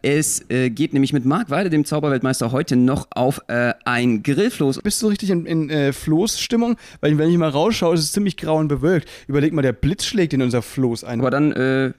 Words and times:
Es 0.00 0.48
äh, 0.48 0.70
geht 0.70 0.92
nämlich 0.92 1.12
mit 1.12 1.24
Marc 1.24 1.50
Weide, 1.50 1.70
dem 1.70 1.84
Zauberweltmeister, 1.84 2.52
heute 2.52 2.76
noch 2.76 3.08
auf 3.10 3.40
äh, 3.48 3.74
ein 3.84 4.22
Grillfloß. 4.22 4.80
Bist 4.82 5.02
du 5.02 5.08
richtig 5.08 5.30
in, 5.30 5.44
in 5.44 5.70
äh, 5.70 5.92
Floßstimmung? 5.92 6.76
Weil 7.00 7.18
wenn 7.18 7.30
ich 7.30 7.36
mal 7.36 7.48
rausschaue, 7.48 7.94
ist 7.94 8.02
es 8.02 8.12
ziemlich 8.12 8.36
grau 8.36 8.58
und 8.58 8.68
bewölkt. 8.68 9.08
Überleg 9.26 9.52
mal, 9.52 9.62
der 9.62 9.72
Blitz 9.72 10.04
schlägt 10.04 10.32
in 10.32 10.42
unser 10.42 10.62
Floß 10.62 11.02
ein. 11.02 11.18
Aber 11.18 11.32
dann 11.32 11.50
äh, 11.50 11.92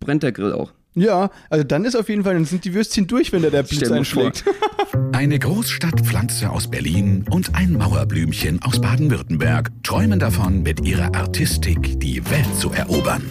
brennt 0.00 0.22
der 0.22 0.32
Grill 0.32 0.54
auch. 0.54 0.72
Ja, 0.94 1.30
also 1.50 1.62
dann 1.62 1.84
ist 1.84 1.94
auf 1.94 2.08
jeden 2.08 2.24
Fall, 2.24 2.34
dann 2.34 2.46
sind 2.46 2.64
die 2.64 2.72
Würstchen 2.72 3.06
durch, 3.06 3.32
wenn 3.32 3.42
da 3.42 3.50
der 3.50 3.64
Blitz 3.64 3.90
einschlägt. 3.90 4.44
Eine 5.12 5.38
Großstadtpflanze 5.38 6.50
aus 6.50 6.68
Berlin 6.68 7.26
und 7.30 7.54
ein 7.54 7.74
Mauerblümchen 7.74 8.62
aus 8.62 8.80
Baden-Württemberg 8.80 9.70
träumen 9.82 10.18
davon, 10.18 10.62
mit 10.62 10.86
ihrer 10.86 11.14
Artistik 11.14 12.00
die 12.00 12.22
Welt 12.30 12.54
zu 12.58 12.70
erobern. 12.72 13.22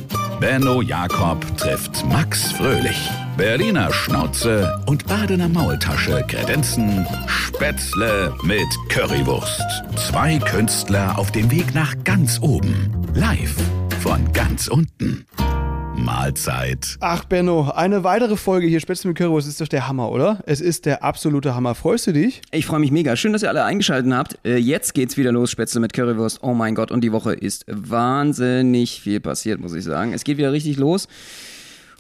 Benno 0.41 0.81
Jakob 0.81 1.45
trifft 1.55 2.03
Max 2.07 2.51
Fröhlich. 2.53 3.11
Berliner 3.37 3.93
Schnauze 3.93 4.83
und 4.87 5.05
Badener 5.05 5.47
Maultasche 5.47 6.25
kredenzen 6.27 7.05
Spätzle 7.27 8.33
mit 8.41 8.65
Currywurst. 8.89 9.61
Zwei 9.95 10.39
Künstler 10.39 11.15
auf 11.19 11.31
dem 11.31 11.51
Weg 11.51 11.75
nach 11.75 11.93
ganz 12.03 12.41
oben. 12.41 12.91
Live 13.13 13.55
von 14.01 14.33
ganz 14.33 14.67
unten. 14.67 15.27
Mahlzeit. 16.11 16.97
Ach, 16.99 17.23
Benno, 17.23 17.71
eine 17.73 18.03
weitere 18.03 18.35
Folge 18.35 18.67
hier, 18.67 18.81
Spätzle 18.81 19.07
mit 19.07 19.17
Currywurst, 19.17 19.47
ist 19.47 19.61
doch 19.61 19.69
der 19.69 19.87
Hammer, 19.87 20.11
oder? 20.11 20.43
Es 20.45 20.59
ist 20.59 20.85
der 20.85 21.05
absolute 21.05 21.55
Hammer. 21.55 21.73
Freust 21.73 22.05
du 22.07 22.11
dich? 22.11 22.41
Ich 22.51 22.65
freue 22.65 22.81
mich 22.81 22.91
mega. 22.91 23.15
Schön, 23.15 23.31
dass 23.31 23.43
ihr 23.43 23.49
alle 23.49 23.63
eingeschaltet 23.63 24.11
habt. 24.11 24.37
Äh, 24.43 24.57
jetzt 24.57 24.93
geht's 24.93 25.15
wieder 25.15 25.31
los, 25.31 25.51
Spätzle 25.51 25.79
mit 25.79 25.93
Currywurst. 25.93 26.39
Oh 26.43 26.53
mein 26.53 26.75
Gott, 26.75 26.91
und 26.91 27.01
die 27.01 27.13
Woche 27.13 27.33
ist 27.33 27.63
wahnsinnig 27.67 28.99
viel 28.99 29.21
passiert, 29.21 29.61
muss 29.61 29.73
ich 29.73 29.85
sagen. 29.85 30.11
Es 30.11 30.25
geht 30.25 30.37
wieder 30.37 30.51
richtig 30.51 30.75
los. 30.77 31.07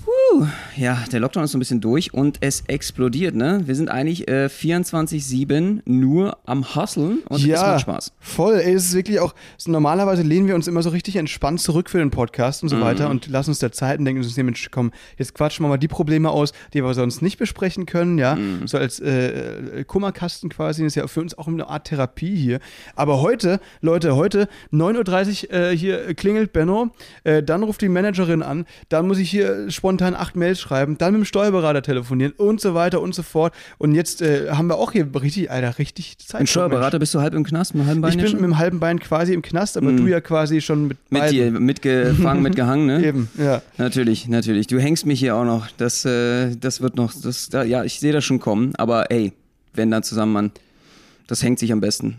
Puh, 0.03 0.47
ja, 0.77 1.03
der 1.11 1.19
Lockdown 1.19 1.43
ist 1.43 1.51
so 1.51 1.57
ein 1.57 1.59
bisschen 1.59 1.79
durch 1.79 2.13
und 2.13 2.37
es 2.41 2.63
explodiert, 2.67 3.35
ne? 3.35 3.61
Wir 3.65 3.75
sind 3.75 3.89
eigentlich 3.89 4.27
äh, 4.27 4.45
24-7 4.45 5.81
nur 5.85 6.37
am 6.45 6.75
Hustlen 6.75 7.19
und 7.29 7.45
es 7.45 7.61
macht 7.61 7.81
Spaß. 7.81 8.13
Voll, 8.19 8.55
ey, 8.55 8.73
es 8.73 8.85
ist 8.85 8.95
wirklich 8.95 9.19
auch, 9.19 9.35
normalerweise 9.67 10.23
lehnen 10.23 10.47
wir 10.47 10.55
uns 10.55 10.67
immer 10.67 10.81
so 10.81 10.89
richtig 10.89 11.17
entspannt 11.17 11.61
zurück 11.61 11.89
für 11.89 11.99
den 11.99 12.09
Podcast 12.09 12.63
und 12.63 12.69
so 12.69 12.81
weiter 12.81 13.09
und 13.09 13.27
lassen 13.27 13.51
uns 13.51 13.59
der 13.59 13.71
Zeit 13.71 13.99
und 13.99 14.05
denken 14.05 14.23
uns, 14.23 14.35
nee, 14.35 14.43
Mensch, 14.43 14.69
komm, 14.71 14.91
jetzt 15.17 15.35
quatschen 15.35 15.65
wir 15.65 15.69
mal 15.69 15.77
die 15.77 15.87
Probleme 15.87 16.31
aus, 16.31 16.51
die 16.73 16.83
wir 16.83 16.93
sonst 16.95 17.21
nicht 17.21 17.37
besprechen 17.37 17.85
können, 17.85 18.17
ja, 18.17 18.37
so 18.65 18.77
als 18.77 18.99
äh, 18.99 19.83
Kummerkasten 19.85 20.49
quasi, 20.49 20.81
das 20.81 20.93
ist 20.93 20.95
ja 20.95 21.07
für 21.07 21.21
uns 21.21 21.37
auch 21.37 21.47
eine 21.47 21.67
Art 21.69 21.87
Therapie 21.87 22.35
hier. 22.35 22.59
Aber 22.95 23.21
heute, 23.21 23.59
Leute, 23.81 24.15
heute 24.15 24.47
9.30 24.73 25.49
Uhr 25.49 25.53
äh, 25.53 25.77
hier 25.77 26.13
klingelt 26.15 26.53
Benno, 26.53 26.89
äh, 27.23 27.43
dann 27.43 27.61
ruft 27.63 27.81
die 27.81 27.89
Managerin 27.89 28.41
an, 28.41 28.65
dann 28.89 29.07
muss 29.07 29.19
ich 29.19 29.29
hier 29.29 29.69
spontan 29.69 29.90
acht 29.99 30.35
Mails 30.35 30.59
schreiben, 30.59 30.97
dann 30.97 31.13
mit 31.13 31.21
dem 31.21 31.25
Steuerberater 31.25 31.81
telefonieren 31.81 32.33
und 32.37 32.61
so 32.61 32.73
weiter 32.73 33.01
und 33.01 33.15
so 33.15 33.23
fort. 33.23 33.53
Und 33.77 33.93
jetzt 33.95 34.21
äh, 34.21 34.51
haben 34.51 34.67
wir 34.67 34.75
auch 34.77 34.91
hier 34.91 35.07
richtig, 35.21 35.49
Alter, 35.51 35.77
richtig 35.79 36.17
Zeit. 36.19 36.41
Ein 36.41 36.47
Steuerberater, 36.47 36.99
bist 36.99 37.13
du 37.13 37.21
halb 37.21 37.33
im 37.33 37.43
Knast, 37.43 37.73
mit 37.75 37.83
dem 37.83 37.87
halben 37.87 38.01
Bein 38.01 38.11
Ich 38.11 38.17
bin 38.17 38.27
schon? 38.27 38.35
mit 38.41 38.43
dem 38.45 38.57
halben 38.57 38.79
Bein 38.79 38.99
quasi 38.99 39.33
im 39.33 39.41
Knast, 39.41 39.77
aber 39.77 39.91
du 39.91 40.07
ja 40.07 40.21
quasi 40.21 40.61
schon 40.61 40.87
mit, 40.87 40.97
Mit 41.09 41.21
beiden. 41.21 41.53
dir, 41.53 41.59
mitgefangen, 41.59 42.43
mitgehangen, 42.43 42.85
ne? 42.85 43.03
Eben, 43.05 43.29
ja. 43.37 43.61
Natürlich, 43.77 44.27
natürlich. 44.27 44.67
Du 44.67 44.79
hängst 44.79 45.05
mich 45.05 45.19
hier 45.19 45.35
auch 45.35 45.45
noch. 45.45 45.67
Das, 45.77 46.05
äh, 46.05 46.55
das 46.55 46.81
wird 46.81 46.95
noch, 46.95 47.13
das, 47.13 47.49
da, 47.49 47.63
ja, 47.63 47.83
ich 47.83 47.99
sehe 47.99 48.13
das 48.13 48.23
schon 48.23 48.39
kommen. 48.39 48.73
Aber 48.75 49.11
ey, 49.11 49.33
wenn 49.73 49.89
dann 49.91 50.03
zusammen, 50.03 50.33
Mann, 50.33 50.51
das 51.27 51.43
hängt 51.43 51.59
sich 51.59 51.71
am 51.71 51.79
besten. 51.81 52.17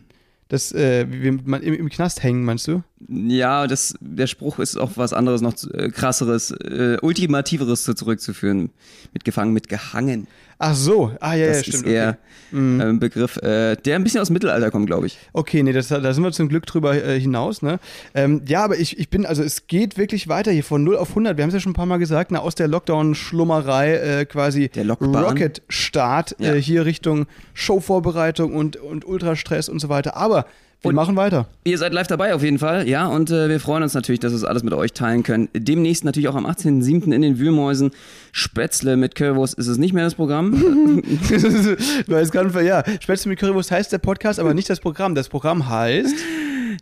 Das, 0.53 0.71
äh, 0.73 1.07
wie 1.11 1.23
wir 1.23 1.33
man 1.47 1.63
im, 1.63 1.73
im 1.73 1.89
Knast 1.89 2.23
hängen, 2.23 2.45
meinst 2.45 2.69
du? 2.69 2.83
Ja, 3.09 3.67
das, 3.67 3.95
der 4.01 4.27
Spruch 4.27 4.59
ist 4.59 4.77
auch 4.77 4.91
was 4.97 5.15
anderes, 5.15 5.41
noch 5.41 5.55
äh, 5.73 5.89
krasseres, 5.89 6.51
äh, 6.51 6.99
ultimativeres 7.01 7.85
zurückzuführen. 7.85 8.69
Mitgefangen, 9.15 9.55
mitgehangen. 9.55 10.27
Ach 10.65 10.77
so, 10.77 11.11
ah 11.19 11.35
ja, 11.35 11.49
Das 11.49 11.57
ja, 11.57 11.63
stimmt. 11.65 11.75
ist 11.87 11.93
eher 11.93 12.09
okay. 12.11 12.19
Mhm. 12.57 12.81
ein 12.81 12.99
Begriff, 13.01 13.37
äh, 13.39 13.75
der 13.77 13.97
ein 13.97 14.05
bisschen 14.05 14.21
aus 14.21 14.29
dem 14.29 14.35
Mittelalter 14.35 14.71
kommt, 14.71 14.87
glaube 14.87 15.07
ich. 15.09 15.19
Okay, 15.33 15.63
nee, 15.65 15.73
das, 15.73 15.89
da 15.89 16.13
sind 16.13 16.23
wir 16.23 16.31
zum 16.31 16.49
Glück 16.49 16.67
drüber 16.67 16.95
äh, 16.95 17.19
hinaus. 17.19 17.63
Ne? 17.63 17.81
Ähm, 18.15 18.43
ja, 18.47 18.63
aber 18.63 18.77
ich, 18.79 18.97
ich 18.99 19.09
bin, 19.09 19.27
also 19.27 19.43
es 19.43 19.67
geht 19.67 19.99
wirklich 19.99 20.29
weiter 20.29 20.53
hier 20.53 20.63
von 20.63 20.85
0 20.85 20.97
auf 20.99 21.09
100. 21.09 21.37
Wir 21.37 21.43
haben 21.43 21.49
es 21.49 21.55
ja 21.55 21.61
schon 21.61 21.73
ein 21.73 21.75
paar 21.75 21.87
Mal 21.87 21.97
gesagt, 21.97 22.31
na, 22.31 22.39
aus 22.39 22.55
der 22.55 22.69
Lockdown-Schlummerei 22.69 23.95
äh, 24.21 24.25
quasi. 24.25 24.71
Rocket-Start 25.01 26.37
Ja. 26.39 26.55
äh, 26.55 26.63
hier 26.63 26.85
Richtung 26.85 27.27
Showvorbereitung 27.55 28.55
und, 28.55 28.77
und 28.77 29.05
Ultrastress 29.05 29.69
und 29.69 29.81
so 29.81 29.89
weiter. 29.89 30.17
Aber 30.17 30.47
wir 30.83 30.89
Und- 30.89 30.95
machen 30.97 31.17
weiter. 31.17 31.47
Ihr 31.65 31.79
seid 31.79 31.93
live 31.93 32.09
dabei 32.09 32.35
auf 32.35 32.43
jeden 32.43 32.59
Fall, 32.59 32.89
ja, 32.89 33.07
und 33.07 33.31
äh, 33.31 33.49
wir 33.49 33.61
freuen 33.61 33.83
uns 33.85 33.95
natürlich, 33.95 34.19
dass 34.21 34.33
wir 34.33 34.39
das 34.41 34.45
alles 34.49 34.63
mit 34.65 34.75
euch 34.75 34.93
teilen 34.93 35.23
können. 35.23 35.49
Demnächst 35.55 36.05
natürlich 36.05 36.29
auch 36.29 36.35
am 36.35 36.45
18.07. 36.47 37.13
in 37.13 37.23
den 37.23 37.39
Wühlmäusen. 37.39 37.93
Spätzle 38.33 38.97
mit 38.97 39.15
Currywurst 39.15 39.55
ist 39.55 39.69
es 39.69 39.79
nicht 39.79 39.93
mehr 39.95 40.05
das 40.05 40.15
Programm. 40.17 40.53
weißt 42.07 42.33
gar 42.33 42.45
nicht, 42.45 42.57
ja, 42.63 42.83
Spätzle 43.01 43.29
mit 43.31 43.39
Currywurst 43.39 43.71
heißt 43.71 43.93
der 43.93 43.99
Podcast, 43.99 44.41
aber 44.41 44.55
nicht 44.55 44.69
das 44.71 44.81
Programm. 44.81 45.15
Das 45.15 45.29
Programm 45.29 45.69
heißt, 45.69 46.15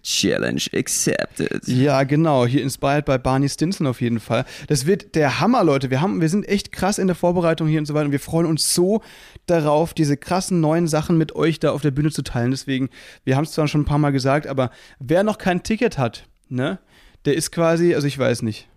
Challenge 0.03 0.63
accepted. 0.75 1.67
ja 1.67 2.03
genau, 2.05 2.47
hier 2.47 2.63
inspired 2.63 3.05
by 3.05 3.19
Barney 3.19 3.49
Stinson 3.49 3.87
auf 3.87 4.01
jeden 4.01 4.21
Fall. 4.21 4.45
Das 4.69 4.87
wird 4.87 5.15
der 5.15 5.41
Hammer, 5.41 5.65
Leute. 5.65 5.91
Wir, 5.91 6.01
haben, 6.01 6.21
wir 6.21 6.29
sind 6.29 6.49
echt 6.49 6.73
krass 6.73 6.99
in 6.99 7.07
der 7.07 7.17
Vorbereitung 7.17 7.69
hier 7.69 7.79
und 7.79 7.87
so 7.87 7.95
weiter 7.95 8.07
und 8.07 8.13
wir 8.13 8.21
freuen 8.21 8.47
uns 8.47 8.75
so 8.75 9.03
darauf, 9.47 9.95
diese 9.95 10.17
krassen 10.17 10.61
neuen 10.61 10.89
Sachen 10.89 11.19
mit 11.19 11.35
euch 11.35 11.61
da 11.61 11.73
auf 11.73 11.83
der 11.83 11.91
Bühne 11.91 12.11
zu 12.11 12.23
teilen. 12.23 12.51
Deswegen, 12.51 12.91
wir 13.25 13.37
haben 13.37 13.45
es 13.45 13.53
zwar 13.53 13.69
schon 13.69 13.83
ein 13.83 13.87
paar 13.87 13.99
Mal 13.99 14.11
gesagt, 14.11 14.47
aber 14.47 14.71
wer 14.99 15.23
noch 15.23 15.39
kein 15.39 15.63
Ticket 15.63 15.99
hat, 15.99 16.27
ne, 16.49 16.79
der 17.25 17.35
ist 17.35 17.51
quasi, 17.53 17.95
also 17.95 18.07
ich 18.07 18.19
weiß 18.19 18.43
nicht. 18.43 18.69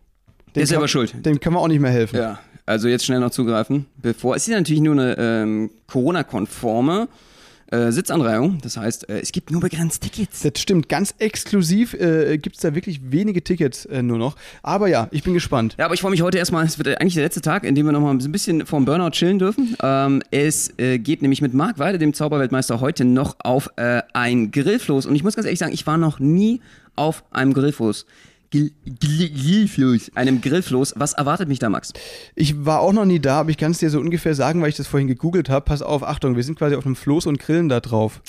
Der 0.55 0.63
ist 0.63 0.69
selber 0.69 0.87
schuld. 0.87 1.13
Dem 1.25 1.39
kann 1.39 1.53
man 1.53 1.63
auch 1.63 1.67
nicht 1.67 1.79
mehr 1.79 1.91
helfen. 1.91 2.17
Ja, 2.17 2.39
also 2.65 2.87
jetzt 2.87 3.05
schnell 3.05 3.19
noch 3.19 3.31
zugreifen, 3.31 3.87
bevor. 3.97 4.35
Es 4.35 4.43
ist 4.43 4.49
ja 4.49 4.57
natürlich 4.57 4.81
nur 4.81 4.93
eine 4.93 5.15
ähm, 5.17 5.71
Corona-konforme 5.87 7.07
äh, 7.73 7.91
Sitzanreihung. 7.91 8.59
Das 8.61 8.77
heißt, 8.77 9.09
äh, 9.09 9.19
es 9.19 9.31
gibt 9.31 9.49
nur 9.49 9.61
begrenzt 9.61 10.03
Tickets. 10.03 10.41
Das 10.41 10.61
stimmt, 10.61 10.89
ganz 10.89 11.15
exklusiv 11.17 11.95
äh, 11.95 12.37
gibt 12.37 12.57
es 12.57 12.61
da 12.61 12.75
wirklich 12.75 13.01
wenige 13.11 13.43
Tickets 13.43 13.85
äh, 13.85 14.03
nur 14.03 14.19
noch. 14.19 14.35
Aber 14.61 14.87
ja, 14.87 15.07
ich 15.09 15.23
bin 15.23 15.33
gespannt. 15.33 15.75
Ja, 15.79 15.85
aber 15.85 15.95
ich 15.95 16.01
freue 16.01 16.11
mich 16.11 16.21
heute 16.21 16.37
erstmal, 16.37 16.65
es 16.65 16.77
wird 16.77 17.01
eigentlich 17.01 17.15
der 17.15 17.23
letzte 17.23 17.41
Tag, 17.41 17.63
in 17.63 17.73
dem 17.73 17.87
wir 17.87 17.91
nochmal 17.91 18.13
ein 18.13 18.31
bisschen 18.31 18.67
vom 18.67 18.85
Burnout 18.85 19.09
chillen 19.11 19.39
dürfen. 19.39 19.75
Ähm, 19.81 20.21
es 20.29 20.71
äh, 20.77 20.99
geht 20.99 21.23
nämlich 21.23 21.41
mit 21.41 21.55
Marc 21.55 21.79
Weide, 21.79 21.97
dem 21.97 22.13
Zauberweltmeister, 22.13 22.79
heute 22.79 23.05
noch 23.05 23.37
auf 23.39 23.69
ein 23.75 24.51
Grillfloß. 24.51 25.05
Und 25.05 25.15
ich 25.15 25.23
muss 25.23 25.35
ganz 25.35 25.45
ehrlich 25.45 25.59
sagen, 25.59 25.73
ich 25.73 25.87
war 25.87 25.97
noch 25.97 26.19
nie 26.19 26.61
auf 26.95 27.23
einem 27.31 27.53
Grillfloß. 27.53 28.05
Grillfloß. 28.53 30.11
Einem 30.15 30.41
Grillfloß. 30.41 30.93
Was 30.97 31.13
erwartet 31.13 31.47
mich 31.49 31.59
da, 31.59 31.69
Max? 31.69 31.93
Ich 32.35 32.65
war 32.65 32.79
auch 32.81 32.93
noch 32.93 33.05
nie 33.05 33.19
da, 33.19 33.39
aber 33.39 33.49
ich 33.49 33.57
kann 33.57 33.71
es 33.71 33.79
dir 33.79 33.89
so 33.89 33.99
ungefähr 33.99 34.35
sagen, 34.35 34.61
weil 34.61 34.69
ich 34.69 34.75
das 34.75 34.87
vorhin 34.87 35.07
gegoogelt 35.07 35.49
habe. 35.49 35.65
Pass 35.65 35.81
auf, 35.81 36.03
Achtung, 36.03 36.35
wir 36.35 36.43
sind 36.43 36.57
quasi 36.57 36.75
auf 36.75 36.85
einem 36.85 36.95
Floß 36.95 37.25
und 37.25 37.39
grillen 37.39 37.69
da 37.69 37.79
drauf. 37.79 38.21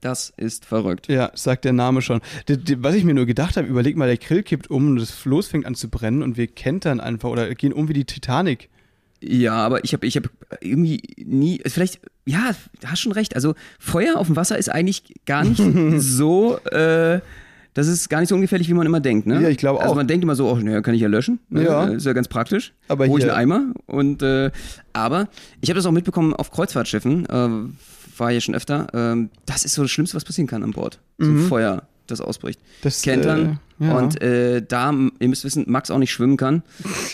Das 0.00 0.32
ist 0.36 0.64
verrückt. 0.64 1.08
Ja, 1.08 1.30
sagt 1.34 1.64
der 1.64 1.72
Name 1.72 2.02
schon. 2.02 2.20
Was 2.78 2.94
ich 2.94 3.04
mir 3.04 3.14
nur 3.14 3.26
gedacht 3.26 3.56
habe, 3.56 3.66
überleg 3.66 3.96
mal, 3.96 4.06
der 4.06 4.16
Grill 4.16 4.42
kippt 4.42 4.70
um 4.70 4.88
und 4.88 4.96
das 4.96 5.10
Floß 5.10 5.48
fängt 5.48 5.66
an 5.66 5.74
zu 5.74 5.88
brennen 5.88 6.22
und 6.22 6.36
wir 6.36 6.46
kentern 6.46 7.00
einfach 7.00 7.28
oder 7.30 7.52
gehen 7.54 7.72
um 7.72 7.88
wie 7.88 7.94
die 7.94 8.04
Titanic. 8.04 8.68
Ja, 9.20 9.54
aber 9.54 9.82
ich 9.82 9.92
habe 9.92 10.06
ich 10.06 10.16
hab 10.16 10.30
irgendwie 10.60 11.02
nie, 11.16 11.60
vielleicht, 11.66 12.00
ja, 12.24 12.52
hast 12.84 13.00
schon 13.00 13.12
recht. 13.12 13.34
Also 13.34 13.54
Feuer 13.80 14.16
auf 14.16 14.28
dem 14.28 14.36
Wasser 14.36 14.56
ist 14.56 14.68
eigentlich 14.68 15.14
gar 15.26 15.44
nicht 15.44 15.60
so, 15.98 16.58
äh, 16.58 17.20
das 17.78 17.88
ist 17.88 18.08
gar 18.10 18.20
nicht 18.20 18.28
so 18.28 18.34
ungefährlich, 18.34 18.68
wie 18.68 18.74
man 18.74 18.86
immer 18.86 19.00
denkt, 19.00 19.26
ne? 19.26 19.40
Ja, 19.40 19.48
ich 19.48 19.56
glaube 19.56 19.80
Also 19.80 19.92
auch. 19.92 19.96
man 19.96 20.06
denkt 20.06 20.22
immer 20.24 20.34
so, 20.34 20.48
oh, 20.50 20.56
naja, 20.56 20.80
kann 20.82 20.94
ich 20.94 21.00
ja 21.00 21.08
löschen. 21.08 21.38
ne? 21.48 21.64
Ja. 21.64 21.84
Ist 21.86 22.04
ja 22.06 22.12
ganz 22.12 22.28
praktisch. 22.28 22.72
Aber 22.88 23.06
Hol 23.06 23.18
ich 23.18 23.24
hier- 23.24 23.34
einen 23.34 23.52
Eimer. 23.52 23.72
Und, 23.86 24.22
äh, 24.22 24.50
aber 24.92 25.28
ich 25.60 25.70
habe 25.70 25.76
das 25.78 25.86
auch 25.86 25.92
mitbekommen 25.92 26.34
auf 26.34 26.50
Kreuzfahrtschiffen, 26.50 27.26
äh, 27.26 27.48
war 28.18 28.30
ja 28.32 28.40
schon 28.40 28.54
öfter. 28.54 28.88
ähm, 28.94 29.30
das 29.46 29.64
ist 29.64 29.74
so 29.74 29.82
das 29.82 29.90
Schlimmste, 29.90 30.16
was 30.16 30.24
passieren 30.24 30.48
kann 30.48 30.62
an 30.64 30.72
Bord. 30.72 30.98
So 31.18 31.30
ein 31.30 31.46
Feuer, 31.48 31.84
das 32.08 32.20
ausbricht. 32.20 32.60
Mhm. 32.60 32.64
Das, 32.82 33.02
Kentern. 33.02 33.58
äh, 33.80 33.84
ja. 33.86 33.92
Und 33.96 34.20
äh, 34.20 34.60
da, 34.66 34.92
ihr 35.20 35.28
müsst 35.28 35.44
wissen, 35.44 35.64
Max 35.68 35.90
auch 35.92 35.98
nicht 35.98 36.10
schwimmen 36.10 36.36
kann. 36.36 36.62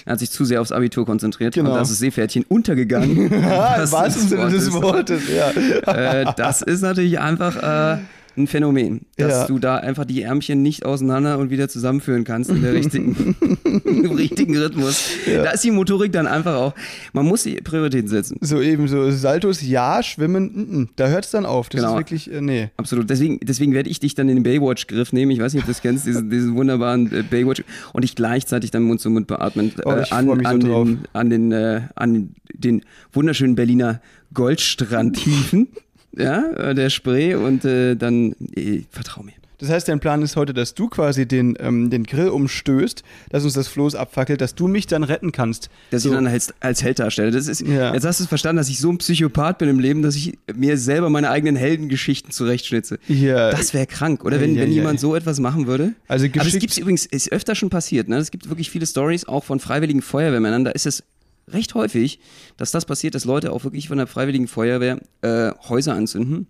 Er 0.06 0.12
hat 0.12 0.18
sich 0.20 0.30
zu 0.30 0.46
sehr 0.46 0.62
aufs 0.62 0.72
Abitur 0.72 1.04
konzentriert. 1.04 1.52
Genau. 1.54 1.68
Und 1.70 1.76
da 1.76 1.82
ist 1.82 1.90
das 1.90 1.98
Seepferdchen 1.98 2.44
untergegangen. 2.48 3.30
Ja, 3.42 3.74
im 3.74 3.80
Das 3.82 3.92
wahrsten 3.92 4.22
ist 4.22 4.28
Sinne 4.30 4.48
des 4.50 4.72
Wortes. 4.72 5.22
Ja. 5.28 5.50
Äh, 5.92 6.32
das 6.38 6.62
ist 6.62 6.80
natürlich 6.80 7.18
einfach 7.18 7.56
äh, 7.96 7.98
ein 8.36 8.46
Phänomen, 8.46 9.02
dass 9.16 9.32
Ja. 9.32 9.46
du 9.46 9.58
da 9.58 9.76
einfach 9.76 10.04
die 10.04 10.22
Ärmchen 10.22 10.62
nicht 10.62 10.84
auseinander 10.84 11.38
und 11.38 11.50
wieder 11.50 11.68
zusammenführen 11.68 12.24
kannst 12.24 12.50
in 12.50 12.62
der 12.62 12.72
richtigen, 12.74 13.36
im 13.84 14.10
richtigen 14.12 14.56
Rhythmus. 14.56 15.08
Da 15.26 15.50
ist 15.50 15.64
die 15.64 15.70
Motorik 15.70 16.12
dann 16.12 16.26
einfach 16.26 16.54
auch. 16.56 16.74
Man 17.12 17.26
muss 17.26 17.44
die 17.44 17.54
Prioritäten 17.56 18.08
setzen. 18.08 18.36
So 18.40 18.60
eben 18.60 18.88
so 18.88 19.10
Saltos, 19.10 19.62
ja, 19.62 20.02
Schwimmen, 20.02 20.50
mm, 20.54 20.78
mm, 20.80 20.88
da 20.96 21.08
hört 21.08 21.24
es 21.24 21.30
dann 21.30 21.46
auf. 21.46 21.68
Das 21.68 21.80
Genau. 21.80 21.92
ist 21.94 22.00
wirklich, 22.00 22.32
äh, 22.32 22.40
nee. 22.40 22.70
Absolut. 22.76 23.08
Deswegen, 23.10 23.38
deswegen 23.42 23.72
werde 23.74 23.88
ich 23.90 24.00
dich 24.00 24.14
dann 24.14 24.28
in 24.28 24.36
den 24.36 24.42
Baywatch-Griff 24.42 25.12
nehmen. 25.12 25.30
Ich 25.30 25.38
weiß 25.40 25.52
nicht, 25.54 25.62
ob 25.62 25.66
du 25.66 25.72
das 25.72 25.82
kennst, 25.82 26.06
diesen, 26.06 26.28
diesen 26.30 26.54
wunderbaren 26.56 27.12
äh, 27.12 27.22
Baywatch. 27.22 27.62
Und 27.92 28.02
dich 28.02 28.14
gleichzeitig 28.16 28.70
dann 28.70 28.82
Mund 28.82 29.00
zu 29.00 29.10
Mund 29.10 29.26
beatmen. 29.26 29.72
Oh, 29.84 29.94
ich 30.02 30.08
freu 30.08 30.22
mich 30.34 30.46
so 30.48 30.52
an, 30.54 30.60
den, 30.60 30.98
an, 31.12 31.30
den, 31.30 31.52
äh, 31.52 31.82
an 31.94 32.34
den 32.52 32.82
wunderschönen 33.12 33.54
Berliner 33.54 34.00
Goldstrandtiefen. 34.32 35.68
Ja, 36.16 36.50
äh, 36.52 36.74
der 36.74 36.90
Spree. 36.90 37.34
Und 37.34 37.64
äh, 37.64 37.94
dann, 37.96 38.34
äh, 38.56 38.82
vertrau 38.90 39.22
mir. 39.22 39.32
Das 39.58 39.70
heißt, 39.70 39.88
dein 39.88 40.00
Plan 40.00 40.20
ist 40.20 40.34
heute, 40.36 40.52
dass 40.52 40.74
du 40.74 40.88
quasi 40.88 41.26
den, 41.26 41.56
ähm, 41.60 41.88
den 41.88 42.04
Grill 42.04 42.28
umstößt, 42.28 43.02
dass 43.30 43.44
uns 43.44 43.54
das 43.54 43.68
Floß 43.68 43.94
abfackelt, 43.94 44.40
dass 44.40 44.56
du 44.56 44.66
mich 44.66 44.88
dann 44.88 45.04
retten 45.04 45.30
kannst. 45.32 45.70
Dass 45.90 46.02
So. 46.02 46.08
ich 46.10 46.14
dann 46.16 46.26
als, 46.26 46.52
als 46.60 46.82
Held 46.82 46.98
darstelle. 46.98 47.30
Das 47.30 47.46
ist, 47.46 47.60
Ja. 47.60 47.94
Jetzt 47.94 48.04
hast 48.04 48.18
du 48.18 48.24
es 48.24 48.28
verstanden, 48.28 48.56
dass 48.58 48.68
ich 48.68 48.80
so 48.80 48.90
ein 48.90 48.98
Psychopath 48.98 49.58
bin 49.58 49.68
im 49.68 49.78
Leben, 49.78 50.02
dass 50.02 50.16
ich 50.16 50.36
mir 50.54 50.76
selber 50.76 51.08
meine 51.08 51.30
eigenen 51.30 51.56
Heldengeschichten 51.56 52.30
zurechtschnitze. 52.32 52.98
Ja. 53.06 53.52
Das 53.52 53.72
wäre 53.72 53.86
krank, 53.86 54.24
oder? 54.24 54.40
Wenn, 54.40 54.54
Ja, 54.56 54.62
wenn 54.62 54.72
jemand 54.72 55.00
so 55.00 55.14
etwas 55.14 55.38
machen 55.38 55.66
würde. 55.66 55.94
Also 56.08 56.26
Aber 56.26 56.46
es 56.46 56.58
gibt 56.58 56.76
übrigens, 56.76 57.06
ist 57.06 57.30
öfter 57.32 57.54
schon 57.54 57.70
passiert, 57.70 58.08
ne? 58.08 58.16
Es 58.16 58.32
gibt 58.32 58.48
wirklich 58.48 58.70
viele 58.70 58.86
Stories 58.86 59.24
auch 59.26 59.44
von 59.44 59.60
freiwilligen 59.60 60.02
Feuerwehrmännern. 60.02 60.64
Da 60.64 60.72
ist 60.72 60.84
es 60.86 61.04
recht 61.48 61.74
häufig, 61.74 62.20
dass 62.56 62.70
das 62.70 62.84
passiert, 62.84 63.14
dass 63.14 63.24
Leute 63.24 63.52
auch 63.52 63.64
wirklich 63.64 63.88
von 63.88 63.98
der 63.98 64.06
freiwilligen 64.06 64.48
Feuerwehr 64.48 65.00
äh, 65.22 65.52
Häuser 65.68 65.94
anzünden 65.94 66.46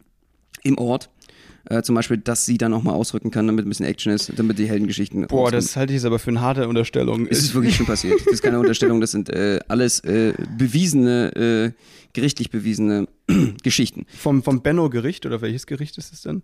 im 0.62 0.78
Ort. 0.78 1.10
Äh, 1.66 1.82
zum 1.82 1.94
Beispiel, 1.94 2.18
dass 2.18 2.44
sie 2.44 2.58
dann 2.58 2.74
auch 2.74 2.82
mal 2.82 2.92
ausrücken 2.92 3.30
kann, 3.30 3.46
damit 3.46 3.64
ein 3.64 3.68
bisschen 3.70 3.86
Action 3.86 4.12
ist, 4.12 4.30
damit 4.36 4.58
die 4.58 4.68
Heldengeschichten. 4.68 5.26
Boah, 5.26 5.44
rauskommen. 5.44 5.52
das 5.54 5.76
halte 5.76 5.92
ich 5.92 5.96
jetzt 5.96 6.04
aber 6.04 6.18
für 6.18 6.30
eine 6.30 6.42
harte 6.42 6.68
Unterstellung. 6.68 7.26
Es 7.26 7.38
ist 7.38 7.54
wirklich 7.54 7.74
schon 7.74 7.86
passiert. 7.86 8.20
Das 8.20 8.34
ist 8.34 8.42
keine 8.42 8.58
Unterstellung, 8.58 9.00
das 9.00 9.12
sind 9.12 9.30
äh, 9.30 9.60
alles 9.68 10.00
äh, 10.00 10.34
bewiesene, 10.58 11.34
äh, 11.34 11.82
gerichtlich 12.12 12.50
bewiesene 12.50 13.08
Geschichten. 13.62 14.04
vom, 14.18 14.42
vom 14.42 14.62
Benno-Gericht 14.62 15.24
oder 15.24 15.40
welches 15.40 15.66
Gericht 15.66 15.96
ist 15.96 16.12
es 16.12 16.22
denn? 16.22 16.42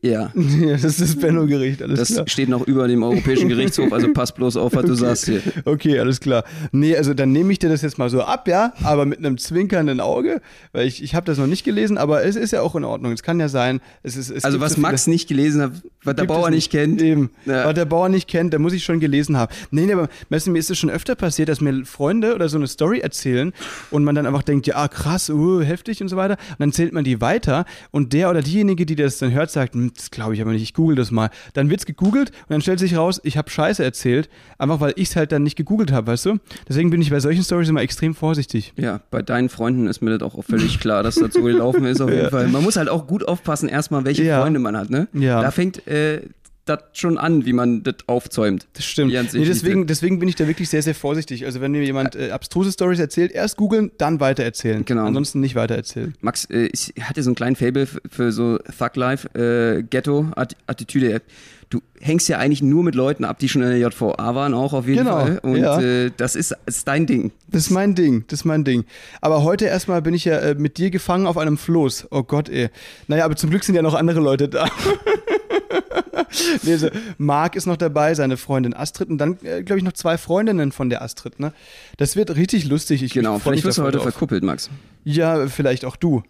Ja. 0.00 0.32
Ja, 0.60 0.72
das 0.72 0.84
ist 0.84 1.00
das 1.00 1.16
Benno-Gericht, 1.16 1.82
alles 1.82 1.98
Das 1.98 2.08
klar. 2.14 2.28
steht 2.28 2.48
noch 2.48 2.64
über 2.68 2.86
dem 2.86 3.02
Europäischen 3.02 3.48
Gerichtshof, 3.48 3.92
also 3.92 4.12
pass 4.12 4.32
bloß 4.32 4.56
auf, 4.56 4.72
was 4.74 4.84
du 4.84 4.94
sagst 4.94 5.24
hier. 5.26 5.42
Okay, 5.64 5.98
alles 5.98 6.20
klar. 6.20 6.44
Nee, 6.70 6.96
also 6.96 7.14
dann 7.14 7.32
nehme 7.32 7.52
ich 7.52 7.58
dir 7.58 7.68
das 7.68 7.82
jetzt 7.82 7.98
mal 7.98 8.08
so 8.08 8.22
ab, 8.22 8.46
ja, 8.46 8.72
aber 8.84 9.06
mit 9.06 9.18
einem 9.18 9.38
zwinkernden 9.38 10.00
Auge, 10.00 10.40
weil 10.70 10.86
ich, 10.86 11.02
ich 11.02 11.16
habe 11.16 11.26
das 11.26 11.38
noch 11.38 11.48
nicht 11.48 11.64
gelesen, 11.64 11.98
aber 11.98 12.24
es 12.24 12.36
ist 12.36 12.52
ja 12.52 12.62
auch 12.62 12.76
in 12.76 12.84
Ordnung. 12.84 13.10
Es 13.10 13.24
kann 13.24 13.40
ja 13.40 13.48
sein, 13.48 13.80
es 14.04 14.16
ist 14.16 14.30
es 14.30 14.44
Also 14.44 14.60
was 14.60 14.74
so 14.74 14.80
Max 14.80 15.08
nicht 15.08 15.28
gelesen 15.28 15.62
hat, 15.62 15.72
was 16.04 16.14
der 16.14 16.24
Bauer 16.24 16.50
nicht 16.50 16.70
kennt. 16.70 17.02
Eben. 17.02 17.30
Ja. 17.44 17.64
Was 17.64 17.74
der 17.74 17.84
Bauer 17.84 18.08
nicht 18.08 18.28
kennt, 18.28 18.54
da 18.54 18.60
muss 18.60 18.74
ich 18.74 18.84
schon 18.84 19.00
gelesen 19.00 19.36
haben. 19.36 19.52
Nee, 19.72 19.86
nee, 19.86 19.92
aber 19.94 20.08
du, 20.30 20.50
mir 20.52 20.58
ist 20.58 20.70
es 20.70 20.78
schon 20.78 20.90
öfter 20.90 21.16
passiert, 21.16 21.48
dass 21.48 21.60
mir 21.60 21.84
Freunde 21.84 22.36
oder 22.36 22.48
so 22.48 22.56
eine 22.56 22.68
Story 22.68 23.00
erzählen 23.00 23.52
und 23.90 24.04
man 24.04 24.14
dann 24.14 24.26
einfach 24.26 24.44
denkt, 24.44 24.68
ja, 24.68 24.86
krass, 24.86 25.28
uh, 25.28 25.60
heftig 25.60 26.00
und 26.02 26.08
so 26.08 26.16
weiter. 26.16 26.36
Und 26.50 26.60
dann 26.60 26.72
zählt 26.72 26.92
man 26.92 27.02
die 27.02 27.20
weiter 27.20 27.64
und 27.90 28.12
der 28.12 28.30
oder 28.30 28.42
diejenige, 28.42 28.86
die 28.86 28.94
das 28.94 29.18
dann 29.18 29.32
hört, 29.32 29.50
sagt, 29.50 29.74
das 29.94 30.10
glaube 30.10 30.34
ich 30.34 30.40
aber 30.40 30.52
nicht, 30.52 30.62
ich 30.62 30.74
google 30.74 30.96
das 30.96 31.10
mal. 31.10 31.30
Dann 31.54 31.70
wird's 31.70 31.86
gegoogelt 31.86 32.30
und 32.30 32.50
dann 32.50 32.60
stellt 32.60 32.78
sich 32.78 32.96
raus, 32.96 33.20
ich 33.24 33.36
habe 33.36 33.48
Scheiße 33.50 33.82
erzählt, 33.82 34.28
einfach 34.58 34.80
weil 34.80 34.92
ich 34.96 35.08
es 35.10 35.16
halt 35.16 35.32
dann 35.32 35.42
nicht 35.42 35.56
gegoogelt 35.56 35.92
habe, 35.92 36.08
weißt 36.08 36.26
du? 36.26 36.38
Deswegen 36.68 36.90
bin 36.90 37.00
ich 37.02 37.10
bei 37.10 37.20
solchen 37.20 37.42
Stories 37.44 37.68
immer 37.68 37.82
extrem 37.82 38.14
vorsichtig. 38.14 38.72
Ja, 38.76 39.00
bei 39.10 39.22
deinen 39.22 39.48
Freunden 39.48 39.86
ist 39.86 40.00
mir 40.02 40.16
das 40.16 40.22
auch 40.22 40.42
völlig 40.44 40.80
klar, 40.80 41.02
dass 41.02 41.14
das 41.16 41.32
so 41.34 41.42
gelaufen 41.42 41.84
ist 41.84 42.00
auf 42.00 42.10
jeden 42.10 42.30
Fall. 42.30 42.48
Man 42.48 42.62
muss 42.62 42.76
halt 42.76 42.88
auch 42.88 43.06
gut 43.06 43.26
aufpassen, 43.26 43.68
erstmal, 43.68 44.04
welche 44.04 44.24
Ja. 44.24 44.40
Freunde 44.40 44.58
man 44.60 44.76
hat, 44.76 44.90
ne? 44.90 45.08
Ja. 45.12 45.40
Da 45.42 45.50
fängt 45.50 45.86
äh, 45.86 46.22
das 46.68 46.80
schon 46.92 47.18
an, 47.18 47.46
wie 47.46 47.52
man 47.52 47.82
das 47.82 47.96
aufzäumt. 48.06 48.66
Das 48.74 48.84
stimmt. 48.84 49.12
Nee, 49.12 49.44
deswegen, 49.44 49.86
deswegen 49.86 50.18
bin 50.18 50.28
ich 50.28 50.34
da 50.36 50.46
wirklich 50.46 50.68
sehr, 50.68 50.82
sehr 50.82 50.94
vorsichtig. 50.94 51.44
Also 51.44 51.60
wenn 51.60 51.72
mir 51.72 51.82
jemand 51.82 52.16
äh, 52.16 52.30
abstruse 52.30 52.72
Stories 52.72 52.98
erzählt, 52.98 53.32
erst 53.32 53.56
googeln, 53.56 53.90
dann 53.98 54.20
weitererzählen. 54.20 54.84
Genau. 54.84 55.06
Ansonsten 55.06 55.40
nicht 55.40 55.54
weitererzählen. 55.54 56.14
Max 56.20 56.44
äh, 56.46 56.68
ich 56.72 56.94
hatte 57.02 57.22
so 57.22 57.30
einen 57.30 57.36
kleinen 57.36 57.56
Fable 57.56 57.86
für 57.86 58.32
so 58.32 58.58
Thug 58.78 58.96
Life, 58.96 59.28
äh, 59.34 59.82
Ghetto-Attitüde. 59.82 61.22
Du 61.70 61.82
hängst 62.00 62.28
ja 62.30 62.38
eigentlich 62.38 62.62
nur 62.62 62.82
mit 62.82 62.94
Leuten 62.94 63.24
ab, 63.24 63.38
die 63.38 63.48
schon 63.48 63.62
in 63.62 63.68
der 63.68 63.78
JVA 63.78 64.34
waren, 64.34 64.54
auch 64.54 64.72
auf 64.72 64.86
jeden 64.86 65.04
Genau, 65.04 65.20
Fall. 65.20 65.38
Und 65.42 65.56
ja. 65.56 65.78
äh, 65.80 66.10
das 66.16 66.34
ist, 66.34 66.56
ist 66.64 66.88
dein 66.88 67.06
Ding. 67.06 67.30
Das 67.48 67.64
ist 67.64 67.70
mein 67.70 67.94
Ding, 67.94 68.24
das 68.28 68.40
ist 68.40 68.44
mein 68.46 68.64
Ding. 68.64 68.84
Aber 69.20 69.42
heute 69.42 69.66
erstmal 69.66 70.00
bin 70.00 70.14
ich 70.14 70.24
ja 70.24 70.38
äh, 70.38 70.54
mit 70.54 70.78
dir 70.78 70.90
gefangen 70.90 71.26
auf 71.26 71.36
einem 71.36 71.58
Floß. 71.58 72.08
Oh 72.10 72.22
Gott, 72.22 72.48
ey. 72.48 72.70
Naja, 73.06 73.26
aber 73.26 73.36
zum 73.36 73.50
Glück 73.50 73.64
sind 73.64 73.74
ja 73.74 73.82
noch 73.82 73.94
andere 73.94 74.20
Leute 74.20 74.48
da. 74.48 74.66
nee, 76.62 76.76
so, 76.76 76.88
Marc 77.18 77.56
ist 77.56 77.66
noch 77.66 77.76
dabei, 77.76 78.14
seine 78.14 78.36
Freundin 78.36 78.74
Astrid 78.74 79.08
und 79.08 79.18
dann, 79.18 79.38
äh, 79.42 79.62
glaube 79.62 79.78
ich, 79.78 79.84
noch 79.84 79.92
zwei 79.92 80.18
Freundinnen 80.18 80.72
von 80.72 80.90
der 80.90 81.02
Astrid. 81.02 81.40
Ne? 81.40 81.52
Das 81.96 82.16
wird 82.16 82.34
richtig 82.36 82.66
lustig. 82.66 83.02
Ich, 83.02 83.12
Genau, 83.12 83.36
ich 83.36 83.42
vielleicht 83.42 83.64
wirst 83.64 83.78
du 83.78 83.82
heute 83.82 83.98
drauf. 83.98 84.04
verkuppelt, 84.10 84.42
Max. 84.42 84.70
Ja, 85.04 85.46
vielleicht 85.48 85.84
auch 85.84 85.96
du. 85.96 86.22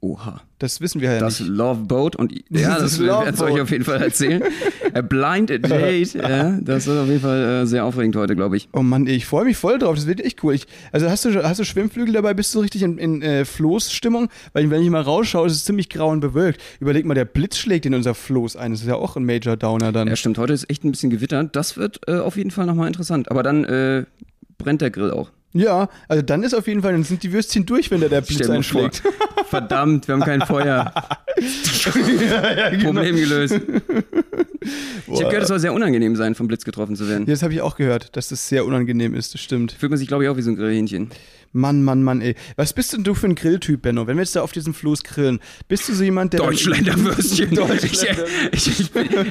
Oha. 0.00 0.42
Das 0.60 0.80
wissen 0.80 1.00
wir 1.00 1.12
ja 1.12 1.18
Das 1.18 1.40
nicht. 1.40 1.48
Love 1.50 1.82
Boat 1.84 2.14
und 2.14 2.32
ja, 2.50 2.74
Das 2.74 2.82
das, 2.82 3.00
werde 3.00 3.30
ich 3.34 3.40
euch 3.40 3.60
auf 3.60 3.70
jeden 3.70 3.84
Fall 3.84 4.00
erzählen. 4.00 4.42
A 4.94 5.00
Blind 5.00 5.50
Date, 5.50 6.14
ja, 6.14 6.58
das 6.60 6.86
wird 6.86 6.98
auf 6.98 7.08
jeden 7.08 7.20
Fall 7.20 7.62
äh, 7.62 7.66
sehr 7.66 7.84
aufregend 7.84 8.14
heute, 8.16 8.36
glaube 8.36 8.56
ich. 8.56 8.68
Oh 8.72 8.82
Mann, 8.82 9.06
ich 9.06 9.26
freue 9.26 9.44
mich 9.44 9.56
voll 9.56 9.78
drauf. 9.78 9.96
Das 9.96 10.06
wird 10.06 10.20
echt 10.20 10.42
cool. 10.44 10.54
Ich, 10.54 10.66
also 10.92 11.10
hast 11.10 11.24
du, 11.24 11.42
hast 11.42 11.58
du 11.58 11.64
Schwimmflügel 11.64 12.14
dabei? 12.14 12.32
Bist 12.34 12.54
du 12.54 12.60
richtig 12.60 12.82
in, 12.82 12.96
in 12.98 13.22
äh, 13.22 13.44
Floßstimmung? 13.44 14.28
Weil 14.52 14.70
wenn 14.70 14.82
ich 14.82 14.90
mal 14.90 15.02
rausschaue, 15.02 15.46
ist 15.46 15.54
es 15.54 15.64
ziemlich 15.64 15.88
grau 15.88 16.10
und 16.10 16.20
bewölkt. 16.20 16.62
Überleg 16.80 17.04
mal, 17.04 17.14
der 17.14 17.24
Blitz 17.24 17.56
schlägt 17.58 17.84
in 17.84 17.94
unser 17.94 18.14
Floß 18.14 18.56
ein. 18.56 18.70
Das 18.70 18.80
ist 18.80 18.86
ja 18.86 18.94
auch 18.94 19.16
ein 19.16 19.24
Major 19.24 19.56
Downer 19.56 19.90
dann. 19.92 20.08
Ja, 20.08 20.16
stimmt, 20.16 20.38
heute 20.38 20.52
ist 20.52 20.70
echt 20.70 20.84
ein 20.84 20.92
bisschen 20.92 21.10
Gewitter. 21.10 21.42
Das 21.44 21.76
wird 21.76 22.00
äh, 22.06 22.18
auf 22.18 22.36
jeden 22.36 22.50
Fall 22.52 22.66
nochmal 22.66 22.86
interessant. 22.86 23.30
Aber 23.30 23.42
dann 23.42 23.64
äh, 23.64 24.04
brennt 24.58 24.80
der 24.80 24.90
Grill 24.90 25.10
auch. 25.10 25.30
Ja, 25.54 25.88
also 26.08 26.22
dann 26.22 26.42
ist 26.42 26.54
auf 26.54 26.66
jeden 26.66 26.82
Fall, 26.82 26.92
dann 26.92 27.04
sind 27.04 27.22
die 27.22 27.32
Würstchen 27.32 27.64
durch, 27.64 27.90
wenn 27.90 28.00
da 28.00 28.08
der 28.08 28.20
Blitz 28.20 28.40
mal 28.40 28.46
vor. 28.46 28.54
einschlägt. 28.56 29.02
Verdammt, 29.48 30.06
wir 30.06 30.14
haben 30.14 30.22
kein 30.22 30.42
Feuer. 30.42 30.92
Problem 32.82 33.16
gelöst. 33.16 33.60
Ich 35.10 35.20
habe 35.20 35.30
gehört, 35.30 35.44
es 35.44 35.48
soll 35.48 35.60
sehr 35.60 35.72
unangenehm 35.72 36.14
sein, 36.16 36.34
vom 36.34 36.48
Blitz 36.48 36.64
getroffen 36.64 36.94
zu 36.94 37.08
werden. 37.08 37.26
Ja, 37.26 37.32
das 37.32 37.42
habe 37.42 37.54
ich 37.54 37.62
auch 37.62 37.76
gehört, 37.76 38.14
dass 38.16 38.28
das 38.28 38.48
sehr 38.48 38.66
unangenehm 38.66 39.14
ist. 39.14 39.32
Das 39.32 39.40
stimmt. 39.40 39.72
Fühlt 39.72 39.88
man 39.88 39.98
sich, 39.98 40.08
glaube 40.08 40.24
ich, 40.24 40.28
auch 40.28 40.36
wie 40.36 40.42
so 40.42 40.50
ein 40.50 40.56
Grillhähnchen. 40.56 41.08
Mann, 41.52 41.82
Mann, 41.82 42.02
Mann, 42.02 42.20
ey. 42.20 42.34
Was 42.56 42.72
bist 42.72 42.92
denn 42.92 43.04
du 43.04 43.14
für 43.14 43.26
ein 43.26 43.34
Grilltyp, 43.34 43.82
Benno? 43.82 44.06
Wenn 44.06 44.16
wir 44.16 44.22
jetzt 44.22 44.36
da 44.36 44.42
auf 44.42 44.52
diesem 44.52 44.74
Floß 44.74 45.02
grillen, 45.04 45.40
bist 45.68 45.88
du 45.88 45.94
so 45.94 46.04
jemand, 46.04 46.32
der. 46.32 46.40
dann- 46.40 46.48
Deutschländer. 46.50 46.94
Ich, 48.52 48.68
ich, 48.68 48.90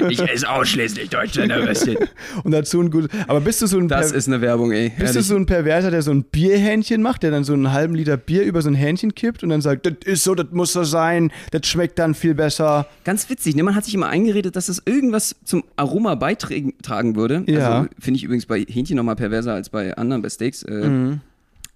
ich, 0.10 0.20
esse 0.22 0.50
ausschließlich 0.50 1.10
Deutschländer 1.10 1.64
Würstchen. 1.66 1.98
Und 2.44 2.52
dazu 2.52 2.82
ein 2.82 2.92
gutes. 2.92 3.10
Aber 3.28 3.42
bist 3.42 3.62
du 3.62 3.68
so 3.68 3.78
ein. 3.78 3.88
Das 3.88 4.10
Per- 4.12 4.18
ist 4.18 4.28
eine 4.28 4.42
Werbung, 4.42 4.72
ey. 4.72 4.90
Bist 4.90 5.00
du 5.00 5.06
Ehrlich. 5.20 5.26
so 5.28 5.36
ein 5.36 5.46
Perverser, 5.46 5.92
der 5.92 6.02
so 6.02 6.12
ein 6.12 6.24
Bierhähnchen 6.24 7.02
macht, 7.02 7.24
der 7.24 7.32
dann 7.32 7.44
so 7.44 7.54
einen 7.54 7.72
halben 7.72 7.96
Liter 7.96 8.18
Bier 8.18 8.44
über 8.44 8.62
so 8.62 8.70
ein 8.70 8.76
Hähnchen 8.76 9.16
kippt 9.16 9.44
und 9.44 9.50
dann 9.50 9.62
sagt, 9.62 9.86
das 9.86 9.94
ist 10.06 10.24
so, 10.24 10.36
das 10.36 10.48
muss 10.52 10.74
so 10.74 10.84
sein, 10.84 11.32
das 11.52 11.68
schmeckt 11.68 12.00
dann 12.00 12.16
viel 12.16 12.34
besser. 12.36 12.88
Ganz 13.04 13.30
witzig, 13.30 13.56
ne? 13.56 13.64
Man 13.64 13.76
hat 13.76 13.86
sich 13.86 13.94
immer 13.94 14.08
eingeredet, 14.08 14.56
dass 14.56 14.68
das 14.68 14.82
irgendwas 14.86 15.36
zum 15.44 15.64
Aroma 15.76 16.16
beitragen 16.16 17.16
würde. 17.16 17.44
Ja. 17.48 17.78
Also 17.80 17.90
finde 18.00 18.18
ich 18.18 18.24
übrigens 18.24 18.46
bei 18.46 18.62
Hähnchen 18.68 18.96
nochmal 18.98 19.16
perverser 19.16 19.54
als 19.54 19.70
bei 19.70 19.96
anderen, 19.96 20.22
bei 20.22 20.30
Steaks. 20.30 20.64
Äh, 20.64 21.18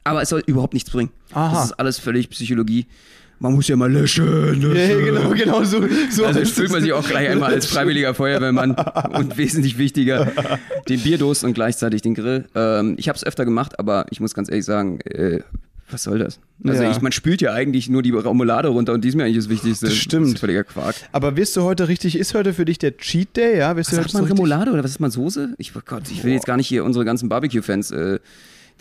Aber 0.03 0.21
es 0.21 0.30
soll 0.30 0.42
überhaupt 0.45 0.74
nichts 0.74 0.89
bringen. 0.89 1.12
Aha. 1.33 1.53
Das 1.53 1.65
ist 1.65 1.71
alles 1.74 2.00
völlig 2.00 2.30
Psychologie. 2.30 2.88
Man 3.39 3.53
muss 3.53 3.68
ja 3.68 3.75
mal 3.75 3.92
löschen. 3.92 4.25
Ja, 4.62 4.69
löschen. 4.69 5.06
genau, 5.06 5.30
genau 5.31 5.63
so. 5.63 5.83
so 6.12 6.25
Also 6.25 6.45
fühlt 6.45 6.71
man 6.71 6.81
sich 6.83 6.94
auch 6.94 7.07
gleich 7.07 7.27
einmal 7.30 7.51
als 7.53 7.65
freiwilliger 7.65 8.13
Feuerwehrmann 8.13 8.71
und 9.13 9.38
wesentlich 9.38 9.80
wichtiger 9.80 10.31
den 10.88 11.00
Bierdurst 11.01 11.44
und 11.44 11.53
gleichzeitig 11.53 12.03
den 12.03 12.13
Grill. 12.13 12.45
Ähm, 12.53 12.95
ich 12.98 13.09
habe 13.09 13.18
es 13.18 13.24
öfter 13.24 13.44
gemacht, 13.45 13.80
aber 13.80 14.06
ich 14.12 14.19
muss 14.19 14.36
ganz 14.36 14.48
ehrlich 14.50 14.65
sagen, 14.65 15.00
äh, 15.01 15.39
was 15.89 16.03
soll 16.03 16.19
das? 16.19 16.39
Also 16.63 16.83
Ja. 16.83 16.92
ich, 16.92 17.01
man 17.01 17.12
spült 17.12 17.42
ja 17.42 17.51
eigentlich 17.53 17.89
nur 17.89 18.03
die 18.03 18.12
Remoulade 18.12 18.68
runter 18.69 18.94
und 18.94 19.03
die 19.03 19.10
ist 19.10 19.15
mir 19.15 19.24
eigentlich 19.24 19.38
das 19.38 19.50
Wichtigste. 19.50 19.88
Das 19.88 19.96
stimmt. 19.96 20.27
Das 20.27 20.34
ist 20.34 20.39
völliger 20.39 20.63
Quark. 20.63 20.96
Aber 21.12 21.36
wirst 21.36 21.58
du 21.58 21.63
heute 21.63 21.88
richtig, 21.88 22.15
ist 22.17 22.36
heute 22.36 22.53
für 22.53 22.65
dich 22.65 22.77
der 22.77 22.96
Cheat 22.98 23.36
Day, 23.36 23.58
ja? 23.58 23.75
Wirst 23.75 23.91
du 23.91 23.96
Sagt 23.96 24.13
man 24.13 24.24
so 24.27 24.34
Remoulade 24.34 24.72
oder 24.72 24.84
was 24.84 24.91
ist 24.91 25.00
man 25.00 25.10
Soße? 25.12 25.55
Ich, 25.58 25.75
oh 25.75 25.79
Gott, 25.84 26.03
ich 26.12 26.24
will 26.24 26.31
jetzt 26.34 26.46
gar 26.46 26.58
nicht 26.58 26.67
hier 26.67 26.86
unsere 26.86 27.05
ganzen 27.05 27.27
Barbecue-Fans. 27.27 27.89
Äh, 27.91 28.20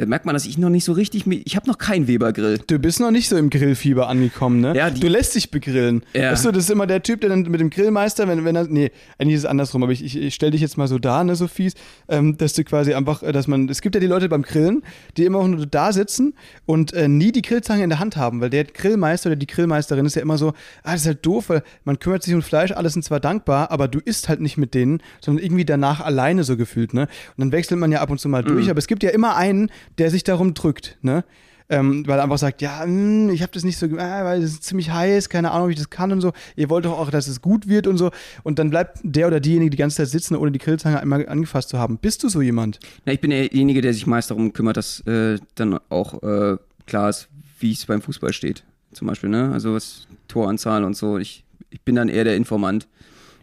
da 0.00 0.06
merkt 0.06 0.24
man, 0.24 0.34
dass 0.34 0.46
ich 0.46 0.56
noch 0.56 0.70
nicht 0.70 0.84
so 0.84 0.92
richtig. 0.92 1.26
Ich 1.26 1.56
habe 1.56 1.68
noch 1.68 1.76
keinen 1.76 2.08
Weber-Grill. 2.08 2.60
Du 2.66 2.78
bist 2.78 3.00
noch 3.00 3.10
nicht 3.10 3.28
so 3.28 3.36
im 3.36 3.50
Grillfieber 3.50 4.08
angekommen, 4.08 4.60
ne? 4.60 4.74
Ja, 4.74 4.88
du 4.88 5.08
lässt 5.08 5.34
dich 5.34 5.50
begrillen. 5.50 6.02
Ja. 6.14 6.32
Weißt 6.32 6.46
du, 6.46 6.52
das 6.52 6.64
ist 6.64 6.70
immer 6.70 6.86
der 6.86 7.02
Typ, 7.02 7.20
der 7.20 7.28
dann 7.28 7.42
mit 7.42 7.60
dem 7.60 7.68
Grillmeister, 7.68 8.26
wenn, 8.26 8.42
wenn 8.46 8.56
er, 8.56 8.64
nee, 8.64 8.92
eigentlich 9.18 9.34
ist 9.34 9.42
es 9.42 9.46
andersrum, 9.46 9.82
aber 9.82 9.92
ich, 9.92 10.02
ich, 10.02 10.16
ich 10.16 10.34
stell 10.34 10.52
dich 10.52 10.62
jetzt 10.62 10.78
mal 10.78 10.88
so 10.88 10.98
da, 10.98 11.22
ne, 11.22 11.36
so 11.36 11.48
fies, 11.48 11.74
ähm, 12.08 12.38
dass 12.38 12.54
du 12.54 12.64
quasi 12.64 12.94
einfach, 12.94 13.22
äh, 13.22 13.30
dass 13.32 13.46
man, 13.46 13.68
es 13.68 13.82
gibt 13.82 13.94
ja 13.94 14.00
die 14.00 14.06
Leute 14.06 14.30
beim 14.30 14.40
Grillen, 14.40 14.82
die 15.18 15.26
immer 15.26 15.38
auch 15.40 15.48
nur 15.48 15.66
da 15.66 15.92
sitzen 15.92 16.32
und 16.64 16.94
äh, 16.94 17.06
nie 17.06 17.30
die 17.30 17.42
Grillzange 17.42 17.84
in 17.84 17.90
der 17.90 17.98
Hand 17.98 18.16
haben, 18.16 18.40
weil 18.40 18.48
der 18.48 18.64
Grillmeister 18.64 19.28
oder 19.28 19.36
die 19.36 19.46
Grillmeisterin 19.46 20.06
ist 20.06 20.16
ja 20.16 20.22
immer 20.22 20.38
so, 20.38 20.54
ah, 20.82 20.92
das 20.92 21.02
ist 21.02 21.06
halt 21.08 21.26
doof, 21.26 21.50
weil 21.50 21.62
man 21.84 21.98
kümmert 21.98 22.22
sich 22.22 22.32
um 22.32 22.40
Fleisch, 22.40 22.72
alle 22.72 22.88
sind 22.88 23.04
zwar 23.04 23.20
dankbar, 23.20 23.70
aber 23.70 23.86
du 23.86 23.98
isst 23.98 24.30
halt 24.30 24.40
nicht 24.40 24.56
mit 24.56 24.72
denen, 24.72 25.02
sondern 25.20 25.44
irgendwie 25.44 25.66
danach 25.66 26.00
alleine 26.00 26.42
so 26.42 26.56
gefühlt, 26.56 26.94
ne? 26.94 27.02
Und 27.02 27.34
dann 27.36 27.52
wechselt 27.52 27.78
man 27.78 27.92
ja 27.92 28.00
ab 28.00 28.08
und 28.08 28.18
zu 28.18 28.30
mal 28.30 28.42
durch, 28.42 28.70
aber 28.70 28.78
es 28.78 28.86
gibt 28.86 29.02
ja 29.02 29.10
immer 29.10 29.36
einen, 29.36 29.70
der 29.98 30.10
sich 30.10 30.24
darum 30.24 30.54
drückt, 30.54 30.98
ne? 31.02 31.24
ähm, 31.70 32.06
weil 32.06 32.18
er 32.18 32.24
einfach 32.24 32.38
sagt, 32.38 32.60
ja, 32.62 32.82
hm, 32.82 33.30
ich 33.30 33.42
habe 33.42 33.52
das 33.52 33.62
nicht 33.62 33.78
so, 33.78 33.88
gemacht, 33.88 34.24
weil 34.24 34.42
es 34.42 34.54
ist 34.54 34.64
ziemlich 34.64 34.90
heiß, 34.90 35.28
keine 35.28 35.52
Ahnung, 35.52 35.66
ob 35.66 35.70
ich 35.70 35.78
das 35.78 35.88
kann 35.88 36.10
und 36.10 36.20
so. 36.20 36.32
Ihr 36.56 36.68
wollt 36.68 36.84
doch 36.84 36.98
auch, 36.98 37.10
dass 37.10 37.28
es 37.28 37.40
gut 37.40 37.68
wird 37.68 37.86
und 37.86 37.96
so. 37.96 38.10
Und 38.42 38.58
dann 38.58 38.70
bleibt 38.70 38.98
der 39.02 39.28
oder 39.28 39.38
diejenige 39.38 39.70
die 39.70 39.76
ganze 39.76 39.98
Zeit 39.98 40.08
sitzen, 40.08 40.34
ohne 40.34 40.50
die 40.50 40.58
Grillzange 40.58 40.98
einmal 40.98 41.28
angefasst 41.28 41.68
zu 41.68 41.78
haben. 41.78 41.96
Bist 41.98 42.24
du 42.24 42.28
so 42.28 42.42
jemand? 42.42 42.80
Ja, 43.06 43.12
ich 43.12 43.20
bin 43.20 43.30
derjenige, 43.30 43.80
der 43.80 43.94
sich 43.94 44.06
meist 44.06 44.32
darum 44.32 44.52
kümmert, 44.52 44.76
dass 44.76 45.00
äh, 45.06 45.38
dann 45.54 45.78
auch 45.88 46.20
äh, 46.24 46.56
klar 46.86 47.08
ist, 47.08 47.28
wie 47.60 47.72
es 47.72 47.86
beim 47.86 48.02
Fußball 48.02 48.32
steht. 48.32 48.64
Zum 48.92 49.06
Beispiel, 49.06 49.30
ne? 49.30 49.52
Also 49.52 49.72
was 49.72 50.08
Toranzahl 50.26 50.82
und 50.82 50.96
so. 50.96 51.18
Ich, 51.18 51.44
ich 51.70 51.80
bin 51.82 51.94
dann 51.94 52.08
eher 52.08 52.24
der 52.24 52.34
Informant. 52.34 52.88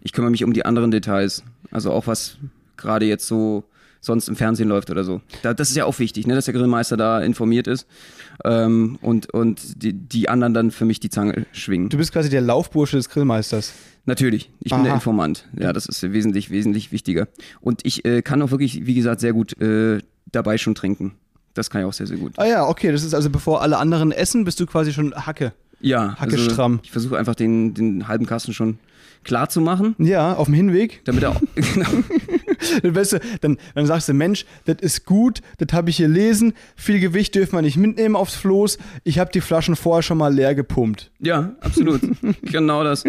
Ich 0.01 0.11
kümmere 0.11 0.31
mich 0.31 0.43
um 0.43 0.51
die 0.51 0.65
anderen 0.65 0.91
Details. 0.91 1.43
Also 1.71 1.93
auch 1.93 2.07
was 2.07 2.37
gerade 2.75 3.05
jetzt 3.05 3.25
so 3.25 3.63
sonst 4.01 4.27
im 4.27 4.35
Fernsehen 4.35 4.69
läuft 4.69 4.89
oder 4.89 5.03
so. 5.03 5.21
Da, 5.41 5.53
das 5.53 5.69
ist 5.69 5.75
ja 5.75 5.85
auch 5.85 5.99
wichtig, 5.99 6.27
ne, 6.27 6.35
dass 6.35 6.45
der 6.45 6.53
Grillmeister 6.53 6.97
da 6.97 7.19
informiert 7.19 7.67
ist 7.67 7.87
ähm, 8.45 8.97
und, 9.01 9.33
und 9.33 9.83
die, 9.83 9.93
die 9.93 10.29
anderen 10.29 10.53
dann 10.53 10.71
für 10.71 10.85
mich 10.85 10.99
die 10.99 11.09
Zange 11.09 11.45
schwingen. 11.51 11.89
Du 11.89 11.97
bist 11.97 12.11
quasi 12.11 12.29
der 12.29 12.41
Laufbursche 12.41 12.97
des 12.97 13.09
Grillmeisters. 13.09 13.73
Natürlich, 14.05 14.49
ich 14.61 14.71
bin 14.71 14.79
Aha. 14.79 14.83
der 14.85 14.93
Informant. 14.93 15.45
Ja, 15.59 15.73
das 15.73 15.85
ist 15.85 16.01
wesentlich, 16.13 16.49
wesentlich 16.49 16.91
wichtiger. 16.91 17.27
Und 17.59 17.85
ich 17.85 18.05
äh, 18.05 18.21
kann 18.21 18.41
auch 18.41 18.51
wirklich, 18.51 18.85
wie 18.85 18.93
gesagt, 18.93 19.19
sehr 19.19 19.33
gut 19.33 19.59
äh, 19.61 19.99
dabei 20.31 20.57
schon 20.57 20.75
trinken. 20.75 21.15
Das 21.53 21.69
kann 21.69 21.81
ich 21.81 21.87
auch 21.87 21.93
sehr, 21.93 22.07
sehr 22.07 22.17
gut. 22.17 22.33
Ah 22.37 22.45
ja, 22.45 22.67
okay, 22.67 22.91
das 22.91 23.03
ist 23.03 23.13
also 23.13 23.29
bevor 23.29 23.61
alle 23.61 23.77
anderen 23.77 24.11
essen, 24.11 24.45
bist 24.45 24.59
du 24.59 24.65
quasi 24.65 24.93
schon 24.93 25.13
Hacke. 25.13 25.53
Ja, 25.79 26.15
also 26.19 26.21
Hackestramm. 26.21 26.79
ich 26.83 26.91
versuche 26.91 27.17
einfach 27.17 27.35
den, 27.35 27.73
den 27.73 28.07
halben 28.07 28.25
Kasten 28.25 28.53
schon 28.53 28.79
klar 29.27 29.49
zu 29.49 29.61
machen, 29.61 29.95
Ja, 29.99 30.33
auf 30.33 30.45
dem 30.45 30.53
Hinweg. 30.55 31.01
damit 31.05 31.21
er 31.23 31.31
auch, 31.31 31.41
genau, 31.55 31.89
Dann, 32.81 32.95
weißt 32.95 33.13
du, 33.13 33.19
dann, 33.41 33.57
dann 33.75 33.85
sagst 33.85 34.09
du, 34.09 34.13
Mensch, 34.13 34.45
das 34.65 34.77
ist 34.81 35.05
gut, 35.05 35.41
das 35.59 35.73
habe 35.73 35.89
ich 35.91 35.97
gelesen, 35.97 36.53
viel 36.75 36.99
Gewicht 36.99 37.35
dürfen 37.35 37.53
wir 37.53 37.61
nicht 37.61 37.77
mitnehmen 37.77 38.15
aufs 38.15 38.35
Floß. 38.35 38.77
Ich 39.03 39.19
habe 39.19 39.31
die 39.31 39.41
Flaschen 39.41 39.75
vorher 39.75 40.01
schon 40.01 40.17
mal 40.17 40.33
leer 40.33 40.55
gepumpt. 40.55 41.11
ja, 41.19 41.55
absolut, 41.61 42.01
genau 42.41 42.83
das. 42.83 43.03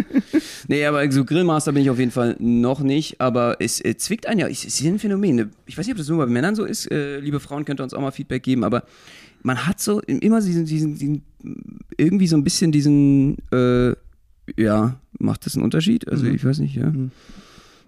Nee, 0.69 0.85
aber 0.85 1.11
so 1.11 1.25
Grillmaster 1.25 1.73
bin 1.73 1.83
ich 1.83 1.91
auf 1.91 1.99
jeden 1.99 2.11
Fall 2.11 2.37
noch 2.39 2.81
nicht, 2.81 3.21
aber 3.21 3.57
es 3.61 3.83
äh, 3.85 3.97
zwickt 3.97 4.27
einen 4.27 4.41
ja, 4.41 4.49
es 4.49 4.65
ist 4.65 4.81
ein 4.83 4.99
Phänomen. 4.99 5.51
Ich 5.67 5.79
weiß 5.79 5.87
nicht, 5.87 5.95
ob 5.95 5.99
das 5.99 6.09
nur 6.09 6.19
bei 6.19 6.27
Männern 6.31 6.55
so 6.55 6.65
ist, 6.65 6.91
äh, 6.91 7.19
liebe 7.21 7.41
Frauen, 7.41 7.65
könnt 7.65 7.81
ihr 7.81 7.85
uns 7.85 7.95
auch 7.95 8.01
mal 8.01 8.11
Feedback 8.11 8.43
geben, 8.43 8.65
aber 8.65 8.83
man 9.43 9.67
hat 9.67 9.81
so 9.81 10.01
immer 10.01 10.41
diesen, 10.41 10.65
diesen, 10.67 10.95
diesen 10.99 11.23
irgendwie 11.97 12.27
so 12.27 12.37
ein 12.37 12.43
bisschen 12.45 12.73
diesen, 12.73 13.39
äh, 13.53 13.95
ja, 14.57 14.97
macht 15.19 15.47
das 15.47 15.55
einen 15.55 15.65
Unterschied? 15.65 16.09
Also 16.09 16.27
ich 16.27 16.45
weiß 16.45 16.59
nicht, 16.61 16.75
ja. 16.75 16.93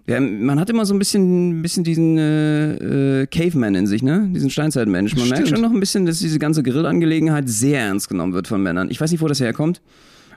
Ja, 0.07 0.19
man 0.19 0.59
hat 0.59 0.69
immer 0.69 0.85
so 0.85 0.93
ein 0.95 0.99
bisschen, 0.99 1.61
bisschen 1.61 1.83
diesen 1.83 2.17
äh, 2.17 3.21
äh, 3.21 3.27
Caveman 3.27 3.75
in 3.75 3.87
sich, 3.87 4.01
ne? 4.01 4.29
Diesen 4.33 4.49
Steinzeitmensch. 4.49 5.15
Man 5.15 5.29
merkt 5.29 5.47
Stimmt. 5.47 5.59
schon 5.59 5.61
noch 5.61 5.73
ein 5.73 5.79
bisschen, 5.79 6.05
dass 6.05 6.19
diese 6.19 6.39
ganze 6.39 6.63
Grillangelegenheit 6.63 7.47
sehr 7.47 7.81
ernst 7.81 8.09
genommen 8.09 8.33
wird 8.33 8.47
von 8.47 8.63
Männern. 8.63 8.89
Ich 8.89 8.99
weiß 8.99 9.11
nicht, 9.11 9.21
wo 9.21 9.27
das 9.27 9.39
herkommt. 9.39 9.79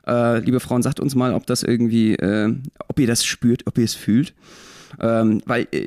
Äh, 0.07 0.41
liebe 0.41 0.61
Frauen, 0.61 0.83
sagt 0.83 1.01
uns 1.01 1.15
mal, 1.15 1.33
ob 1.33 1.47
das 1.47 1.63
irgendwie, 1.63 2.15
äh, 2.15 2.55
ob 2.89 3.01
ihr 3.01 3.07
das 3.07 3.25
spürt, 3.25 3.67
ob 3.67 3.79
ihr 3.79 3.85
es 3.85 3.95
fühlt. 3.95 4.35
Ähm, 5.01 5.41
weil 5.47 5.67
äh, 5.73 5.87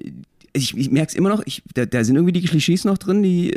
ich, 0.54 0.76
ich 0.76 0.90
merke 0.90 1.10
es 1.10 1.16
immer 1.16 1.30
noch, 1.30 1.44
ich, 1.46 1.62
da, 1.76 1.86
da 1.86 2.04
sind 2.04 2.16
irgendwie 2.16 2.34
die 2.34 2.42
Klischees 2.42 2.84
noch 2.84 2.98
drin, 2.98 3.22
die 3.22 3.54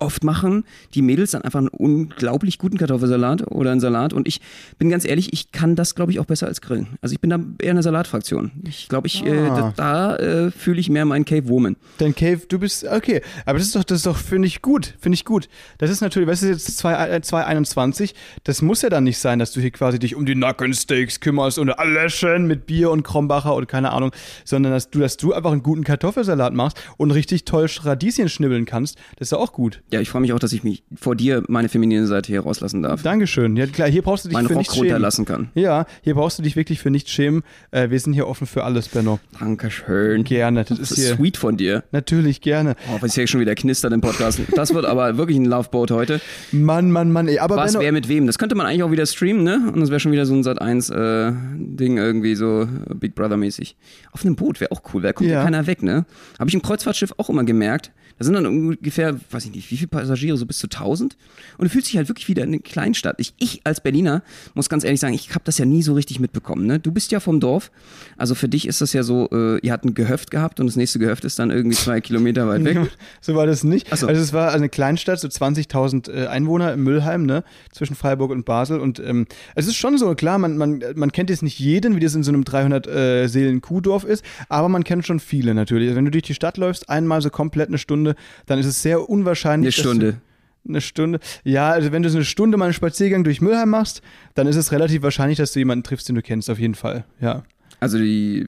oft 0.00 0.24
machen 0.24 0.64
die 0.94 1.02
Mädels 1.02 1.30
dann 1.32 1.42
einfach 1.42 1.58
einen 1.60 1.68
unglaublich 1.68 2.58
guten 2.58 2.78
Kartoffelsalat 2.78 3.50
oder 3.50 3.70
einen 3.70 3.80
Salat. 3.80 4.12
Und 4.12 4.26
ich 4.26 4.40
bin 4.78 4.88
ganz 4.90 5.04
ehrlich, 5.04 5.32
ich 5.32 5.52
kann 5.52 5.76
das, 5.76 5.94
glaube 5.94 6.10
ich, 6.12 6.18
auch 6.18 6.24
besser 6.24 6.46
als 6.46 6.60
grillen. 6.60 6.98
Also 7.00 7.12
ich 7.12 7.20
bin 7.20 7.30
da 7.30 7.38
eher 7.62 7.70
eine 7.70 7.82
Salatfraktion. 7.82 8.50
Ich 8.66 8.88
glaube, 8.88 9.06
ich, 9.06 9.24
äh, 9.24 9.38
Ah. 9.40 9.72
da, 9.76 10.16
da 10.16 10.16
äh, 10.16 10.50
fühle 10.50 10.80
ich 10.80 10.90
mehr 10.90 11.04
meinen 11.04 11.24
Cave 11.24 11.48
Woman. 11.48 11.76
Dein 11.98 12.14
Cave, 12.14 12.40
du 12.48 12.58
bist, 12.58 12.84
okay, 12.84 13.22
aber 13.46 13.58
das 13.58 13.68
ist 13.68 13.76
doch, 13.76 13.84
das 13.84 13.98
ist 13.98 14.06
doch, 14.06 14.16
finde 14.16 14.48
ich 14.48 14.62
gut, 14.62 14.94
finde 15.00 15.14
ich 15.14 15.24
gut. 15.24 15.48
Das 15.78 15.90
ist 15.90 16.00
natürlich, 16.00 16.28
weißt 16.28 16.42
du, 16.42 16.46
jetzt 16.48 16.78
2, 16.78 17.08
äh, 17.08 17.20
2021, 17.22 18.14
das 18.44 18.62
muss 18.62 18.82
ja 18.82 18.88
dann 18.88 19.04
nicht 19.04 19.18
sein, 19.18 19.38
dass 19.38 19.52
du 19.52 19.60
hier 19.60 19.70
quasi 19.70 19.98
dich 19.98 20.14
um 20.14 20.26
die 20.26 20.34
Nackensteaks 20.34 21.20
kümmerst 21.20 21.58
und 21.58 21.70
alles 21.70 22.12
schön 22.12 22.46
mit 22.46 22.66
Bier 22.66 22.90
und 22.90 23.02
Krombacher 23.02 23.54
und 23.54 23.68
keine 23.68 23.92
Ahnung, 23.92 24.12
sondern 24.44 24.72
dass 24.72 24.90
du, 24.90 24.98
dass 25.00 25.16
du 25.16 25.32
einfach 25.32 25.52
einen 25.52 25.62
guten 25.62 25.84
Kartoffelsalat 25.84 26.54
machst 26.54 26.78
und 26.96 27.10
richtig 27.10 27.44
toll 27.44 27.66
Radieschen 27.82 28.28
schnibbeln 28.28 28.64
kannst, 28.64 28.96
das 29.16 29.28
ist 29.28 29.32
ja 29.32 29.38
auch 29.38 29.52
gut. 29.52 29.82
Ja, 29.92 30.00
ich 30.00 30.08
freue 30.08 30.22
mich 30.22 30.32
auch, 30.32 30.38
dass 30.38 30.52
ich 30.52 30.62
mich 30.62 30.84
vor 30.94 31.16
dir 31.16 31.42
meine 31.48 31.68
feminine 31.68 32.06
Seite 32.06 32.28
hier 32.28 32.42
rauslassen 32.42 32.82
darf. 32.82 33.02
Dankeschön. 33.02 33.56
Ja, 33.56 33.66
klar, 33.66 33.88
hier 33.88 34.02
brauchst 34.02 34.24
du 34.24 34.28
dich 34.28 34.34
meinen 34.34 34.46
für 34.46 34.52
Rock 34.54 34.60
nichts 34.60 34.74
schämen. 34.74 34.88
runterlassen 34.90 35.24
kann. 35.24 35.48
Ja, 35.54 35.86
hier 36.02 36.14
brauchst 36.14 36.38
du 36.38 36.42
dich 36.42 36.54
wirklich 36.56 36.78
für 36.80 36.90
nichts 36.90 37.10
schämen. 37.10 37.42
Äh, 37.72 37.90
wir 37.90 37.98
sind 37.98 38.12
hier 38.12 38.28
offen 38.28 38.46
für 38.46 38.62
alles, 38.64 38.88
Benno. 38.88 39.18
Dankeschön. 39.38 40.22
Gerne, 40.24 40.64
das 40.64 40.78
Das 40.78 40.90
ist 40.92 40.98
hier. 41.04 41.16
sweet 41.16 41.36
von 41.36 41.56
dir. 41.56 41.82
Natürlich 41.92 42.40
gerne. 42.40 42.76
Oh, 42.92 42.98
was 43.00 43.14
hier 43.14 43.26
schon 43.26 43.40
wieder 43.40 43.54
knistert 43.54 43.92
im 43.92 44.00
Podcast. 44.00 44.40
Das 44.54 44.72
wird 44.74 44.84
aber 44.84 45.16
wirklich 45.16 45.36
ein 45.38 45.44
Loveboat 45.46 45.90
heute. 45.90 46.20
Mann, 46.52 46.90
Mann, 46.92 47.10
Mann, 47.10 47.26
ey. 47.28 47.38
Aber 47.40 47.56
Was, 47.56 47.78
wer 47.78 47.92
mit 47.92 48.08
wem? 48.08 48.26
Das 48.26 48.38
könnte 48.38 48.54
man 48.54 48.66
eigentlich 48.66 48.82
auch 48.84 48.92
wieder 48.92 49.06
streamen, 49.06 49.42
ne? 49.42 49.70
Und 49.74 49.80
das 49.80 49.90
wäre 49.90 49.98
schon 50.00 50.12
wieder 50.12 50.24
so 50.26 50.34
ein 50.34 50.42
Sat1-Ding 50.42 51.96
irgendwie 51.98 52.34
so 52.34 52.62
äh, 52.62 52.94
Big 52.94 53.14
Brother-mäßig. 53.14 53.76
Auf 54.12 54.24
einem 54.24 54.36
Boot 54.36 54.60
wäre 54.60 54.70
auch 54.72 54.82
cool, 54.94 55.02
da 55.02 55.12
kommt 55.12 55.28
ja. 55.28 55.36
Ja. 55.38 55.44
keiner 55.44 55.66
weg, 55.66 55.82
ne? 55.82 56.04
Habe 56.38 56.48
ich 56.48 56.54
im 56.54 56.62
Kreuzfahrtschiff 56.62 57.12
auch 57.16 57.28
immer 57.30 57.44
gemerkt. 57.44 57.92
Da 58.20 58.26
sind 58.26 58.34
dann 58.34 58.44
ungefähr, 58.44 59.18
weiß 59.30 59.46
ich 59.46 59.54
nicht, 59.54 59.70
wie 59.70 59.78
viele 59.78 59.88
Passagiere, 59.88 60.36
so 60.36 60.44
bis 60.44 60.58
zu 60.58 60.66
1000. 60.66 61.16
Und 61.56 61.64
du 61.64 61.70
fühlst 61.70 61.88
dich 61.88 61.96
halt 61.96 62.08
wirklich 62.08 62.28
wieder 62.28 62.42
in 62.42 62.50
eine 62.50 62.58
Kleinstadt. 62.58 63.16
Ich, 63.18 63.32
ich 63.38 63.62
als 63.64 63.80
Berliner 63.80 64.22
muss 64.52 64.68
ganz 64.68 64.84
ehrlich 64.84 65.00
sagen, 65.00 65.14
ich 65.14 65.30
habe 65.30 65.40
das 65.44 65.56
ja 65.56 65.64
nie 65.64 65.82
so 65.82 65.94
richtig 65.94 66.20
mitbekommen. 66.20 66.66
Ne? 66.66 66.78
Du 66.78 66.92
bist 66.92 67.12
ja 67.12 67.20
vom 67.20 67.40
Dorf. 67.40 67.70
Also 68.18 68.34
für 68.34 68.46
dich 68.46 68.68
ist 68.68 68.82
das 68.82 68.92
ja 68.92 69.04
so, 69.04 69.30
äh, 69.32 69.58
ihr 69.60 69.72
habt 69.72 69.86
ein 69.86 69.94
Gehöft 69.94 70.30
gehabt 70.30 70.60
und 70.60 70.66
das 70.66 70.76
nächste 70.76 70.98
Gehöft 70.98 71.24
ist 71.24 71.38
dann 71.38 71.50
irgendwie 71.50 71.78
zwei 71.78 72.00
Kilometer 72.02 72.46
weit 72.46 72.62
weg. 72.62 72.78
So 73.22 73.34
war 73.34 73.46
das 73.46 73.64
nicht. 73.64 73.88
So. 73.96 74.06
Also 74.06 74.20
es 74.20 74.34
war 74.34 74.52
eine 74.52 74.68
Kleinstadt, 74.68 75.18
so 75.18 75.28
20.000 75.28 76.12
äh, 76.12 76.26
Einwohner 76.26 76.74
in 76.74 76.80
Müllheim, 76.80 77.24
ne, 77.24 77.42
zwischen 77.72 77.96
Freiburg 77.96 78.30
und 78.30 78.44
Basel. 78.44 78.80
Und 78.80 78.98
ähm, 79.00 79.26
es 79.54 79.66
ist 79.66 79.76
schon 79.76 79.96
so, 79.96 80.14
klar, 80.14 80.36
man, 80.38 80.58
man, 80.58 80.82
man 80.94 81.10
kennt 81.10 81.30
jetzt 81.30 81.42
nicht 81.42 81.58
jeden, 81.58 81.96
wie 81.96 82.00
das 82.00 82.14
in 82.14 82.22
so 82.22 82.32
einem 82.32 82.44
300 82.44 82.86
äh, 82.86 83.26
Seelen 83.28 83.62
Kuhdorf 83.62 84.04
ist, 84.04 84.24
aber 84.50 84.68
man 84.68 84.84
kennt 84.84 85.06
schon 85.06 85.20
viele 85.20 85.54
natürlich. 85.54 85.88
Also 85.88 85.96
wenn 85.96 86.04
du 86.04 86.10
durch 86.10 86.24
die 86.24 86.34
Stadt 86.34 86.58
läufst, 86.58 86.90
einmal 86.90 87.22
so 87.22 87.30
komplett 87.30 87.68
eine 87.68 87.78
Stunde, 87.78 88.09
dann 88.46 88.58
ist 88.58 88.66
es 88.66 88.82
sehr 88.82 89.08
unwahrscheinlich. 89.08 89.76
Eine 89.76 89.84
dass 89.84 89.92
Stunde. 89.92 90.12
Du, 90.12 90.68
eine 90.68 90.80
Stunde. 90.80 91.20
Ja, 91.44 91.70
also 91.70 91.92
wenn 91.92 92.02
du 92.02 92.10
so 92.10 92.18
eine 92.18 92.24
Stunde 92.24 92.56
mal 92.56 92.66
einen 92.66 92.74
Spaziergang 92.74 93.24
durch 93.24 93.40
Müllheim 93.40 93.70
machst, 93.70 94.02
dann 94.34 94.46
ist 94.46 94.56
es 94.56 94.72
relativ 94.72 95.02
wahrscheinlich, 95.02 95.38
dass 95.38 95.52
du 95.52 95.58
jemanden 95.58 95.82
triffst, 95.82 96.08
den 96.08 96.16
du 96.16 96.22
kennst, 96.22 96.50
auf 96.50 96.58
jeden 96.58 96.74
Fall. 96.74 97.04
Ja. 97.20 97.42
Also 97.80 97.98
die, 97.98 98.46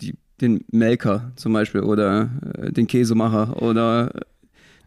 die, 0.00 0.14
den 0.40 0.64
Melker 0.70 1.32
zum 1.36 1.52
Beispiel 1.52 1.82
oder 1.82 2.30
äh, 2.58 2.72
den 2.72 2.86
Käsemacher 2.86 3.60
oder 3.62 4.10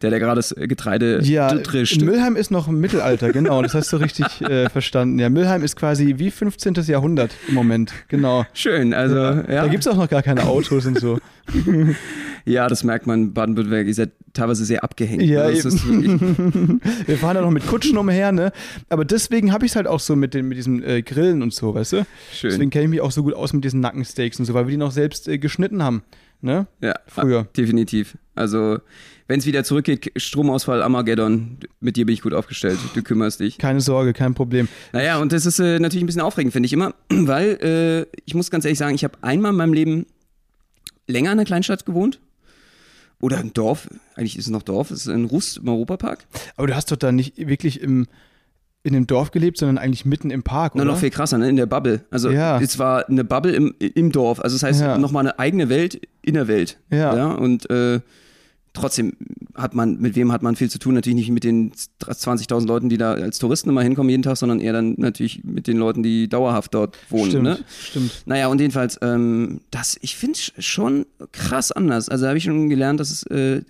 der, 0.02 0.10
der 0.10 0.18
gerade 0.20 0.36
das 0.36 0.54
Getreide 0.58 1.20
Ja, 1.22 1.54
trischt. 1.58 2.02
Müllheim 2.02 2.36
ist 2.36 2.50
noch 2.50 2.68
im 2.68 2.80
Mittelalter, 2.80 3.32
genau, 3.32 3.62
das 3.62 3.74
hast 3.74 3.92
du 3.92 3.96
richtig 3.98 4.40
äh, 4.42 4.68
verstanden. 4.68 5.18
Ja, 5.18 5.30
Müllheim 5.30 5.62
ist 5.62 5.76
quasi 5.76 6.14
wie 6.18 6.30
15. 6.30 6.74
Jahrhundert 6.86 7.32
im 7.48 7.54
Moment, 7.54 7.92
genau. 8.08 8.44
Schön, 8.54 8.92
also 8.94 9.16
ja, 9.16 9.42
Da 9.42 9.68
gibt 9.68 9.86
es 9.86 9.88
auch 9.92 9.96
noch 9.96 10.08
gar 10.08 10.22
keine 10.22 10.44
Autos 10.44 10.86
und 10.86 10.98
so. 10.98 11.18
ja 12.44 12.68
das 12.68 12.84
merkt 12.84 13.06
man, 13.06 13.32
Baden-Württemberg 13.32 13.86
ist 13.86 13.98
ja 13.98 14.06
teilweise 14.32 14.64
sehr 14.64 14.82
abgehängt. 14.84 15.22
Ja, 15.22 15.42
Also 15.42 15.70
das 15.70 15.86
wirklich, 15.86 16.20
Wir 17.06 17.18
fahren 17.18 17.36
ja 17.36 17.42
noch 17.42 17.50
mit 17.50 17.66
Kutschen 17.66 17.96
umher, 17.98 18.32
ne? 18.32 18.52
Aber 18.88 19.04
deswegen 19.04 19.52
habe 19.52 19.64
ich 19.66 19.72
es 19.72 19.76
halt 19.76 19.86
auch 19.86 20.00
so 20.00 20.16
mit, 20.16 20.34
den, 20.34 20.48
mit 20.48 20.58
diesem 20.58 20.82
äh, 20.82 21.02
Grillen 21.02 21.42
und 21.42 21.52
so, 21.52 21.74
weißt 21.74 21.92
du? 21.94 22.06
Schön. 22.32 22.50
Deswegen 22.50 22.70
kenne 22.70 22.84
ich 22.84 22.90
mich 22.90 23.00
auch 23.00 23.12
so 23.12 23.22
gut 23.22 23.34
aus 23.34 23.52
mit 23.52 23.64
diesen 23.64 23.80
Nackensteaks 23.80 24.38
und 24.38 24.44
so, 24.46 24.54
weil 24.54 24.66
wir 24.66 24.70
die 24.70 24.76
noch 24.76 24.92
selbst 24.92 25.28
äh, 25.28 25.38
geschnitten 25.38 25.82
haben, 25.82 26.02
ne? 26.40 26.66
ja, 26.80 26.94
Früher. 27.06 27.40
ah, 27.40 27.46
definitiv. 27.56 28.16
Also 28.34 28.78
wenn 29.28 29.38
es 29.38 29.46
wieder 29.46 29.64
zurückgeht, 29.64 30.12
Stromausfall, 30.16 30.82
Armageddon, 30.82 31.58
mit 31.80 31.96
dir 31.96 32.06
bin 32.06 32.12
ich 32.14 32.22
gut 32.22 32.34
aufgestellt. 32.34 32.78
Du 32.94 33.02
kümmerst 33.02 33.40
dich. 33.40 33.58
Keine 33.58 33.80
Sorge, 33.80 34.12
kein 34.12 34.34
Problem. 34.34 34.68
Naja, 34.92 35.18
und 35.18 35.32
das 35.32 35.46
ist 35.46 35.58
äh, 35.58 35.78
natürlich 35.78 36.02
ein 36.02 36.06
bisschen 36.06 36.22
aufregend, 36.22 36.52
finde 36.52 36.66
ich 36.66 36.72
immer, 36.72 36.94
weil 37.10 38.06
äh, 38.10 38.18
ich 38.24 38.34
muss 38.34 38.50
ganz 38.50 38.64
ehrlich 38.64 38.78
sagen, 38.78 38.94
ich 38.94 39.04
habe 39.04 39.14
einmal 39.22 39.52
in 39.52 39.56
meinem 39.56 39.72
Leben 39.72 40.06
länger 41.06 41.30
in 41.32 41.38
einer 41.38 41.44
Kleinstadt 41.44 41.86
gewohnt. 41.86 42.20
Oder 43.20 43.40
im 43.40 43.52
Dorf, 43.52 43.88
eigentlich 44.16 44.36
ist 44.36 44.46
es 44.46 44.50
noch 44.50 44.62
Dorf, 44.62 44.90
es 44.90 45.06
ist 45.06 45.06
in 45.06 45.26
Rust 45.26 45.58
im 45.58 45.68
Europapark. 45.68 46.26
Aber 46.56 46.66
du 46.66 46.74
hast 46.74 46.90
doch 46.90 46.96
da 46.96 47.12
nicht 47.12 47.36
wirklich 47.46 47.80
im, 47.80 48.08
in 48.82 48.94
dem 48.94 49.06
Dorf 49.06 49.30
gelebt, 49.30 49.58
sondern 49.58 49.78
eigentlich 49.78 50.04
mitten 50.04 50.30
im 50.32 50.42
Park, 50.42 50.72
Na, 50.74 50.82
oder? 50.82 50.90
noch 50.90 50.98
viel 50.98 51.10
krasser, 51.10 51.38
ne? 51.38 51.48
in 51.48 51.54
der 51.54 51.66
Bubble. 51.66 52.04
Also 52.10 52.30
Ja. 52.30 52.60
es 52.60 52.80
war 52.80 53.08
eine 53.08 53.22
Bubble 53.22 53.52
im, 53.52 53.74
im 53.78 54.10
Dorf. 54.10 54.40
Also 54.40 54.56
das 54.56 54.64
heißt, 54.64 54.80
Ja. 54.80 54.98
nochmal 54.98 55.20
eine 55.20 55.38
eigene 55.38 55.68
Welt 55.68 56.00
in 56.22 56.34
der 56.34 56.48
Welt. 56.48 56.78
Ja. 56.90 57.30
Und 57.34 57.70
äh, 57.70 58.00
trotzdem 58.72 59.12
hat 59.54 59.74
man, 59.74 60.00
mit 60.00 60.16
wem 60.16 60.32
hat 60.32 60.42
man 60.42 60.56
viel 60.56 60.70
zu 60.70 60.78
tun? 60.78 60.94
Natürlich 60.94 61.16
nicht 61.16 61.30
mit 61.30 61.44
den 61.44 61.72
20.000 61.72 62.66
Leuten, 62.66 62.88
die 62.88 62.96
da 62.96 63.12
als 63.12 63.38
Touristen 63.38 63.68
immer 63.68 63.82
hinkommen 63.82 64.08
jeden 64.08 64.22
Tag, 64.22 64.36
sondern 64.38 64.60
eher 64.60 64.72
dann 64.72 64.94
natürlich 64.96 65.44
mit 65.44 65.66
den 65.66 65.76
Leuten, 65.76 66.02
die 66.02 66.28
dauerhaft 66.28 66.72
dort 66.74 66.96
wohnen. 67.10 67.30
Stimmt, 67.30 67.44
Ne? 67.44 67.58
stimmt. 67.80 68.22
Naja, 68.24 68.46
und 68.48 68.60
jedenfalls, 68.60 68.98
ähm, 69.02 69.60
das, 69.70 69.98
ich 70.00 70.16
finde 70.16 70.38
es 70.38 70.64
schon 70.64 71.04
krass 71.32 71.70
anders. 71.70 72.08
Also 72.08 72.26
habe 72.26 72.38
ich 72.38 72.44
schon 72.44 72.70
gelernt, 72.70 72.98
dass 72.98 73.10
es 73.10 73.24
äh, 73.24 73.60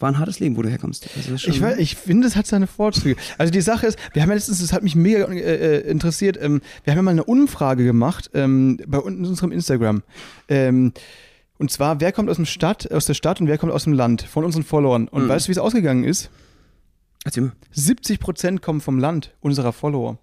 war 0.00 0.10
ein 0.10 0.18
hartes 0.18 0.38
Leben, 0.38 0.56
wo 0.56 0.62
du 0.62 0.68
herkommst. 0.68 1.08
Also 1.16 1.34
Ich, 1.50 1.60
ich 1.78 1.96
finde, 1.96 2.28
es 2.28 2.36
hat 2.36 2.46
seine 2.46 2.66
Vorzüge. 2.66 3.20
Also 3.36 3.50
die 3.50 3.60
Sache 3.60 3.86
ist, 3.86 3.98
wir 4.12 4.22
haben 4.22 4.28
ja 4.28 4.36
letztens, 4.36 4.60
das 4.60 4.72
hat 4.72 4.82
mich 4.82 4.94
mega 4.94 5.24
äh, 5.26 5.38
äh, 5.78 5.90
interessiert, 5.90 6.38
ähm, 6.40 6.60
wir 6.84 6.92
haben 6.92 6.98
ja 6.98 7.02
mal 7.02 7.10
eine 7.10 7.24
Umfrage 7.24 7.84
gemacht 7.84 8.30
ähm, 8.34 8.78
bei 8.86 8.98
unserem 8.98 9.50
Instagram. 9.52 10.02
Ähm, 10.48 10.92
und 11.58 11.70
zwar, 11.70 12.00
wer 12.00 12.12
kommt 12.12 12.30
aus, 12.30 12.36
dem 12.36 12.46
Stadt, 12.46 12.90
aus 12.92 13.06
der 13.06 13.14
Stadt 13.14 13.40
und 13.40 13.46
wer 13.48 13.58
kommt 13.58 13.72
aus 13.72 13.84
dem 13.84 13.92
Land 13.92 14.22
von 14.22 14.44
unseren 14.44 14.62
Followern. 14.64 15.08
Und 15.08 15.24
Mhm. 15.24 15.28
weißt 15.28 15.46
du, 15.46 15.48
wie 15.48 15.52
es 15.52 15.58
ausgegangen 15.58 16.04
ist? 16.04 16.30
Erzähl 17.24 17.42
mal. 17.44 17.52
70 17.72 18.20
Prozent 18.20 18.62
kommen 18.62 18.80
vom 18.80 18.98
Land 18.98 19.34
unserer 19.40 19.72
Follower. 19.72 20.18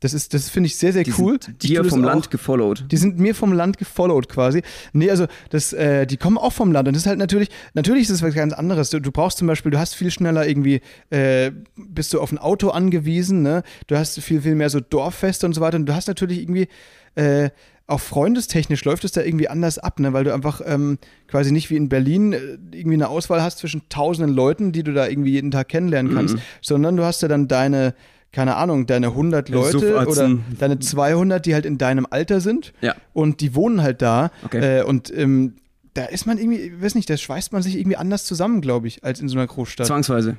Das 0.00 0.14
ist, 0.14 0.34
das 0.34 0.48
finde 0.48 0.66
ich 0.66 0.76
sehr, 0.76 0.92
sehr 0.92 1.04
Die 1.04 1.12
cool. 1.18 1.38
sind 1.40 1.62
dir 1.62 1.84
vom 1.84 2.00
auch. 2.02 2.06
Land 2.08 2.30
gefollowt. 2.32 2.86
Die 2.90 2.96
sind 2.96 3.20
mir 3.20 3.36
vom 3.36 3.52
Land 3.52 3.78
gefollowt 3.78 4.28
quasi. 4.28 4.62
Nee, 4.92 5.08
also 5.10 5.26
das, 5.50 5.72
äh, 5.72 6.06
die 6.08 6.16
kommen 6.16 6.38
auch 6.38 6.52
vom 6.52 6.72
Land. 6.72 6.88
Und 6.88 6.94
das 6.94 7.04
ist 7.04 7.06
halt 7.06 7.20
natürlich, 7.20 7.50
natürlich 7.74 8.02
ist 8.04 8.10
es 8.10 8.20
was 8.22 8.34
ganz 8.34 8.52
anderes. 8.52 8.90
Du, 8.90 8.98
du 9.00 9.12
brauchst 9.12 9.38
zum 9.38 9.46
Beispiel, 9.46 9.70
du 9.70 9.78
hast 9.78 9.94
viel 9.94 10.10
schneller 10.10 10.44
irgendwie, 10.48 10.80
äh, 11.10 11.52
bist 11.76 12.12
du 12.14 12.20
auf 12.20 12.32
ein 12.32 12.38
Auto 12.38 12.70
angewiesen, 12.70 13.42
ne? 13.42 13.62
Du 13.86 13.96
hast 13.96 14.18
viel, 14.20 14.40
viel 14.42 14.56
mehr 14.56 14.70
so 14.70 14.80
Dorffeste 14.80 15.46
und 15.46 15.52
so 15.54 15.60
weiter. 15.60 15.76
Und 15.76 15.86
du 15.86 15.94
hast 15.94 16.08
natürlich 16.08 16.40
irgendwie 16.40 16.66
äh, 17.14 17.50
auch 17.92 18.00
freundestechnisch 18.00 18.84
läuft 18.84 19.04
es 19.04 19.12
da 19.12 19.22
irgendwie 19.22 19.48
anders 19.48 19.78
ab, 19.78 20.00
ne? 20.00 20.12
weil 20.12 20.24
du 20.24 20.32
einfach 20.34 20.60
ähm, 20.64 20.98
quasi 21.28 21.52
nicht 21.52 21.70
wie 21.70 21.76
in 21.76 21.88
Berlin 21.88 22.32
äh, 22.32 22.38
irgendwie 22.72 22.94
eine 22.94 23.08
Auswahl 23.08 23.42
hast 23.42 23.58
zwischen 23.58 23.82
tausenden 23.88 24.34
Leuten, 24.34 24.72
die 24.72 24.82
du 24.82 24.92
da 24.92 25.06
irgendwie 25.06 25.30
jeden 25.32 25.50
Tag 25.50 25.68
kennenlernen 25.68 26.14
kannst, 26.14 26.36
sondern 26.60 26.96
du 26.96 27.04
hast 27.04 27.22
ja 27.22 27.28
dann 27.28 27.48
deine, 27.48 27.94
keine 28.32 28.56
Ahnung, 28.56 28.86
deine 28.86 29.08
100 29.08 29.48
Leute 29.48 29.76
oder 30.06 30.38
deine 30.58 30.78
200, 30.78 31.44
die 31.44 31.54
halt 31.54 31.66
in 31.66 31.78
deinem 31.78 32.06
Alter 32.10 32.40
sind 32.40 32.72
Ja. 32.80 32.94
und 33.12 33.40
die 33.40 33.54
wohnen 33.54 33.82
halt 33.82 34.02
da 34.02 34.30
Okay. 34.44 34.80
äh, 34.80 34.82
und 34.82 35.12
ähm, 35.16 35.54
da 35.94 36.06
ist 36.06 36.24
man 36.26 36.38
irgendwie, 36.38 36.56
ich 36.60 36.82
weiß 36.82 36.94
nicht, 36.94 37.10
da 37.10 37.16
schweißt 37.18 37.52
man 37.52 37.60
sich 37.62 37.76
irgendwie 37.76 37.98
anders 37.98 38.24
zusammen, 38.24 38.62
glaube 38.62 38.88
ich, 38.88 39.04
als 39.04 39.20
in 39.20 39.28
so 39.28 39.36
einer 39.36 39.46
Großstadt. 39.46 39.86
Zwangsweise. 39.86 40.38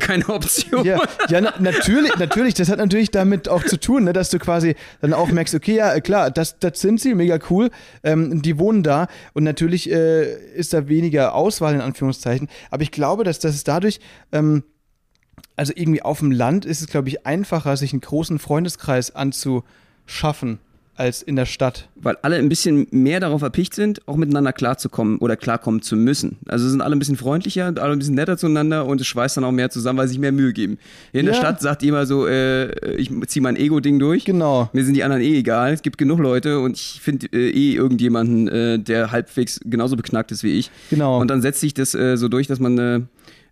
Keine 0.00 0.28
Option. 0.28 0.84
Ja, 0.84 1.00
ja 1.28 1.40
na, 1.40 1.54
natürlich, 1.58 2.16
natürlich, 2.16 2.54
das 2.54 2.68
hat 2.68 2.78
natürlich 2.78 3.10
damit 3.10 3.48
auch 3.48 3.64
zu 3.64 3.78
tun, 3.80 4.04
ne, 4.04 4.12
dass 4.12 4.30
du 4.30 4.38
quasi 4.38 4.76
dann 5.00 5.12
auch 5.12 5.30
merkst, 5.30 5.54
okay, 5.54 5.76
ja, 5.76 5.98
klar, 6.00 6.30
das, 6.30 6.58
das 6.58 6.80
sind 6.80 7.00
sie, 7.00 7.14
mega 7.14 7.38
cool, 7.50 7.70
ähm, 8.02 8.42
die 8.42 8.58
wohnen 8.58 8.82
da. 8.82 9.08
Und 9.32 9.44
natürlich 9.44 9.90
äh, 9.90 10.34
ist 10.54 10.74
da 10.74 10.88
weniger 10.88 11.34
Auswahl 11.34 11.74
in 11.74 11.80
Anführungszeichen, 11.80 12.48
aber 12.70 12.82
ich 12.82 12.90
glaube, 12.90 13.24
dass, 13.24 13.42
es 13.44 13.64
dadurch, 13.64 14.00
ähm, 14.32 14.62
also 15.56 15.72
irgendwie 15.74 16.02
auf 16.02 16.18
dem 16.18 16.32
Land 16.32 16.64
ist 16.64 16.80
es, 16.82 16.88
glaube 16.88 17.08
ich, 17.08 17.26
einfacher, 17.26 17.76
sich 17.76 17.92
einen 17.92 18.02
großen 18.02 18.38
Freundeskreis 18.38 19.14
anzuschaffen 19.14 20.60
als 20.96 21.22
in 21.22 21.36
der 21.36 21.46
Stadt. 21.46 21.88
Weil 21.94 22.16
alle 22.22 22.36
ein 22.36 22.48
bisschen 22.48 22.86
mehr 22.90 23.20
darauf 23.20 23.42
erpicht 23.42 23.74
sind, 23.74 24.06
auch 24.08 24.16
miteinander 24.16 24.52
klarzukommen 24.52 25.18
oder 25.18 25.36
klarkommen 25.36 25.82
zu 25.82 25.96
müssen. 25.96 26.38
Also 26.46 26.68
sind 26.68 26.80
alle 26.80 26.96
ein 26.96 26.98
bisschen 26.98 27.16
freundlicher, 27.16 27.66
alle 27.66 27.92
ein 27.92 27.98
bisschen 27.98 28.14
netter 28.14 28.36
zueinander 28.38 28.86
und 28.86 29.00
es 29.00 29.06
schweißt 29.06 29.36
dann 29.36 29.44
auch 29.44 29.52
mehr 29.52 29.70
zusammen, 29.70 29.98
weil 29.98 30.06
sie 30.08 30.12
sich 30.12 30.20
mehr 30.20 30.32
Mühe 30.32 30.52
geben. 30.52 30.78
Hier 31.12 31.20
in 31.20 31.26
der 31.26 31.34
Ja. 31.34 31.40
Stadt 31.40 31.60
sagt 31.60 31.82
jemand 31.82 32.08
so, 32.08 32.26
äh, 32.26 32.96
ich 32.96 33.10
ziehe 33.28 33.42
mein 33.42 33.56
Ego-Ding 33.56 33.98
durch. 33.98 34.24
Genau. 34.24 34.70
Mir 34.72 34.84
sind 34.84 34.94
die 34.94 35.04
anderen 35.04 35.22
eh 35.22 35.38
egal. 35.38 35.72
Es 35.72 35.82
gibt 35.82 35.98
genug 35.98 36.18
Leute 36.18 36.60
und 36.60 36.76
ich 36.76 37.00
finde 37.02 37.26
äh, 37.32 37.50
eh 37.50 37.74
irgendjemanden, 37.74 38.48
äh, 38.48 38.78
der 38.78 39.12
halbwegs 39.12 39.60
genauso 39.64 39.96
beknackt 39.96 40.32
ist 40.32 40.42
wie 40.42 40.58
ich. 40.58 40.70
Genau. 40.90 41.20
Und 41.20 41.28
dann 41.30 41.42
setzt 41.42 41.60
sich 41.60 41.74
das 41.74 41.94
äh, 41.94 42.16
so 42.16 42.28
durch, 42.28 42.46
dass 42.46 42.60
man 42.60 42.78
äh, 42.78 43.00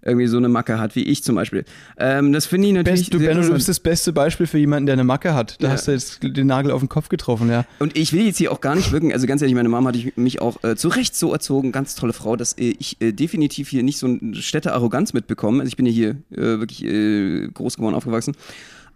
irgendwie 0.04 0.26
so 0.26 0.36
eine 0.36 0.48
Macke 0.48 0.78
hat, 0.78 0.94
wie 0.96 1.02
ich 1.02 1.24
zum 1.24 1.34
Beispiel. 1.34 1.64
Ähm, 1.98 2.32
das 2.32 2.46
finde 2.46 2.68
ich 2.68 2.74
natürlich. 2.74 3.00
Best, 3.10 3.14
du, 3.14 3.18
Benno, 3.18 3.42
du 3.42 3.52
bist 3.54 3.68
das 3.68 3.80
beste 3.80 4.12
Beispiel 4.12 4.46
für 4.46 4.58
jemanden, 4.58 4.86
der 4.86 4.92
eine 4.94 5.04
Macke 5.04 5.34
hat. 5.34 5.56
Da 5.62 5.68
Ja. 5.68 5.72
hast 5.72 5.88
du 5.88 5.92
jetzt 5.92 6.18
den 6.22 6.46
Nagel 6.46 6.70
auf 6.72 6.80
den 6.82 6.88
Kopf 6.88 7.08
getroffen, 7.08 7.48
ja. 7.48 7.64
Und 7.78 7.96
ich 7.96 8.12
will 8.12 8.26
jetzt 8.26 8.38
hier 8.38 8.52
auch 8.52 8.60
gar 8.60 8.74
nicht 8.74 8.92
wirken, 8.92 9.12
also 9.12 9.26
ganz 9.26 9.40
ehrlich, 9.42 9.54
meine 9.54 9.68
Mama 9.68 9.88
hat 9.88 9.96
ich- 9.96 10.16
mich 10.16 10.40
auch 10.40 10.62
äh, 10.62 10.76
zu 10.76 10.88
Recht 10.88 11.16
so 11.16 11.32
erzogen, 11.32 11.72
ganz 11.72 11.94
tolle 11.94 12.12
Frau, 12.12 12.36
dass 12.36 12.52
äh, 12.58 12.74
ich 12.78 13.00
äh, 13.00 13.12
definitiv 13.12 13.68
hier 13.68 13.82
nicht 13.82 13.98
so 13.98 14.06
eine 14.06 14.34
Städtearroganz 14.34 15.12
mitbekomme. 15.12 15.60
Also 15.60 15.68
ich 15.68 15.76
bin 15.76 15.86
ja 15.86 15.92
hier 15.92 16.10
äh, 16.32 16.36
wirklich 16.60 16.84
äh, 16.84 17.48
groß 17.48 17.76
geworden, 17.76 17.94
aufgewachsen. 17.94 18.34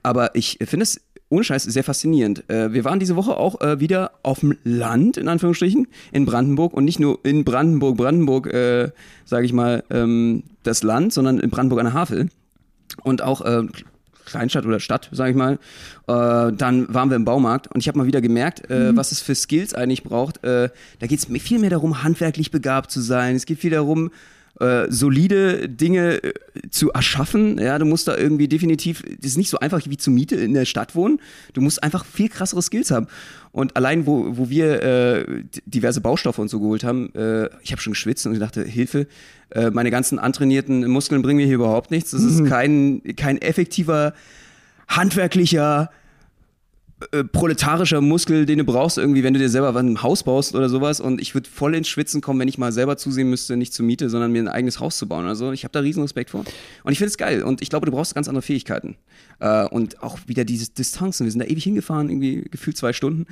Aber 0.03 0.35
ich 0.37 0.61
äh, 0.61 0.67
finde 0.67 0.85
es 0.85 1.01
ohne 1.31 1.45
Scheiß 1.45 1.65
sehr 1.65 1.85
faszinierend. 1.85 2.49
Äh, 2.49 2.73
wir 2.73 2.85
waren 2.85 2.99
diese 2.99 3.17
Woche 3.17 3.37
auch 3.37 3.61
äh, 3.61 3.81
wieder 3.81 4.13
auf 4.23 4.41
dem 4.41 4.57
Land, 4.65 5.17
in 5.17 5.29
Anführungsstrichen, 5.29 5.87
in 6.13 6.25
Brandenburg 6.25 6.73
und 6.73 6.85
nicht 6.85 7.01
nur 7.01 7.19
in 7.25 7.45
Brandenburg, 7.45 7.97
Brandenburg, 7.97 8.47
äh, 8.53 8.91
sage 9.25 9.47
ich 9.47 9.53
mal, 9.53 9.85
ähm, 9.91 10.45
das 10.63 10.83
Land, 10.83 11.13
sondern 11.13 11.39
in 11.39 11.51
Brandenburg 11.51 11.81
an 11.81 11.87
der 11.87 11.95
Havel 11.95 12.29
und 13.03 13.23
auch 13.23 13.43
äh, 13.43 13.63
Kleinstadt 14.25 14.67
oder 14.67 14.81
Stadt, 14.81 15.09
sage 15.13 15.31
ich 15.31 15.37
mal. 15.37 15.55
Äh, 16.07 16.53
dann 16.53 16.93
waren 16.93 17.11
wir 17.11 17.17
im 17.17 17.25
Baumarkt 17.25 17.67
und 17.69 17.81
ich 17.81 17.89
habe 17.89 17.99
mal 17.99 18.07
wieder 18.07 18.21
gemerkt, 18.21 18.71
äh, 18.71 18.95
was 18.97 19.13
es 19.13 19.21
für 19.21 19.35
Skills 19.35 19.75
eigentlich 19.75 20.05
braucht. 20.05 20.45
Äh, 20.45 20.71
da 20.99 21.07
geht 21.07 21.19
es 21.19 21.43
viel 21.43 21.59
mehr 21.59 21.71
darum, 21.71 22.03
handwerklich 22.03 22.51
begabt 22.51 22.91
zu 22.91 23.01
sein. 23.01 23.37
Es 23.37 23.47
geht 23.47 23.59
viel 23.59 23.71
darum, 23.71 24.11
äh, 24.61 24.87
solide 24.91 25.69
Dinge 25.69 26.23
äh, 26.23 26.33
zu 26.71 26.91
erschaffen. 26.91 27.59
Ja, 27.59 27.79
du 27.79 27.85
musst 27.85 28.09
da 28.09 28.17
irgendwie 28.17 28.49
definitiv, 28.49 29.03
das 29.03 29.33
ist 29.33 29.37
nicht 29.37 29.51
so 29.51 29.59
einfach 29.59 29.81
wie 29.87 29.97
zur 29.97 30.13
Miete 30.13 30.37
in 30.37 30.55
der 30.55 30.65
Stadt 30.65 30.95
wohnen. 30.95 31.21
Du 31.53 31.61
musst 31.61 31.83
einfach 31.83 32.05
viel 32.05 32.29
krassere 32.29 32.63
Skills 32.63 32.91
haben. 32.91 33.07
Und 33.53 33.77
allein, 33.77 34.07
wo, 34.07 34.37
wo 34.37 34.51
wir 34.51 34.83
äh, 34.83 35.45
diverse 35.67 36.01
Baustoffe 36.01 36.39
und 36.39 36.49
so 36.49 36.61
geholt 36.61 36.85
haben, 36.85 37.15
äh, 37.15 37.49
ich 37.63 37.73
habe 37.73 37.81
schon 37.81 37.93
geschwitzt 37.93 38.27
und 38.27 38.33
ich 38.33 38.41
dachte, 38.41 38.65
Hilfe, 38.65 39.07
äh, 39.51 39.71
meine 39.71 39.91
ganzen 39.91 40.19
antrainierten 40.19 40.89
Muskeln 40.89 41.23
bringen 41.23 41.39
mir 41.39 41.47
hier 41.47 41.57
überhaupt 41.57 41.91
nichts. 41.91 42.11
Das 42.11 42.23
ist 42.23 42.45
kein, 42.47 43.03
kein 43.17 43.41
effektiver, 43.41 44.13
handwerklicher, 44.89 45.91
äh, 47.13 47.23
proletarischer 47.23 48.01
Muskel, 48.01 48.45
den 48.45 48.59
du 48.59 48.65
brauchst 48.65 48.99
irgendwie, 48.99 49.23
wenn 49.23 49.33
du 49.33 49.39
dir 49.39 49.49
selber 49.49 49.79
im 49.79 50.03
Haus 50.03 50.25
baust 50.25 50.57
oder 50.57 50.69
sowas. 50.69 51.01
Und 51.01 51.21
ich 51.21 51.35
würde 51.35 51.49
voll 51.49 51.75
ins 51.77 51.87
Schwitzen 51.87 52.21
kommen, 52.21 52.41
wenn 52.41 52.49
ich 52.49 52.59
mal 52.59 52.73
selber 52.73 52.97
zusehen 52.97 53.31
müsste, 53.31 53.57
nicht 53.57 53.73
zur 53.73 53.87
Miete, 53.87 54.11
sondern 54.11 54.33
mir 54.33 54.43
ein 54.43 54.49
eigenes 54.49 54.81
Haus 54.81 54.99
zu 54.99 55.07
bauen. 55.07 55.27
Also 55.27 55.53
ich 55.53 55.63
habe 55.63 55.73
da 55.73 55.81
riesen 55.81 56.03
Respekt 56.03 56.31
vor. 56.31 56.45
Und 56.83 56.93
ich 56.93 56.99
finde 56.99 57.11
es 57.11 57.17
geil. 57.17 57.45
Und 57.45 57.63
ich 57.63 57.71
glaube, 57.71 57.87
du 57.87 57.93
brauchst 57.93 58.15
ganz 58.17 58.27
andere 58.27 58.43
Fähigkeiten. 58.43 58.97
Äh, 59.39 59.67
und 59.67 60.03
auch 60.03 60.19
wieder 60.27 60.45
diese 60.45 60.71
Distanzen. 60.73 61.25
Wir 61.25 61.31
sind 61.31 61.41
da 61.41 61.47
ewig 61.47 61.63
hingefahren, 61.63 62.11
irgendwie 62.11 62.45
gefühlt 62.51 62.77
zwei 62.77 62.93
Stunden, 62.93 63.27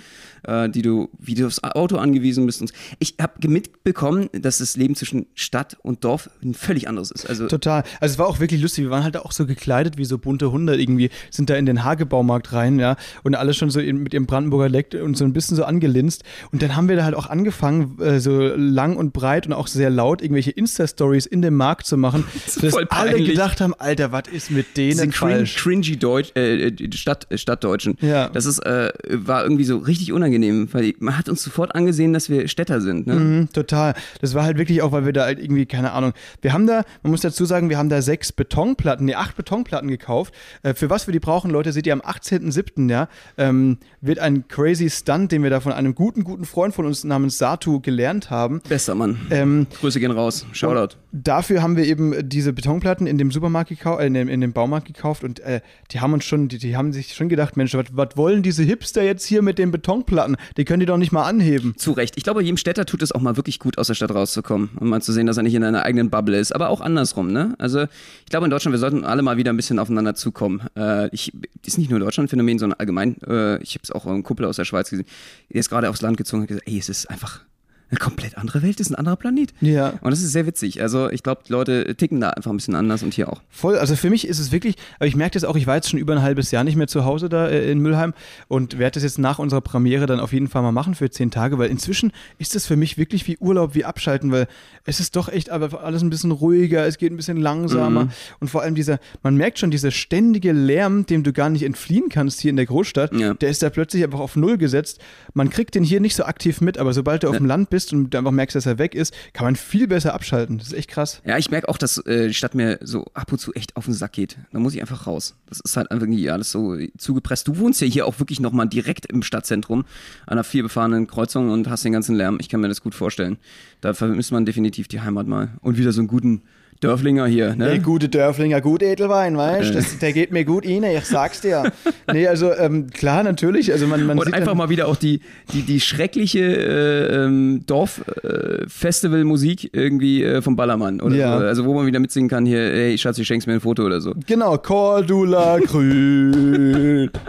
äh, 0.45 0.69
die 0.69 0.83
du, 0.83 1.09
wie 1.19 1.35
du 1.35 1.47
aufs 1.47 1.63
Auto 1.65 1.97
angewiesen 1.97 2.47
bist. 2.47 2.61
Und 2.61 2.73
ich 3.01 3.17
habe 3.21 3.49
mitbekommen, 3.49 4.29
dass 4.33 4.59
das 4.59 4.77
Leben 4.77 4.95
zwischen 4.95 5.27
Stadt 5.35 5.77
und 5.83 6.05
Dorf 6.05 6.31
ein 6.43 6.55
völlig 6.55 6.89
anderes 6.89 7.11
ist. 7.11 7.29
Also 7.29 7.49
Total. 7.49 7.83
Also 8.01 8.13
es 8.13 8.19
war 8.19 8.29
auch 8.29 8.39
wirklich 8.39 8.63
lustig. 8.63 8.85
Wir 8.85 8.91
waren 8.91 9.03
halt 9.03 9.17
auch 9.17 9.33
so 9.33 9.45
gekleidet 9.45 9.99
wie 9.99 10.05
so 10.05 10.19
bunte 10.19 10.53
Hunde 10.53 10.81
irgendwie, 10.81 11.11
sind 11.31 11.51
da 11.51 11.57
in 11.57 11.67
den 11.67 11.83
Hagebaumarkt 11.83 12.53
rein, 12.53 12.79
ja, 12.79 12.97
und 13.25 13.35
alle 13.35 13.55
schon 13.57 13.71
so 13.71 13.81
mit 13.81 14.15
ihrem 14.15 14.27
Brandenburger 14.27 14.69
Lekt 14.69 14.95
und 14.95 15.17
so 15.17 15.25
ein 15.25 15.33
bisschen 15.33 15.57
so 15.57 15.65
angelinst. 15.65 16.25
Und 16.53 16.63
dann 16.63 16.77
haben 16.77 16.89
wir 16.89 16.97
da 16.97 17.05
halt 17.05 17.15
auch 17.15 17.29
angefangen, 17.29 17.99
äh, 18.01 18.21
so 18.21 18.41
lang 18.55 18.97
und 18.97 19.13
breit 19.13 19.47
und 19.47 19.53
auch 19.53 19.67
sehr 19.67 19.91
laut 19.91 20.23
irgendwelche 20.23 20.51
Insta-Stories 20.51 21.27
in 21.27 21.43
dem 21.43 21.57
Markt 21.57 21.87
zu 21.87 21.97
machen, 21.97 22.25
ist 22.47 22.63
dass 22.63 22.75
alle 22.91 23.23
gedacht 23.23 23.61
haben, 23.61 23.75
Alter, 23.75 24.13
was 24.13 24.25
ist 24.31 24.51
mit 24.51 24.77
denen 24.77 24.91
diese 24.91 25.13
falsch? 25.13 25.57
cringy 25.57 25.97
Deutsch, 25.97 26.33
äh, 26.37 26.69
äh, 26.69 26.93
Stadt, 26.93 27.27
äh, 27.31 27.39
Stadtdeutschen. 27.39 27.97
Ja. 28.01 28.29
Das 28.29 28.47
ist, 28.47 28.59
äh, 28.61 28.93
war 29.09 29.43
irgendwie 29.43 29.65
so 29.65 29.79
richtig 29.79 30.13
unangenehm, 30.13 30.69
weil 30.73 30.95
man 30.99 31.17
hat 31.19 31.29
uns 31.29 31.43
sofort 31.43 31.75
angesehen, 31.75 32.13
dass 32.13 32.29
wir 32.29 32.49
Städter 32.49 32.81
sind. 32.81 33.07
Ne? 33.07 33.15
Mhm, 33.15 33.53
total. 33.53 33.95
Das 34.21 34.35
war 34.35 34.45
halt 34.45 34.59
wirklich 34.59 34.83
auch, 34.83 34.93
weil 34.93 35.05
wir 35.07 35.13
da 35.13 35.25
halt 35.25 35.39
irgendwie, 35.39 35.67
keine 35.67 35.93
Ahnung, 35.93 36.13
wir 36.43 36.53
haben 36.53 36.67
da, 36.67 36.85
man 37.03 37.11
muss 37.11 37.21
dazu 37.21 37.45
sagen, 37.45 37.71
wir 37.71 37.79
haben 37.79 37.89
da 37.89 38.03
sechs 38.03 38.33
Betonplatten, 38.33 39.07
nee, 39.07 39.15
acht 39.15 39.37
Betonplatten 39.37 39.89
gekauft. 39.89 40.35
Äh, 40.63 40.75
für 40.75 40.91
was 40.91 41.07
wir 41.07 41.13
die 41.13 41.21
brauchen, 41.21 41.51
Leute, 41.51 41.73
seht 41.73 41.87
ihr 41.87 41.93
am 41.93 42.01
18.07., 42.01 42.91
ja, 42.91 43.09
ähm, 43.49 43.79
wird 44.01 44.19
ein 44.19 44.49
crazy 44.49 44.89
Stunt, 44.91 45.33
den 45.33 45.43
wir 45.43 45.51
da 45.51 45.61
von 45.61 45.73
einem 45.73 45.95
guten, 45.95 46.25
guten 46.25 46.45
Freund 46.45 46.75
von 46.75 46.87
uns 46.87 47.05
namens 47.05 47.39
Satu 47.39 47.81
gelernt 47.81 48.31
haben. 48.31 48.61
Bester 48.69 48.95
Mann. 48.95 49.19
Ähm, 49.31 49.67
Grüße 49.81 50.01
gehen 50.01 50.11
raus. 50.11 50.47
Shoutout. 50.53 50.97
Dafür 51.13 51.63
haben 51.63 51.77
wir 51.77 51.85
eben 51.85 52.29
diese 52.29 52.53
Betonplatten 52.53 53.07
in 53.07 53.19
dem 53.19 53.31
Supermarkt 53.31 53.71
gekauft, 53.71 54.01
äh, 54.01 54.07
in, 54.07 54.15
dem, 54.15 54.29
in 54.29 54.41
dem 54.41 54.53
Baumarkt 54.53 54.87
gekauft 54.87 55.25
und 55.25 55.41
äh, 55.41 55.61
die 55.91 56.01
haben 56.01 56.13
uns 56.13 56.25
schon, 56.25 56.49
die, 56.49 56.59
die 56.59 56.77
haben 56.77 56.93
sich 56.93 57.15
schon 57.15 57.29
gedacht, 57.29 57.57
Mensch, 57.57 57.75
was 57.75 58.09
wollen 58.17 58.43
diese 58.43 58.63
Hipster 58.63 59.03
jetzt 59.03 59.25
hier 59.25 59.43
mit 59.43 59.59
den 59.59 59.71
Betonplatten? 59.71 60.37
Die 60.57 60.65
können 60.65 60.81
die 60.81 60.87
doch 60.87 60.99
nicht 60.99 61.13
mal 61.13 61.25
anheben. 61.25 61.75
Zu 61.77 61.93
Recht. 61.93 62.17
Ich 62.17 62.25
glaube, 62.25 62.43
jedem 62.43 62.57
Städter 62.57 62.87
tut 62.87 63.03
es 63.03 63.13
auch 63.13 63.21
mal 63.21 63.37
wirklich 63.37 63.59
gut, 63.59 63.79
aus 63.79 63.87
der 63.87 63.95
Stadt 63.95 64.15
rauszukommen 64.15 64.71
und 64.79 64.89
mal 64.89 65.03
zu 65.03 65.13
sehen, 65.13 65.27
dass 65.27 65.37
er 65.37 65.43
nicht 65.43 65.55
in 65.55 65.65
einer 65.65 65.83
eigenen 65.83 66.11
Bubble 66.11 66.39
ist. 66.39 66.55
Aber 66.55 66.69
auch 66.69 66.81
andersrum, 66.81 67.33
ne? 67.33 67.55
Also, 67.59 67.83
ich 67.83 68.31
glaube, 68.31 68.47
in 68.47 68.51
Deutschland, 68.51 68.73
wir 68.73 68.79
sollten 68.79 69.05
alle 69.05 69.23
mal 69.23 69.37
wieder 69.37 69.53
ein 69.53 69.57
bisschen 69.57 69.79
aufeinander 69.79 70.15
zukommen. 70.15 70.63
Äh, 70.77 71.09
ich, 71.15 71.33
ist 71.65 71.79
nicht 71.79 71.91
nur 71.91 71.99
ein 71.99 72.03
Deutschland-Phänomen, 72.03 72.59
sondern 72.59 72.79
allgemein. 72.79 73.17
Äh, 73.23 73.36
ich 73.63 73.75
habe 73.75 73.83
es 73.83 73.91
auch 73.91 74.07
einen 74.07 74.23
Kumpel 74.23 74.47
aus 74.47 74.57
der 74.57 74.65
Schweiz 74.65 74.91
gesehen, 74.91 75.07
der 75.53 75.61
ist 75.61 75.69
gerade 75.69 75.89
aufs 75.91 76.03
Land 76.03 76.17
gezogen 76.17 76.43
und 76.43 76.45
hat 76.45 76.49
gesagt, 76.49 76.69
ey, 76.69 76.79
es 76.79 76.89
ist 76.89 77.07
einfach 77.11 77.45
eine 77.91 77.99
komplett 77.99 78.37
andere 78.37 78.63
Welt, 78.63 78.81
ist 78.81 78.91
ein 78.91 78.97
anderer 78.97 79.17
Planet. 79.17 79.55
Ja. 79.61 79.91
Und 80.01 80.11
das 80.11 80.21
ist 80.21 80.33
sehr 80.33 80.47
witzig. 80.47 80.83
Also, 80.83 81.09
ich 81.11 81.23
glaube, 81.23 81.43
die 81.47 81.53
Leute 81.53 81.95
ticken 81.95 82.21
da 82.21 82.31
einfach 82.31 82.51
ein 82.51 82.57
bisschen 82.57 82.75
anders 82.75 83.03
und 83.05 83.15
hier 83.15 83.33
auch. 83.33 83.41
Voll, 83.49 83.77
also 83.79 83.95
für 83.95 84.11
mich 84.11 84.27
ist 84.27 84.41
es 84.41 84.51
wirklich, 84.51 84.75
aber 84.99 85.07
ich 85.07 85.15
merke 85.15 85.35
das 85.35 85.45
auch, 85.45 85.55
ich 85.57 85.67
war 85.69 85.77
jetzt 85.77 85.89
schon 85.91 86.01
über 86.01 86.13
ein 86.15 86.23
halbes 86.23 86.51
Jahr 86.51 86.65
nicht 86.65 86.75
mehr 86.77 86.89
zu 86.89 87.05
Hause 87.05 87.29
da 87.29 87.47
äh, 87.49 87.71
in 87.71 87.79
Mülheim 87.79 88.13
und 88.49 88.79
werde 88.79 88.95
das 88.95 89.05
jetzt 89.05 89.19
nach 89.21 89.39
unserer 89.39 89.61
Premiere 89.61 90.07
dann 90.07 90.19
auf 90.19 90.33
jeden 90.33 90.49
Fall 90.49 90.63
mal 90.63 90.73
machen 90.73 90.95
für 90.97 91.11
zehn 91.11 91.31
Tage, 91.31 91.59
weil 91.59 91.71
inzwischen 91.71 92.11
ist 92.39 92.55
das 92.57 92.67
für 92.67 92.77
mich 92.77 92.99
wirklich 92.99 93.27
wie 93.29 93.39
Urlaub, 93.39 93.75
wie 93.77 93.85
Abschalten, 93.85 94.33
weil 94.33 94.49
es 94.85 94.99
ist 94.99 95.15
doch 95.15 95.29
echt 95.29 95.51
aber 95.51 95.85
alles 95.85 96.03
ein 96.03 96.11
bisschen 96.11 96.33
ruhiger, 96.33 96.85
es 96.87 96.99
geht 96.99 97.13
ein 97.13 97.17
bisschen 97.17 97.37
langsamer 97.37 98.09
und 98.41 98.49
vor 98.49 98.63
allem 98.63 98.75
dieser, 98.75 98.99
man 99.23 99.37
merkt 99.37 99.61
schon, 99.61 99.71
dieser 99.71 99.93
ständige 99.93 100.51
Lärm, 100.53 101.07
dem 101.07 101.23
du 101.23 101.33
gar 101.33 101.51
nicht 101.51 101.63
entfliehen 101.63 102.09
kannst 102.09 102.41
hier 102.41 102.51
in 102.51 102.57
der 102.57 102.67
Großstadt, 102.67 103.15
Ja. 103.15 103.35
der 103.35 103.49
ist 103.49 103.63
da 103.63 103.71
plötzlich 103.71 104.03
einfach 104.03 104.21
auf 104.21 104.35
Null 104.35 104.59
gesetzt. 104.59 104.99
Man 105.35 105.51
kriegt 105.51 105.75
den 105.77 105.85
hier 105.85 106.01
nicht 106.01 106.17
so 106.17 106.25
aktiv 106.25 106.61
mit, 106.61 106.79
aber 106.79 106.93
sobald 106.93 107.23
du 107.23 107.29
auf 107.29 107.37
dem 107.37 107.47
Land 107.47 107.71
bist 107.71 107.76
und 107.93 108.11
du 108.11 108.19
einfach 108.19 108.31
merkst, 108.31 108.57
dass 108.57 108.67
er 108.67 108.79
weg 108.79 108.95
ist, 108.95 109.15
kann 109.33 109.45
man 109.45 109.57
viel 109.57 109.87
besser 109.89 110.15
abschalten. 110.15 110.59
Das 110.59 110.69
ist 110.69 110.73
echt 110.73 110.91
krass. 110.91 111.21
Ja, 111.25 111.39
ich 111.39 111.51
merke 111.51 111.69
auch, 111.69 111.79
dass 111.79 111.99
äh, 111.99 112.29
die 112.29 112.35
Stadt 112.35 112.55
mir 112.55 112.79
so 112.83 113.05
ab 113.15 113.33
und 113.33 113.39
zu 113.39 113.53
echt 113.55 113.77
auf 113.77 113.85
den 113.85 113.95
Sack 113.95 114.13
geht. 114.13 114.37
Da 114.53 114.59
muss 114.59 114.75
ich 114.75 114.81
einfach 114.81 115.07
raus. 115.07 115.35
Das 115.49 115.61
ist 115.61 115.77
halt 115.77 115.91
einfach 115.91 116.07
irgendwie 116.07 116.31
alles 116.31 116.51
so 116.51 116.77
zugepresst. 116.99 117.49
Du 117.49 117.59
wohnst 117.59 117.81
ja 117.81 117.87
hier 117.87 118.07
auch 118.07 118.19
wirklich 118.19 118.41
nochmal 118.41 118.69
direkt 118.69 119.07
im 119.07 119.23
Stadtzentrum, 119.23 119.81
an 120.27 120.33
einer 120.33 120.45
vielbefahrenen 120.45 121.07
Kreuzung 121.07 121.51
und 121.51 121.69
hast 121.69 121.85
den 121.85 121.93
ganzen 121.93 122.17
Lärm. 122.17 122.39
Ich 122.41 122.49
kann 122.49 122.61
mir 122.61 122.69
das 122.69 122.83
gut 122.83 122.95
vorstellen. 122.95 123.39
Da 123.81 123.95
vermisst 123.95 124.33
man 124.33 124.47
definitiv 124.47 124.89
die 124.89 125.01
Heimat 125.01 125.27
mal. 125.27 125.51
Und 125.61 125.79
wieder 125.79 125.93
so 125.93 126.01
einen 126.01 126.09
guten 126.09 126.43
Dörflinger 126.81 127.27
hier, 127.27 127.55
ne? 127.57 127.67
Der 127.67 127.79
gute 127.79 128.09
Dörflinger, 128.09 128.61
gut 128.61 128.83
Edelwein, 128.83 129.37
weißt 129.37 129.75
du? 129.75 129.83
Der 130.01 130.13
geht 130.13 130.33
mir 130.33 130.45
gut 130.45 130.67
rein, 130.67 130.85
ich 130.85 131.05
sag's 131.05 131.41
dir. 131.41 131.73
nee, 132.13 132.27
also 132.27 132.53
ähm, 132.53 132.91
klar, 132.91 133.23
natürlich. 133.23 133.73
Also 133.73 133.87
man, 133.87 134.05
man 134.05 134.19
und 134.19 134.27
sieht 134.27 134.35
einfach 134.35 134.55
mal 134.55 134.69
wieder 134.69 134.89
auch 134.89 134.97
die, 134.97 135.21
die, 135.53 135.63
die 135.63 135.81
schreckliche 135.81 136.41
äh, 136.41 137.25
ähm, 137.25 137.63
Dorf-Festival-Musik 137.67 139.71
irgendwie 139.73 140.23
äh, 140.23 140.43
vom 140.43 140.57
Ballermann. 140.57 141.01
Oder 141.01 141.17
Ja. 141.17 141.39
so. 141.39 141.45
Also 141.45 141.65
wo 141.65 141.75
man 141.75 141.87
wieder 141.87 142.01
mitsingen 142.01 142.29
kann, 142.29 142.47
hier, 142.47 142.59
ey 142.73 142.99
Schatz, 142.99 143.17
du 143.17 143.25
schenkst 143.25 143.47
mir 143.47 143.55
ein 143.55 143.61
Foto 143.61 143.85
oder 143.85 144.01
so. 144.01 144.13
Genau, 144.27 144.57
Cordula 144.59 145.59
Grün. 145.59 147.11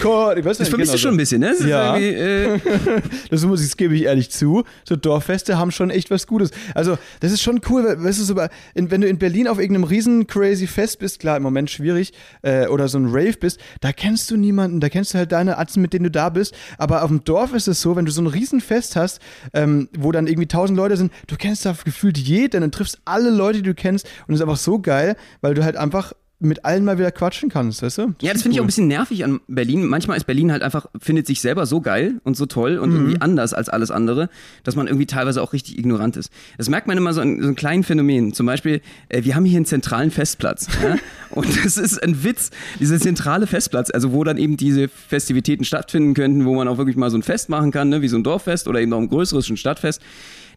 Gott, 0.00 0.38
ich 0.38 0.44
weiß 0.44 0.58
Das 0.58 0.60
nicht 0.60 0.68
vermisst 0.70 0.92
genau 0.92 0.96
du 0.96 0.98
schon 0.98 1.14
ein 1.14 1.16
bisschen, 1.16 1.40
ne? 1.40 1.54
Das 1.58 1.66
Ja. 1.66 1.96
äh, 1.96 2.58
Das 3.30 3.44
muss 3.44 3.60
ich, 3.60 3.68
das 3.68 3.76
gebe 3.76 3.94
ich 3.94 4.04
ehrlich 4.04 4.30
zu. 4.30 4.64
So 4.84 4.96
Dorffeste 4.96 5.58
haben 5.58 5.70
schon 5.70 5.90
echt 5.90 6.10
was 6.10 6.26
Gutes. 6.26 6.50
Also, 6.74 6.98
das 7.20 7.32
ist 7.32 7.42
schon 7.42 7.60
cool, 7.68 7.84
weil, 7.84 8.02
weißt 8.02 8.20
du, 8.20 8.24
so 8.24 8.34
bei, 8.34 8.48
in, 8.74 8.90
wenn 8.90 9.00
du 9.00 9.08
in 9.08 9.18
Berlin 9.18 9.48
auf 9.48 9.58
irgendeinem 9.58 9.84
riesen 9.84 10.26
crazy 10.26 10.66
Fest 10.66 10.98
bist, 10.98 11.20
klar, 11.20 11.36
im 11.36 11.42
Moment 11.42 11.70
schwierig, 11.70 12.12
äh, 12.42 12.66
oder 12.66 12.88
so 12.88 12.98
ein 12.98 13.06
Rave 13.06 13.34
bist, 13.38 13.60
da 13.80 13.92
kennst 13.92 14.30
du 14.30 14.36
niemanden, 14.36 14.80
da 14.80 14.88
kennst 14.88 15.14
du 15.14 15.18
halt 15.18 15.32
deine 15.32 15.58
Atzen, 15.58 15.82
mit 15.82 15.92
denen 15.92 16.04
du 16.04 16.10
da 16.10 16.28
bist. 16.30 16.54
Aber 16.78 17.02
auf 17.02 17.08
dem 17.08 17.24
Dorf 17.24 17.52
ist 17.52 17.68
es 17.68 17.80
so, 17.80 17.96
wenn 17.96 18.04
du 18.06 18.12
so 18.12 18.22
ein 18.22 18.26
riesen 18.26 18.60
Fest 18.60 18.96
hast, 18.96 19.20
ähm, 19.52 19.88
wo 19.96 20.12
dann 20.12 20.26
irgendwie 20.26 20.48
tausend 20.48 20.76
Leute 20.76 20.96
sind, 20.96 21.12
du 21.26 21.36
kennst 21.36 21.66
da 21.66 21.74
gefühlt 21.84 22.18
jeden 22.18 22.62
und 22.62 22.74
triffst 22.74 23.00
alle 23.04 23.30
Leute, 23.30 23.58
die 23.58 23.68
du 23.68 23.74
kennst 23.74 24.08
und 24.26 24.34
es 24.34 24.40
ist 24.40 24.42
einfach 24.42 24.56
so 24.56 24.78
geil, 24.78 25.16
weil 25.40 25.54
du 25.54 25.64
halt 25.64 25.76
einfach 25.76 26.12
mit 26.40 26.64
allen 26.64 26.84
mal 26.84 26.98
wieder 26.98 27.12
quatschen 27.12 27.50
kannst, 27.50 27.82
weißt 27.82 27.98
du? 27.98 28.14
Ja, 28.22 28.32
das 28.32 28.42
finde 28.42 28.54
ich 28.54 28.60
auch 28.60 28.64
ein 28.64 28.66
bisschen 28.66 28.88
nervig 28.88 29.24
an 29.24 29.40
Berlin. 29.46 29.86
Manchmal 29.86 30.16
ist 30.16 30.24
Berlin 30.24 30.50
halt 30.50 30.62
einfach, 30.62 30.86
findet 30.98 31.26
sich 31.26 31.40
selber 31.40 31.66
so 31.66 31.80
geil 31.82 32.20
und 32.24 32.36
so 32.36 32.46
toll 32.46 32.78
und 32.78 32.92
irgendwie 32.92 33.20
anders 33.20 33.52
als 33.52 33.68
alles 33.68 33.90
andere, 33.90 34.30
dass 34.64 34.74
man 34.74 34.86
irgendwie 34.86 35.06
teilweise 35.06 35.42
auch 35.42 35.52
richtig 35.52 35.78
ignorant 35.78 36.16
ist. 36.16 36.32
Das 36.56 36.70
merkt 36.70 36.86
man 36.86 36.96
immer 36.96 37.12
so 37.12 37.20
in 37.20 37.40
so 37.40 37.46
einem 37.46 37.56
kleinen 37.56 37.84
Phänomen. 37.84 38.32
Zum 38.32 38.46
Beispiel, 38.46 38.80
äh, 39.10 39.22
wir 39.24 39.36
haben 39.36 39.44
hier 39.44 39.58
einen 39.58 39.66
zentralen 39.66 40.10
Festplatz. 40.10 40.66
ja? 40.82 40.96
Und 41.30 41.64
das 41.64 41.76
ist 41.76 42.02
ein 42.02 42.24
Witz, 42.24 42.50
dieser 42.80 42.98
zentrale 42.98 43.46
Festplatz, 43.46 43.90
also 43.90 44.12
wo 44.12 44.24
dann 44.24 44.38
eben 44.38 44.56
diese 44.56 44.88
Festivitäten 44.88 45.64
stattfinden 45.64 46.14
könnten, 46.14 46.46
wo 46.46 46.54
man 46.54 46.66
auch 46.68 46.78
wirklich 46.78 46.96
mal 46.96 47.10
so 47.10 47.18
ein 47.18 47.22
Fest 47.22 47.50
machen 47.50 47.70
kann, 47.70 47.90
ne? 47.90 48.02
wie 48.02 48.08
so 48.08 48.16
ein 48.16 48.24
Dorffest 48.24 48.66
oder 48.66 48.80
eben 48.80 48.92
auch 48.94 48.98
ein 48.98 49.08
größeres 49.08 49.46
schon 49.46 49.56
Stadtfest 49.56 50.00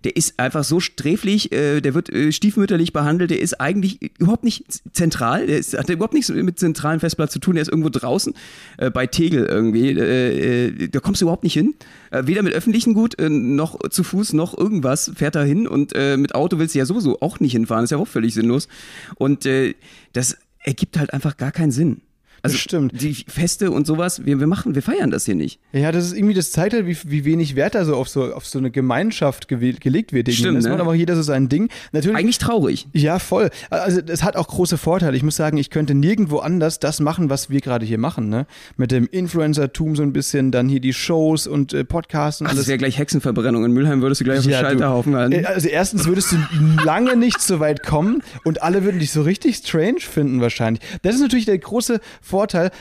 der 0.04 0.16
ist 0.16 0.40
einfach 0.40 0.64
so 0.64 0.80
sträflich, 0.80 1.52
äh, 1.52 1.82
der 1.82 1.94
wird 1.94 2.10
äh, 2.10 2.32
stiefmütterlich 2.32 2.94
behandelt, 2.94 3.32
der 3.32 3.40
ist 3.40 3.60
eigentlich 3.60 4.00
überhaupt 4.20 4.44
nicht 4.44 4.66
zentral, 4.94 5.48
der 5.48 5.58
ist, 5.58 5.78
hat 5.78 5.90
überhaupt 5.90 6.14
nichts 6.14 6.30
mit 6.30 6.60
zentralen 6.60 7.00
Festplatz 7.00 7.32
zu 7.34 7.40
tun, 7.40 7.56
der 7.56 7.62
ist 7.62 7.70
irgendwo 7.70 7.90
draußen 7.90 8.34
äh, 8.78 8.90
bei 8.90 9.08
Tegel 9.08 9.46
irgendwie, 9.46 9.92
äh, 9.92 10.68
äh, 10.68 10.88
da 10.90 11.00
kommst 11.00 11.22
du 11.22 11.26
überhaupt 11.26 11.44
nicht 11.44 11.54
hin, 11.54 11.76
äh, 12.12 12.24
weder 12.26 12.44
mit 12.44 12.54
öffentlichen 12.54 12.94
Gut, 12.94 13.20
äh, 13.20 13.30
noch 13.30 13.80
zu 13.90 14.04
Fuß, 14.04 14.34
noch 14.34 14.58
irgendwas 14.58 15.12
fährt 15.16 15.36
da 15.36 15.44
hin 15.44 15.68
und 15.68 15.94
äh, 15.96 16.18
mit 16.18 16.36
Auto 16.36 16.60
willst 16.60 16.76
du 16.76 16.80
ja 16.80 16.86
sowieso 16.86 17.22
auch 17.22 17.40
nicht 17.40 17.54
hinfahren, 17.54 17.86
ist 17.86 17.92
ja 17.92 17.98
auch 17.98 18.08
völlig 18.08 18.34
sinnlos 18.34 18.68
und 19.16 19.46
äh, 19.46 19.76
das 20.14 20.38
ergibt 20.60 20.98
halt 20.98 21.14
einfach 21.14 21.38
gar 21.38 21.52
keinen 21.52 21.72
Sinn. 21.72 22.02
Also 22.46 22.56
Das 22.56 22.62
stimmt. 22.62 23.02
die 23.02 23.14
Feste 23.28 23.72
und 23.72 23.88
sowas, 23.88 24.26
wir, 24.26 24.38
wir 24.38 24.48
machen, 24.48 24.76
wir 24.76 24.82
feiern 24.82 25.10
das 25.12 25.24
hier 25.26 25.36
nicht. 25.36 25.62
Ja, 25.72 25.94
das 25.94 26.04
ist 26.08 26.14
irgendwie, 26.18 26.34
das 26.34 26.52
zeigt 26.52 26.74
halt, 26.74 26.86
wie, 26.86 26.98
wie 27.06 27.24
wenig 27.24 27.56
Wert 27.56 27.74
da 27.74 27.86
so 27.86 27.96
auf 27.96 28.10
so, 28.10 28.34
auf 28.34 28.46
so 28.46 28.60
eine 28.60 28.70
Gemeinschaft 28.70 29.48
gewe- 29.50 29.80
gelegt 29.80 30.12
wird. 30.12 30.30
Stimmt, 30.30 30.58
Das 30.58 30.66
ne? 30.66 30.72
macht 30.72 30.82
aber 30.82 30.94
jeder 30.94 31.16
so 31.16 31.22
sein 31.22 31.48
Ding. 31.48 31.70
Natürlich. 31.94 32.18
Eigentlich 32.18 32.40
traurig. 32.40 32.88
ja, 32.92 33.18
voll. 33.20 33.50
Also 33.70 34.02
es 34.06 34.24
hat 34.24 34.36
auch 34.36 34.48
große 34.50 34.78
Vorteile. 34.78 35.16
Ich 35.16 35.24
muss 35.24 35.38
sagen, 35.38 35.56
ich 35.56 35.70
könnte 35.70 35.94
nirgendwo 35.94 36.40
anders 36.40 36.80
das 36.80 37.00
machen, 37.00 37.30
was 37.30 37.50
wir 37.50 37.62
gerade 37.62 37.86
hier 37.86 37.98
machen, 37.98 38.28
ne? 38.28 38.46
Mit 38.76 38.92
dem 38.92 39.08
Influencer-Tum 39.10 39.96
so 39.96 40.04
ein 40.04 40.12
bisschen, 40.12 40.52
dann 40.52 40.68
hier 40.68 40.82
die 40.82 40.92
Shows 40.92 41.48
und 41.48 41.72
äh, 41.72 41.86
Podcasts 41.86 42.42
und 42.42 42.48
Ach, 42.48 42.52
das 42.52 42.58
alles. 42.60 42.68
wäre 42.68 42.78
gleich 42.78 42.98
Hexenverbrennung. 42.98 43.64
In 43.64 43.72
Mülheim 43.72 44.02
würdest 44.02 44.20
du 44.20 44.26
gleich 44.26 44.40
auf 44.40 44.44
den 44.44 44.52
Ja. 44.52 44.60
Scheiterhaufen 44.60 45.16
halten. 45.16 45.32
Äh, 45.32 45.46
Also 45.46 45.70
erstens 45.70 46.06
würdest 46.08 46.34
du 46.34 46.38
lange 46.84 47.16
nicht 47.16 47.40
so 47.40 47.62
weit 47.62 47.84
kommen 47.84 48.22
und 48.44 48.62
alle 48.64 48.84
würden 48.84 49.00
dich 49.00 49.12
so 49.12 49.22
richtig 49.22 49.56
strange 49.56 50.02
finden 50.02 50.42
wahrscheinlich. 50.42 50.84
Das 51.04 51.16
ist 51.16 51.22
natürlich 51.22 51.46
der 51.46 51.58
große 51.58 52.02
Vorteil. 52.22 52.33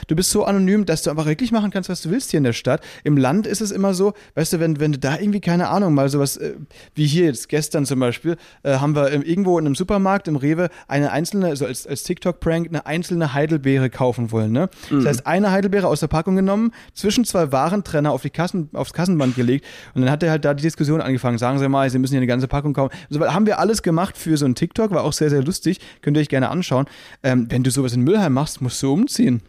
Du 0.07 0.17
bist 0.17 0.31
so 0.31 0.45
anonym, 0.45 0.87
dass 0.87 1.03
du 1.03 1.11
einfach 1.11 1.27
wirklich 1.27 1.53
machen 1.53 1.71
kannst, 1.71 1.89
was 1.89 2.03
du 2.03 2.11
willst 2.11 2.31
hier 2.31 2.39
in 2.39 2.45
der 2.45 2.53
Stadt. 2.53 2.83
Im 3.05 3.17
Land 3.17 3.47
ist 3.47 3.61
es 3.61 3.71
immer 3.71 3.95
so, 3.95 4.15
weißt 4.35 4.55
du, 4.55 4.61
wenn, 4.61 4.81
wenn 4.81 4.93
du 4.93 4.99
da 4.99 5.19
irgendwie, 5.19 5.41
keine 5.41 5.69
Ahnung, 5.69 5.95
mal 5.95 6.09
sowas 6.09 6.37
äh, 6.37 6.55
wie 6.95 7.07
hier 7.07 7.27
jetzt 7.27 7.49
gestern 7.49 7.87
zum 7.87 8.01
Beispiel, 8.01 8.37
äh, 8.63 8.77
haben 8.77 8.97
wir 8.97 9.13
irgendwo 9.13 9.59
in 9.59 9.67
einem 9.67 9.75
Supermarkt, 9.75 10.29
im 10.29 10.37
Rewe, 10.37 10.69
eine 10.89 11.13
einzelne, 11.13 11.47
also 11.47 11.67
als, 11.67 11.87
als 11.87 12.03
TikTok-Prank, 12.05 12.69
eine 12.69 12.87
einzelne 12.87 13.35
Heidelbeere 13.35 13.91
kaufen 13.91 14.33
wollen. 14.33 14.53
Ne? 14.53 14.69
Das 14.91 15.07
heißt, 15.07 15.27
eine 15.27 15.51
Heidelbeere 15.51 15.87
aus 15.87 16.01
der 16.01 16.09
Packung 16.09 16.37
genommen, 16.37 16.73
zwischen 16.95 17.25
zwei 17.25 17.53
Warentrenner 17.53 18.13
auf 18.13 18.23
die 18.23 18.31
Kassen, 18.31 18.71
aufs 18.73 18.93
Kassenband 18.93 19.37
gelegt 19.37 19.67
und 19.95 20.03
dann 20.03 20.11
hat 20.11 20.23
er 20.23 20.31
halt 20.31 20.45
da 20.45 20.55
die 20.55 20.63
Diskussion 20.63 21.01
angefangen. 21.01 21.39
Sagen 21.39 21.59
Sie 21.59 21.69
mal, 21.69 21.89
Sie 21.91 21.99
müssen 21.99 22.13
hier 22.13 22.21
eine 22.21 22.27
ganze 22.27 22.49
Packung 22.49 22.73
kaufen. 22.73 22.95
Also, 23.11 23.25
haben 23.27 23.47
wir 23.47 23.59
alles 23.59 23.83
gemacht 23.83 24.17
für 24.17 24.37
so 24.37 24.45
einen 24.45 24.55
TikTok, 24.55 24.91
war 24.91 25.05
auch 25.05 25.13
sehr, 25.13 25.31
sehr 25.31 25.43
lustig. 25.43 25.81
Könnt 26.01 26.17
ihr 26.17 26.21
euch 26.21 26.29
gerne 26.29 26.49
anschauen. 26.49 26.87
Ähm, 27.23 27.47
wenn 27.51 27.63
du 27.63 27.71
sowas 27.71 27.93
in 27.93 28.03
Mülheim 28.03 28.33
machst, 28.33 28.61
musst 28.61 28.83
du 28.83 28.93
umziehen. 28.93 29.42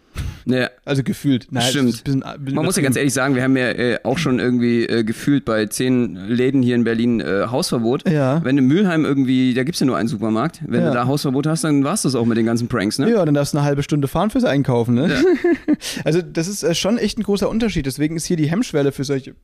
Ja. 0.46 0.70
Also 0.84 1.04
gefühlt. 1.04 1.48
Nein, 1.52 1.64
Stimmt. 1.64 2.04
bisschen- 2.04 2.20
bisschen 2.40 2.56
Man 2.56 2.66
muss 2.66 2.76
ja 2.76 2.84
ganz 2.84 2.98
ehrlich 2.98 3.14
sagen, 3.14 3.34
wir 3.36 3.44
haben 3.44 3.56
ja 3.56 3.70
äh, 3.70 4.00
auch 4.04 4.18
schon 4.18 4.40
irgendwie 4.40 4.84
äh, 4.86 5.04
gefühlt 5.06 5.46
bei 5.46 5.66
zehn 5.68 6.16
Läden 6.28 6.62
hier 6.62 6.76
in 6.76 6.84
Berlin 6.84 7.22
äh, 7.22 7.46
Hausverbot. 7.50 8.08
Ja. 8.10 8.44
Wenn 8.44 8.58
in 8.58 8.66
Mülheim 8.68 9.06
irgendwie, 9.06 9.54
da 9.54 9.64
gibt's 9.64 9.80
ja 9.80 9.86
nur 9.86 9.96
einen 9.96 10.10
Supermarkt. 10.10 10.62
Wenn 10.68 10.82
Ja. 10.82 10.88
du 10.90 10.94
da 10.94 11.08
Hausverbot 11.08 11.48
hast, 11.48 11.64
dann 11.64 11.84
war's 11.86 12.02
das 12.02 12.14
auch 12.16 12.26
mit 12.26 12.38
den 12.38 12.46
ganzen 12.46 12.68
Pranks, 12.68 13.00
ne? 13.00 13.10
Ja, 13.10 13.24
dann 13.24 13.34
darfst 13.34 13.54
du 13.54 13.58
eine 13.58 13.66
halbe 13.66 13.84
Stunde 13.84 14.08
fahren 14.10 14.30
fürs 14.32 14.44
Einkaufen, 14.44 14.96
ne? 14.96 15.24
also, 16.04 16.22
das 16.22 16.48
ist 16.50 16.64
äh, 16.64 16.76
schon 16.76 16.98
echt 16.98 17.18
ein 17.18 17.24
großer 17.24 17.50
Unterschied. 17.50 17.86
Deswegen 17.86 18.18
ist 18.18 18.26
hier 18.26 18.38
die 18.38 18.52
Hemmschwelle 18.52 18.92
für 18.92 19.06
solche 19.06 19.36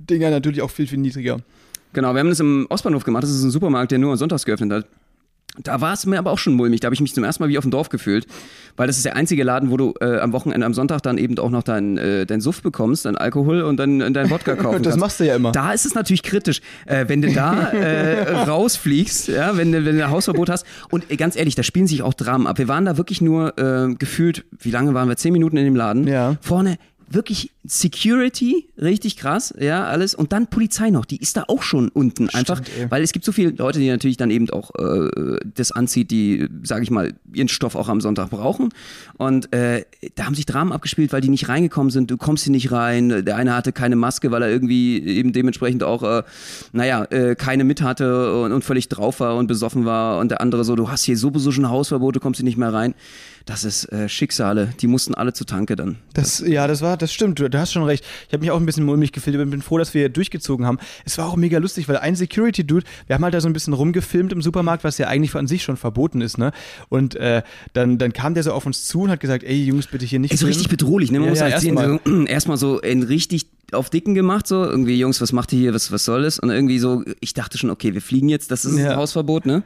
Dinger 0.00 0.30
natürlich 0.30 0.60
auch 0.62 0.70
viel, 0.70 0.88
viel 0.88 0.98
niedriger. 0.98 1.38
Genau, 1.92 2.12
wir 2.14 2.20
haben 2.20 2.28
das 2.28 2.40
im 2.40 2.66
Ostbahnhof 2.68 3.04
gemacht. 3.04 3.22
Das 3.22 3.30
ist 3.30 3.42
ein 3.44 3.50
Supermarkt, 3.50 3.92
der 3.92 3.98
nur 3.98 4.16
sonntags 4.16 4.44
geöffnet 4.44 4.72
hat. 4.72 4.86
Da 5.62 5.80
war 5.80 5.92
es 5.92 6.06
mir 6.06 6.18
aber 6.18 6.30
auch 6.30 6.38
schon 6.38 6.54
mulmig. 6.54 6.80
Da 6.80 6.86
habe 6.86 6.94
ich 6.94 7.00
mich 7.00 7.14
zum 7.14 7.24
ersten 7.24 7.42
Mal 7.42 7.48
wie 7.48 7.58
auf 7.58 7.64
dem 7.64 7.70
Dorf 7.70 7.88
gefühlt. 7.88 8.26
Weil 8.76 8.86
das 8.86 8.96
ist 8.96 9.04
der 9.04 9.16
einzige 9.16 9.42
Laden, 9.42 9.70
wo 9.70 9.76
du 9.76 9.94
äh, 10.00 10.18
am 10.18 10.32
Wochenende, 10.32 10.64
am 10.64 10.72
Sonntag 10.74 11.02
dann 11.02 11.18
eben 11.18 11.36
auch 11.38 11.50
noch 11.50 11.62
dein, 11.64 11.98
äh, 11.98 12.26
dein 12.26 12.40
Suff 12.40 12.62
bekommst, 12.62 13.04
dein 13.06 13.16
Alkohol 13.16 13.62
und 13.62 13.76
dann 13.76 14.00
äh, 14.00 14.10
dein 14.12 14.30
Wodka 14.30 14.54
kaufen 14.54 14.82
Das 14.82 14.92
kannst. 14.92 15.00
machst 15.00 15.20
du 15.20 15.24
ja 15.26 15.36
immer. 15.36 15.52
Da 15.52 15.72
ist 15.72 15.84
es 15.84 15.94
natürlich 15.94 16.22
kritisch, 16.22 16.60
äh, 16.86 17.06
wenn 17.08 17.20
du 17.22 17.32
da 17.32 17.70
äh, 17.70 18.32
rausfliegst, 18.46 19.28
ja, 19.28 19.56
wenn 19.56 19.72
du, 19.72 19.84
wenn 19.84 19.96
du 19.96 20.04
ein 20.04 20.10
Hausverbot 20.10 20.48
hast. 20.50 20.64
Und 20.90 21.10
äh, 21.10 21.16
ganz 21.16 21.34
ehrlich, 21.36 21.54
da 21.54 21.62
spielen 21.62 21.86
sich 21.86 22.02
auch 22.02 22.14
Dramen 22.14 22.46
ab. 22.46 22.58
Wir 22.58 22.68
waren 22.68 22.84
da 22.84 22.96
wirklich 22.96 23.20
nur 23.20 23.58
äh, 23.58 23.94
gefühlt, 23.94 24.44
wie 24.60 24.70
lange 24.70 24.94
waren 24.94 25.08
wir? 25.08 25.16
Zehn 25.16 25.32
Minuten 25.32 25.56
in 25.56 25.64
dem 25.64 25.76
Laden. 25.76 26.06
Ja. 26.06 26.36
Vorne 26.40 26.78
wirklich 27.10 27.50
Security, 27.70 28.66
richtig 28.80 29.18
krass, 29.18 29.52
ja, 29.58 29.84
alles. 29.84 30.14
Und 30.14 30.32
dann 30.32 30.46
Polizei 30.46 30.88
noch, 30.88 31.04
die 31.04 31.18
ist 31.18 31.36
da 31.36 31.44
auch 31.48 31.62
schon 31.62 31.88
unten. 31.88 32.30
einfach, 32.30 32.62
ey. 32.78 32.90
weil 32.90 33.02
es 33.02 33.12
gibt 33.12 33.26
so 33.26 33.32
viele 33.32 33.50
Leute, 33.50 33.78
die 33.78 33.88
natürlich 33.88 34.16
dann 34.16 34.30
eben 34.30 34.48
auch 34.50 34.70
äh, 34.78 35.38
das 35.54 35.70
anzieht, 35.70 36.10
die, 36.10 36.48
sage 36.62 36.82
ich 36.82 36.90
mal, 36.90 37.12
ihren 37.32 37.48
Stoff 37.48 37.74
auch 37.74 37.88
am 37.88 38.00
Sonntag 38.00 38.30
brauchen. 38.30 38.70
Und 39.18 39.52
äh, 39.52 39.84
da 40.14 40.24
haben 40.24 40.34
sich 40.34 40.46
Dramen 40.46 40.72
abgespielt, 40.72 41.12
weil 41.12 41.20
die 41.20 41.28
nicht 41.28 41.50
reingekommen 41.50 41.90
sind. 41.90 42.10
Du 42.10 42.16
kommst 42.16 42.44
hier 42.44 42.52
nicht 42.52 42.72
rein. 42.72 43.24
Der 43.26 43.36
eine 43.36 43.54
hatte 43.54 43.72
keine 43.72 43.96
Maske, 43.96 44.30
weil 44.30 44.42
er 44.42 44.50
irgendwie 44.50 45.04
eben 45.04 45.34
dementsprechend 45.34 45.82
auch, 45.82 46.02
äh, 46.02 46.22
naja, 46.72 47.04
äh, 47.10 47.34
keine 47.34 47.64
mit 47.64 47.82
hatte 47.82 48.40
und, 48.42 48.52
und 48.52 48.64
völlig 48.64 48.88
drauf 48.88 49.20
war 49.20 49.36
und 49.36 49.46
besoffen 49.46 49.84
war. 49.84 50.18
Und 50.20 50.30
der 50.30 50.40
andere 50.40 50.64
so, 50.64 50.74
du 50.74 50.90
hast 50.90 51.04
hier 51.04 51.18
sowieso 51.18 51.52
schon 51.52 51.68
Hausverbot, 51.68 52.16
du 52.16 52.20
kommst 52.20 52.38
hier 52.38 52.44
nicht 52.44 52.56
mehr 52.56 52.72
rein. 52.72 52.94
Das 53.48 53.64
ist 53.64 53.90
äh, 53.92 54.10
Schicksale. 54.10 54.74
Die 54.80 54.86
mussten 54.86 55.14
alle 55.14 55.32
zu 55.32 55.44
Tanke 55.44 55.74
dann. 55.74 55.96
Das, 56.12 56.40
ja, 56.46 56.66
das 56.66 56.82
war, 56.82 56.98
das 56.98 57.12
stimmt, 57.12 57.38
du, 57.38 57.48
du 57.58 57.62
hast 57.62 57.72
schon 57.72 57.82
recht. 57.84 58.04
Ich 58.28 58.32
habe 58.32 58.40
mich 58.40 58.50
auch 58.50 58.58
ein 58.58 58.66
bisschen 58.66 58.84
mulmig 58.84 59.12
gefühlt, 59.12 59.36
aber 59.36 59.44
bin 59.46 59.62
froh, 59.62 59.78
dass 59.78 59.92
wir 59.94 60.02
hier 60.02 60.08
durchgezogen 60.08 60.64
haben. 60.66 60.78
Es 61.04 61.18
war 61.18 61.26
auch 61.28 61.36
mega 61.36 61.58
lustig, 61.58 61.88
weil 61.88 61.96
ein 61.98 62.14
Security-Dude, 62.16 62.84
wir 63.06 63.14
haben 63.14 63.24
halt 63.24 63.34
da 63.34 63.40
so 63.40 63.48
ein 63.48 63.52
bisschen 63.52 63.72
rumgefilmt 63.74 64.32
im 64.32 64.42
Supermarkt, 64.42 64.84
was 64.84 64.98
ja 64.98 65.08
eigentlich 65.08 65.34
an 65.34 65.46
sich 65.46 65.62
schon 65.62 65.76
verboten 65.76 66.20
ist, 66.20 66.38
ne? 66.38 66.52
Und 66.88 67.14
äh, 67.16 67.42
dann, 67.72 67.98
dann 67.98 68.12
kam 68.12 68.34
der 68.34 68.42
so 68.42 68.52
auf 68.52 68.64
uns 68.66 68.84
zu 68.86 69.02
und 69.02 69.10
hat 69.10 69.20
gesagt, 69.20 69.44
ey 69.44 69.64
Jungs, 69.64 69.86
bitte 69.86 70.06
hier 70.06 70.18
nicht 70.18 70.32
Ist 70.32 70.40
so 70.40 70.46
richtig 70.46 70.68
bedrohlich, 70.68 71.10
ne? 71.10 71.18
Man 71.18 71.26
Ja, 71.26 71.30
muss 71.30 71.38
ja, 71.40 71.44
halt 71.50 71.60
sehen, 71.60 71.76
erstmal. 71.76 72.00
so, 72.04 72.24
erstmal 72.26 72.56
so 72.56 72.78
in 72.80 73.02
richtig 73.02 73.46
auf 73.72 73.90
Dicken 73.90 74.14
gemacht, 74.14 74.46
so 74.46 74.64
irgendwie, 74.64 74.98
Jungs, 74.98 75.20
was 75.20 75.32
macht 75.32 75.52
ihr 75.52 75.58
hier, 75.58 75.74
was, 75.74 75.92
was 75.92 76.04
soll 76.04 76.22
das? 76.22 76.38
Und 76.38 76.50
irgendwie 76.50 76.78
so, 76.78 77.02
ich 77.20 77.34
dachte 77.34 77.58
schon, 77.58 77.68
okay, 77.70 77.92
wir 77.92 78.00
fliegen 78.00 78.28
jetzt, 78.30 78.50
das 78.50 78.64
ist 78.64 78.78
Ja. 78.78 78.92
ein 78.92 78.96
Hausverbot, 78.96 79.44
ne? 79.44 79.62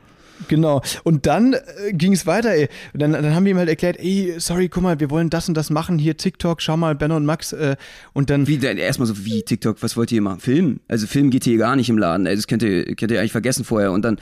Genau. 0.48 0.82
Und 1.04 1.26
dann 1.26 1.54
äh, 1.54 1.92
ging 1.92 2.12
es 2.12 2.26
weiter, 2.26 2.50
ey. 2.50 2.68
Und 2.92 3.00
dann, 3.00 3.12
dann 3.12 3.34
haben 3.34 3.44
wir 3.44 3.52
ihm 3.52 3.58
halt 3.58 3.68
erklärt, 3.68 3.98
ey, 3.98 4.34
sorry, 4.38 4.68
guck 4.68 4.82
mal, 4.82 5.00
wir 5.00 5.10
wollen 5.10 5.30
das 5.30 5.48
und 5.48 5.54
das 5.54 5.70
machen, 5.70 5.98
hier 5.98 6.16
TikTok, 6.16 6.60
schau 6.60 6.76
mal, 6.76 6.94
Benno 6.94 7.16
und 7.16 7.26
Max. 7.26 7.52
Äh, 7.52 7.76
und 8.12 8.30
dann 8.30 8.46
Wie, 8.46 8.58
denn 8.58 8.78
erstmal 8.78 9.06
so, 9.06 9.24
wie 9.24 9.42
TikTok, 9.42 9.82
was 9.82 9.96
wollt 9.96 10.10
ihr 10.12 10.16
hier 10.16 10.22
machen? 10.22 10.40
Film? 10.40 10.80
Also 10.88 11.06
Film 11.06 11.30
geht 11.30 11.44
hier 11.44 11.58
gar 11.58 11.76
nicht 11.76 11.88
im 11.88 11.98
Laden, 11.98 12.26
also 12.26 12.36
das 12.36 12.46
könnt 12.46 12.62
ihr, 12.62 12.94
könnt 12.96 13.10
ihr 13.10 13.18
eigentlich 13.20 13.32
vergessen 13.32 13.64
vorher. 13.64 13.92
Und 13.92 14.04
dann 14.04 14.18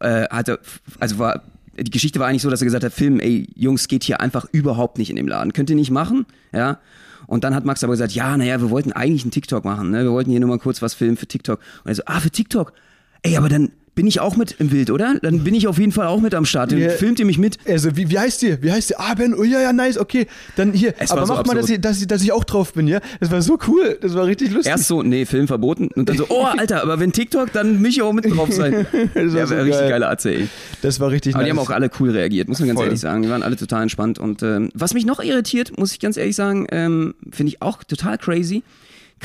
äh, 0.00 0.28
hat 0.28 0.48
er, 0.48 0.58
also 1.00 1.18
war, 1.18 1.42
die 1.76 1.90
Geschichte 1.90 2.20
war 2.20 2.28
eigentlich 2.28 2.42
so, 2.42 2.50
dass 2.50 2.60
er 2.62 2.66
gesagt 2.66 2.84
hat, 2.84 2.92
Film, 2.92 3.20
ey, 3.20 3.48
Jungs, 3.54 3.88
geht 3.88 4.04
hier 4.04 4.20
einfach 4.20 4.46
überhaupt 4.52 4.98
nicht 4.98 5.10
in 5.10 5.16
dem 5.16 5.28
Laden. 5.28 5.52
Könnt 5.52 5.70
ihr 5.70 5.76
nicht 5.76 5.90
machen, 5.90 6.26
ja? 6.52 6.78
Und 7.26 7.42
dann 7.42 7.54
hat 7.54 7.64
Max 7.64 7.82
aber 7.82 7.94
gesagt, 7.94 8.12
ja, 8.12 8.36
naja, 8.36 8.60
wir 8.60 8.68
wollten 8.68 8.92
eigentlich 8.92 9.22
einen 9.22 9.30
TikTok 9.30 9.64
machen, 9.64 9.90
ne? 9.90 10.02
Wir 10.02 10.12
wollten 10.12 10.30
hier 10.30 10.40
nur 10.40 10.50
mal 10.50 10.58
kurz 10.58 10.82
was 10.82 10.94
filmen 10.94 11.16
für 11.16 11.26
TikTok. 11.26 11.58
Und 11.82 11.90
er 11.90 11.94
so, 11.94 12.02
ah, 12.06 12.20
für 12.20 12.30
TikTok? 12.30 12.74
Ey, 13.22 13.36
aber 13.36 13.48
dann 13.48 13.70
bin 13.94 14.06
ich 14.06 14.20
auch 14.20 14.36
mit 14.36 14.56
im 14.58 14.68
Bild, 14.68 14.90
oder? 14.90 15.16
Dann 15.22 15.44
bin 15.44 15.54
ich 15.54 15.68
auf 15.68 15.78
jeden 15.78 15.92
Fall 15.92 16.06
auch 16.06 16.20
mit 16.20 16.34
am 16.34 16.44
Start. 16.44 16.72
Dann 16.72 16.78
Ja. 16.80 16.90
filmt 16.90 17.18
ihr 17.20 17.26
mich 17.26 17.38
mit. 17.38 17.58
Also, 17.68 17.96
wie, 17.96 18.10
wie 18.10 18.18
heißt 18.18 18.42
ihr? 18.42 18.60
Wie 18.62 18.72
heißt 18.72 18.90
ihr? 18.90 19.00
Ah, 19.00 19.14
Ben, 19.14 19.34
oh 19.34 19.44
ja, 19.44 19.60
ja, 19.60 19.72
nice, 19.72 19.98
okay. 19.98 20.26
Dann 20.56 20.72
hier, 20.72 20.94
Es 20.98 21.10
aber 21.12 21.26
so 21.26 21.34
macht 21.34 21.46
mal, 21.46 21.54
dass 21.54 21.68
ich, 21.70 21.80
dass, 21.80 22.00
ich, 22.00 22.06
dass 22.06 22.22
ich 22.22 22.32
auch 22.32 22.44
drauf 22.44 22.72
bin, 22.74 22.88
ja? 22.88 23.00
Das 23.20 23.30
war 23.30 23.40
so 23.42 23.58
cool, 23.68 23.96
das 24.00 24.14
war 24.14 24.26
richtig 24.26 24.50
lustig. 24.52 24.70
Erst 24.70 24.88
so, 24.88 25.02
nee, 25.02 25.24
Film 25.26 25.46
verboten. 25.46 25.88
Und 25.94 26.08
dann 26.08 26.16
so, 26.16 26.26
oh, 26.28 26.44
Alter, 26.58 26.82
aber 26.82 26.98
wenn 26.98 27.12
TikTok, 27.12 27.52
dann 27.52 27.80
mich 27.80 28.02
auch 28.02 28.12
mit 28.12 28.24
drauf 28.24 28.52
sein. 28.52 28.86
Das 29.14 29.32
war 29.32 29.40
ja, 29.40 29.46
so 29.46 29.54
richtig 29.54 29.80
geil. 29.88 30.00
geile 30.00 30.16
ey. 30.24 30.48
Das 30.82 30.98
war 31.00 31.10
richtig 31.10 31.34
Aber 31.34 31.44
die 31.44 31.50
nice. 31.50 31.58
haben 31.58 31.64
auch 31.66 31.70
alle 31.70 31.90
cool 32.00 32.10
reagiert, 32.10 32.48
muss 32.48 32.58
man 32.58 32.68
ganz 32.68 32.78
Voll. 32.78 32.86
ehrlich 32.86 33.00
sagen. 33.00 33.22
Die 33.22 33.28
waren 33.28 33.42
alle 33.42 33.56
total 33.56 33.82
entspannt. 33.82 34.18
Und 34.18 34.42
ähm, 34.42 34.70
was 34.74 34.94
mich 34.94 35.06
noch 35.06 35.20
irritiert, 35.22 35.78
muss 35.78 35.92
ich 35.92 36.00
ganz 36.00 36.16
ehrlich 36.16 36.34
sagen, 36.36 36.66
ähm, 36.70 37.14
finde 37.30 37.50
ich 37.50 37.62
auch 37.62 37.84
total 37.84 38.18
crazy. 38.18 38.62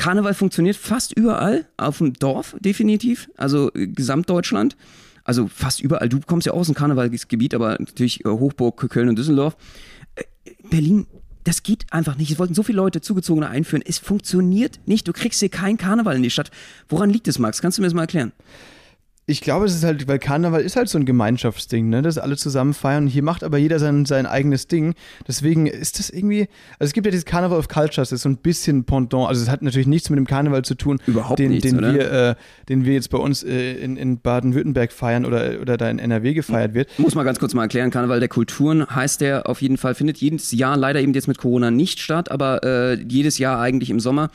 Karneval 0.00 0.32
funktioniert 0.32 0.76
fast 0.76 1.12
überall, 1.12 1.66
auf 1.76 1.98
dem 1.98 2.14
Dorf 2.14 2.56
definitiv, 2.58 3.28
also 3.36 3.70
äh, 3.74 3.86
Gesamtdeutschland. 3.86 4.76
Also 5.24 5.46
fast 5.46 5.80
überall. 5.80 6.08
Du 6.08 6.18
kommst 6.20 6.46
ja 6.46 6.54
auch 6.54 6.60
aus 6.60 6.66
dem 6.66 6.74
Karnevalsgebiet, 6.74 7.54
aber 7.54 7.76
natürlich 7.78 8.24
äh, 8.24 8.28
Hochburg, 8.28 8.88
Köln 8.88 9.10
und 9.10 9.18
Düsseldorf. 9.18 9.56
Äh, 10.14 10.24
Berlin 10.70 11.06
das 11.44 11.62
geht 11.62 11.86
einfach 11.90 12.16
nicht. 12.16 12.30
Es 12.30 12.38
wollten 12.38 12.54
so 12.54 12.62
viele 12.62 12.76
Leute 12.76 13.00
Zugezogene 13.00 13.48
einführen. 13.48 13.82
Es 13.86 13.98
funktioniert 13.98 14.80
nicht. 14.86 15.08
Du 15.08 15.12
kriegst 15.12 15.40
hier 15.40 15.48
keinen 15.48 15.78
Karneval 15.78 16.16
in 16.16 16.22
die 16.22 16.30
Stadt. 16.30 16.50
Woran 16.88 17.10
liegt 17.10 17.28
es, 17.28 17.38
Max? 17.38 17.62
Kannst 17.62 17.78
du 17.78 17.82
mir 17.82 17.86
das 17.86 17.94
mal 17.94 18.02
erklären? 18.02 18.32
Ich 19.26 19.40
glaube, 19.40 19.66
es 19.66 19.74
ist 19.74 19.84
halt, 19.84 20.08
weil 20.08 20.18
Karneval 20.18 20.60
ist 20.60 20.74
halt 20.74 20.88
so 20.88 20.98
ein 20.98 21.04
Gemeinschaftsding, 21.04 21.88
ne? 21.88 22.02
dass 22.02 22.18
alle 22.18 22.36
zusammen 22.36 22.74
feiern. 22.74 23.06
Hier 23.06 23.22
macht 23.22 23.44
aber 23.44 23.58
jeder 23.58 23.78
sein, 23.78 24.04
sein 24.04 24.26
eigenes 24.26 24.66
Ding. 24.66 24.94
Deswegen 25.28 25.66
ist 25.66 26.00
das 26.00 26.10
irgendwie. 26.10 26.48
Also 26.80 26.88
es 26.88 26.92
gibt 26.94 27.06
ja 27.06 27.12
dieses 27.12 27.26
Carnival 27.26 27.56
of 27.56 27.68
Cultures, 27.68 28.08
das 28.08 28.12
ist 28.12 28.22
so 28.22 28.28
ein 28.28 28.38
bisschen 28.38 28.84
Pendant. 28.84 29.28
Also 29.28 29.42
es 29.42 29.48
hat 29.48 29.62
natürlich 29.62 29.86
nichts 29.86 30.10
mit 30.10 30.16
dem 30.16 30.26
Karneval 30.26 30.62
zu 30.62 30.74
tun, 30.74 31.00
Überhaupt 31.06 31.38
den, 31.38 31.50
nichts, 31.52 31.68
den 31.68 31.78
oder? 31.78 31.94
wir, 31.94 32.12
äh, 32.12 32.34
den 32.68 32.84
wir 32.84 32.94
jetzt 32.94 33.10
bei 33.10 33.18
uns 33.18 33.44
äh, 33.44 33.74
in, 33.74 33.96
in 33.96 34.20
Baden-Württemberg 34.20 34.90
feiern 34.90 35.24
oder, 35.24 35.60
oder 35.60 35.76
da 35.76 35.88
in 35.88 36.00
NRW 36.00 36.34
gefeiert 36.34 36.74
wird. 36.74 36.88
Muss 36.98 37.14
mal 37.14 37.22
ganz 37.22 37.38
kurz 37.38 37.54
mal 37.54 37.62
erklären, 37.62 37.90
Karneval 37.92 38.18
der 38.18 38.28
Kulturen 38.28 38.84
heißt 38.84 39.20
der 39.20 39.48
auf 39.48 39.62
jeden 39.62 39.76
Fall, 39.76 39.94
findet 39.94 40.18
jedes 40.18 40.50
Jahr 40.50 40.76
leider 40.76 41.00
eben 41.00 41.14
jetzt 41.14 41.28
mit 41.28 41.38
Corona 41.38 41.70
nicht 41.70 42.00
statt, 42.00 42.32
aber 42.32 42.64
äh, 42.64 42.94
jedes 43.08 43.38
Jahr 43.38 43.60
eigentlich 43.60 43.90
im 43.90 44.00
Sommer. 44.00 44.30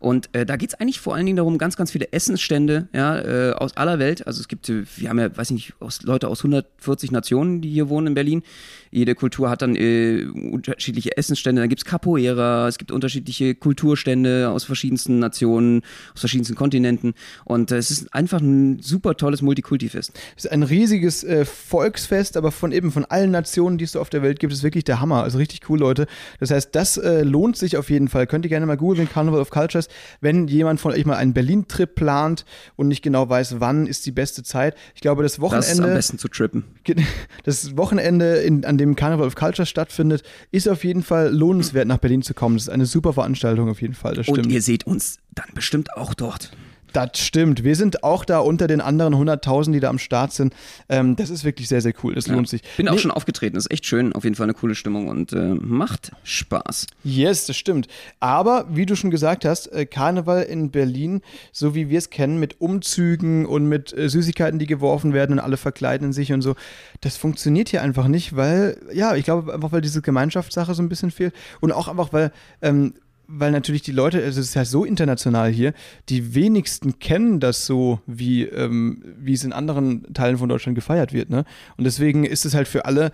Und 0.00 0.28
äh, 0.32 0.44
da 0.44 0.56
geht's 0.56 0.74
eigentlich 0.74 0.98
vor 0.98 1.14
allen 1.14 1.26
Dingen 1.26 1.36
darum, 1.36 1.58
ganz, 1.58 1.76
ganz 1.76 1.90
viele 1.92 2.12
Essensstände 2.12 2.88
ja, 2.92 3.18
äh, 3.20 3.52
aus 3.52 3.76
aller 3.76 3.98
Welt. 3.98 4.26
Also 4.26 4.39
es 4.40 4.48
gibt, 4.48 4.68
wir 4.68 5.08
haben 5.08 5.18
ja, 5.18 5.36
weiß 5.36 5.50
ich 5.50 5.54
nicht, 5.80 6.02
Leute 6.02 6.28
aus 6.28 6.40
140 6.40 7.10
Nationen, 7.10 7.60
die 7.60 7.70
hier 7.70 7.88
wohnen 7.88 8.08
in 8.08 8.14
Berlin. 8.14 8.42
Jede 8.90 9.14
Kultur 9.14 9.50
hat 9.50 9.62
dann 9.62 9.76
äh, 9.76 10.24
unterschiedliche 10.24 11.16
Essensstände. 11.16 11.62
Dann 11.62 11.68
gibt's 11.68 11.84
Capoeira, 11.84 12.66
es 12.66 12.78
gibt 12.78 12.90
unterschiedliche 12.90 13.54
Kulturstände 13.54 14.50
aus 14.50 14.64
verschiedensten 14.64 15.20
Nationen, 15.20 15.82
aus 16.14 16.20
verschiedensten 16.20 16.56
Kontinenten. 16.56 17.14
Und 17.44 17.70
äh, 17.70 17.76
es 17.76 17.90
ist 17.90 18.12
einfach 18.14 18.40
ein 18.40 18.80
super 18.80 19.16
tolles 19.16 19.42
Multikulti-Fest. 19.42 20.12
Es 20.36 20.44
ist 20.44 20.50
ein 20.50 20.64
riesiges 20.64 21.22
äh, 21.22 21.44
Volksfest, 21.44 22.36
aber 22.36 22.50
von 22.50 22.72
eben 22.72 22.90
von 22.90 23.04
allen 23.04 23.30
Nationen, 23.30 23.78
die 23.78 23.84
es 23.84 23.92
so 23.92 24.00
auf 24.00 24.10
der 24.10 24.22
Welt 24.22 24.40
gibt, 24.40 24.52
ist 24.52 24.64
wirklich 24.64 24.84
der 24.84 25.00
Hammer. 25.00 25.22
Also 25.22 25.38
richtig 25.38 25.68
cool, 25.68 25.78
Leute. 25.78 26.06
Das 26.40 26.50
heißt, 26.50 26.74
das 26.74 26.96
äh, 26.96 27.22
lohnt 27.22 27.56
sich 27.56 27.76
auf 27.76 27.90
jeden 27.90 28.08
Fall. 28.08 28.26
Könnt 28.26 28.44
ihr 28.44 28.48
gerne 28.48 28.66
mal 28.66 28.76
googeln, 28.76 29.08
Carnival 29.08 29.40
of 29.40 29.50
Cultures. 29.50 29.88
Wenn 30.20 30.48
jemand 30.48 30.80
von 30.80 30.92
euch 30.92 31.04
mal 31.06 31.16
einen 31.16 31.32
Berlin-Trip 31.32 31.94
plant 31.94 32.44
und 32.74 32.88
nicht 32.88 33.02
genau 33.02 33.28
weiß, 33.28 33.60
wann 33.60 33.86
ist 33.86 34.04
die 34.06 34.12
beste 34.12 34.42
Zeit. 34.42 34.74
Ich 34.96 35.00
glaube, 35.00 35.22
das 35.22 35.36
Das 35.36 35.38
ist 35.38 35.78
am 35.78 35.78
Wochenende, 35.78 35.94
besten 35.94 36.18
zu 36.18 36.28
trippen. 36.28 36.64
das 37.44 37.76
Wochenende, 37.76 38.36
in, 38.38 38.64
an 38.64 38.79
dem 38.80 38.96
Carnival 38.96 39.26
of 39.26 39.34
Cultures 39.34 39.68
stattfindet, 39.68 40.22
ist 40.50 40.68
auf 40.68 40.84
jeden 40.84 41.02
Fall 41.02 41.32
lohnenswert, 41.34 41.86
nach 41.86 41.98
Berlin 41.98 42.22
zu 42.22 42.34
kommen. 42.34 42.56
Das 42.56 42.64
ist 42.64 42.68
eine 42.70 42.86
super 42.86 43.12
Veranstaltung 43.12 43.68
auf 43.68 43.80
jeden 43.80 43.94
Fall. 43.94 44.14
Das 44.14 44.26
Und 44.28 44.36
stimmt. 44.36 44.52
ihr 44.52 44.62
seht 44.62 44.86
uns 44.86 45.18
dann 45.34 45.46
bestimmt 45.54 45.96
auch 45.96 46.14
dort. 46.14 46.50
Das 46.92 47.10
stimmt. 47.18 47.64
Wir 47.64 47.76
sind 47.76 48.02
auch 48.04 48.24
da 48.24 48.38
unter 48.40 48.66
den 48.66 48.80
anderen 48.80 49.14
100.000, 49.14 49.72
die 49.72 49.80
da 49.80 49.88
am 49.90 49.98
Start 49.98 50.32
sind. 50.32 50.54
Ähm, 50.88 51.16
das 51.16 51.30
ist 51.30 51.44
wirklich 51.44 51.68
sehr, 51.68 51.80
sehr 51.80 51.92
cool. 52.02 52.14
Das 52.14 52.26
lohnt 52.26 52.48
sich. 52.48 52.62
Bin 52.76 52.88
auch 52.88 52.92
Nee, 52.94 52.98
schon 52.98 53.10
aufgetreten, 53.10 53.56
ist 53.56 53.70
echt 53.70 53.86
schön, 53.86 54.12
auf 54.12 54.24
jeden 54.24 54.36
Fall 54.36 54.44
eine 54.44 54.54
coole 54.54 54.74
Stimmung 54.74 55.08
und 55.08 55.32
äh, 55.32 55.54
macht 55.54 56.12
Spaß. 56.24 56.86
Yes, 57.04 57.46
das 57.46 57.56
stimmt. 57.56 57.86
Aber 58.18 58.66
wie 58.70 58.86
du 58.86 58.96
schon 58.96 59.10
gesagt 59.10 59.44
hast, 59.44 59.72
äh, 59.72 59.86
Karneval 59.86 60.42
in 60.42 60.70
Berlin, 60.70 61.20
so 61.52 61.74
wie 61.74 61.88
wir 61.88 61.98
es 61.98 62.10
kennen, 62.10 62.38
mit 62.40 62.60
Umzügen 62.60 63.46
und 63.46 63.66
mit 63.66 63.96
äh, 63.96 64.08
Süßigkeiten, 64.08 64.58
die 64.58 64.66
geworfen 64.66 65.12
werden 65.12 65.34
und 65.34 65.38
alle 65.38 65.56
verkleiden 65.56 66.12
sich 66.12 66.32
und 66.32 66.42
so, 66.42 66.54
das 67.00 67.16
funktioniert 67.16 67.68
hier 67.68 67.82
einfach 67.82 68.08
nicht, 68.08 68.36
weil, 68.36 68.78
ja, 68.92 69.14
ich 69.14 69.24
glaube 69.24 69.52
einfach, 69.54 69.72
weil 69.72 69.80
diese 69.80 70.02
Gemeinschaftssache 70.02 70.74
so 70.74 70.82
ein 70.82 70.88
bisschen 70.88 71.10
fehlt 71.10 71.34
und 71.60 71.72
auch 71.72 71.88
einfach, 71.88 72.12
weil, 72.12 72.32
ähm, 72.62 72.94
weil 73.32 73.52
natürlich 73.52 73.82
die 73.82 73.92
Leute, 73.92 74.22
also 74.22 74.40
es 74.40 74.48
ist 74.48 74.54
ja 74.54 74.64
so 74.64 74.84
international 74.84 75.50
hier, 75.50 75.72
die 76.08 76.34
wenigsten 76.34 76.98
kennen 76.98 77.40
das 77.40 77.66
so, 77.66 78.00
wie, 78.06 78.44
ähm, 78.44 79.02
wie 79.18 79.34
es 79.34 79.44
in 79.44 79.52
anderen 79.52 80.12
Teilen 80.12 80.38
von 80.38 80.48
Deutschland 80.48 80.74
gefeiert 80.74 81.12
wird. 81.12 81.30
Ne? 81.30 81.44
Und 81.76 81.84
deswegen 81.84 82.24
ist 82.24 82.44
es 82.44 82.54
halt 82.54 82.66
für 82.66 82.84
alle, 82.84 83.12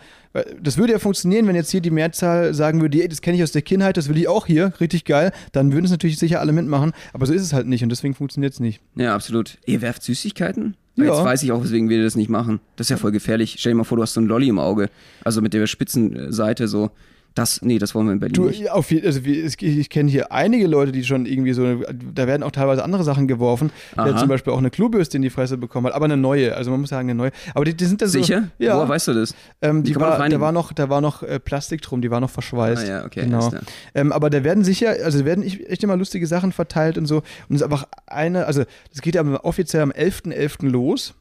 das 0.60 0.78
würde 0.78 0.94
ja 0.94 0.98
funktionieren, 0.98 1.46
wenn 1.46 1.56
jetzt 1.56 1.70
hier 1.70 1.80
die 1.80 1.90
Mehrzahl 1.90 2.54
sagen 2.54 2.80
würde, 2.80 3.00
ey, 3.00 3.08
das 3.08 3.20
kenne 3.20 3.36
ich 3.36 3.42
aus 3.42 3.52
der 3.52 3.62
Kindheit, 3.62 3.96
das 3.96 4.08
will 4.08 4.16
ich 4.16 4.28
auch 4.28 4.46
hier, 4.46 4.72
richtig 4.80 5.04
geil, 5.04 5.32
dann 5.52 5.72
würden 5.72 5.84
es 5.84 5.90
natürlich 5.90 6.18
sicher 6.18 6.40
alle 6.40 6.52
mitmachen, 6.52 6.92
aber 7.12 7.26
so 7.26 7.34
ist 7.34 7.42
es 7.42 7.52
halt 7.52 7.66
nicht 7.66 7.82
und 7.82 7.90
deswegen 7.90 8.14
funktioniert 8.14 8.54
es 8.54 8.60
nicht. 8.60 8.80
Ja, 8.94 9.14
absolut. 9.14 9.58
Ihr 9.66 9.82
werft 9.82 10.02
Süßigkeiten? 10.02 10.76
Ja. 10.96 11.04
Jetzt 11.04 11.24
weiß 11.24 11.42
ich 11.42 11.52
auch, 11.52 11.62
weswegen 11.62 11.90
wir 11.90 12.02
das 12.02 12.16
nicht 12.16 12.30
machen. 12.30 12.60
Das 12.76 12.86
ist 12.86 12.90
ja 12.90 12.96
voll 12.96 13.12
gefährlich. 13.12 13.56
Stell 13.58 13.72
dir 13.72 13.76
mal 13.76 13.84
vor, 13.84 13.96
du 13.96 14.02
hast 14.02 14.14
so 14.14 14.20
ein 14.20 14.26
Lolli 14.26 14.48
im 14.48 14.58
Auge. 14.58 14.88
Also 15.24 15.42
mit 15.42 15.52
der 15.52 15.66
Spitzenseite 15.66 16.68
so. 16.68 16.90
Das, 17.36 17.60
nee, 17.60 17.78
das 17.78 17.94
wollen 17.94 18.06
wir 18.06 18.12
in 18.14 18.18
Berlin 18.18 18.32
Du, 18.34 18.46
nicht. 18.46 18.70
auf, 18.70 18.90
also 19.04 19.20
ich, 19.20 19.62
ich 19.62 19.90
kenne 19.90 20.10
hier 20.10 20.32
einige 20.32 20.66
Leute, 20.66 20.90
die 20.90 21.04
schon 21.04 21.26
irgendwie 21.26 21.52
so, 21.52 21.82
da 22.14 22.26
werden 22.26 22.42
auch 22.42 22.50
teilweise 22.50 22.82
andere 22.82 23.04
Sachen 23.04 23.28
geworfen. 23.28 23.70
Der 23.94 24.04
Aha. 24.04 24.10
hat 24.12 24.20
zum 24.20 24.28
Beispiel 24.30 24.54
auch 24.54 24.58
eine 24.58 24.70
Klobürste 24.70 25.18
in 25.18 25.22
die 25.22 25.28
Fresse 25.28 25.58
bekommen 25.58 25.86
hat, 25.86 25.92
aber 25.94 26.06
eine 26.06 26.16
neue, 26.16 26.56
also 26.56 26.70
man 26.70 26.80
muss 26.80 26.88
sagen 26.88 27.10
eine 27.10 27.14
neue. 27.16 27.32
Aber 27.54 27.66
die, 27.66 27.76
die 27.76 27.84
sind 27.84 28.00
da 28.00 28.06
so. 28.06 28.18
Sicher? 28.18 28.48
Ja. 28.58 28.76
Woher 28.76 28.88
weißt 28.88 29.08
du 29.08 29.12
das? 29.12 29.34
Ähm, 29.60 29.82
Die 29.82 29.94
war, 29.96 30.26
da 30.26 30.40
war 30.40 30.50
noch, 30.52 30.72
da 30.72 30.88
war 30.88 31.02
noch 31.02 31.22
äh, 31.22 31.38
Plastik 31.38 31.82
drum, 31.82 32.00
die 32.00 32.10
war 32.10 32.20
noch 32.20 32.30
verschweißt. 32.30 32.84
Ah 32.84 32.88
ja, 32.88 33.04
okay, 33.04 33.20
Genau. 33.20 33.52
Ähm, 33.94 34.12
aber 34.12 34.30
da 34.30 34.42
werden 34.42 34.64
sicher, 34.64 34.96
also 35.04 35.18
da 35.18 35.24
werden 35.26 35.44
echt 35.44 35.84
immer 35.84 35.96
lustige 35.98 36.26
Sachen 36.26 36.52
verteilt 36.52 36.96
und 36.96 37.04
so. 37.04 37.16
Und 37.50 37.56
es 37.56 37.56
ist 37.56 37.62
einfach 37.64 37.86
eine, 38.06 38.46
also 38.46 38.64
das 38.90 39.02
geht 39.02 39.14
ja 39.14 39.22
offiziell 39.44 39.82
am 39.82 39.90
11.11. 39.90 40.68
los. 40.70 41.14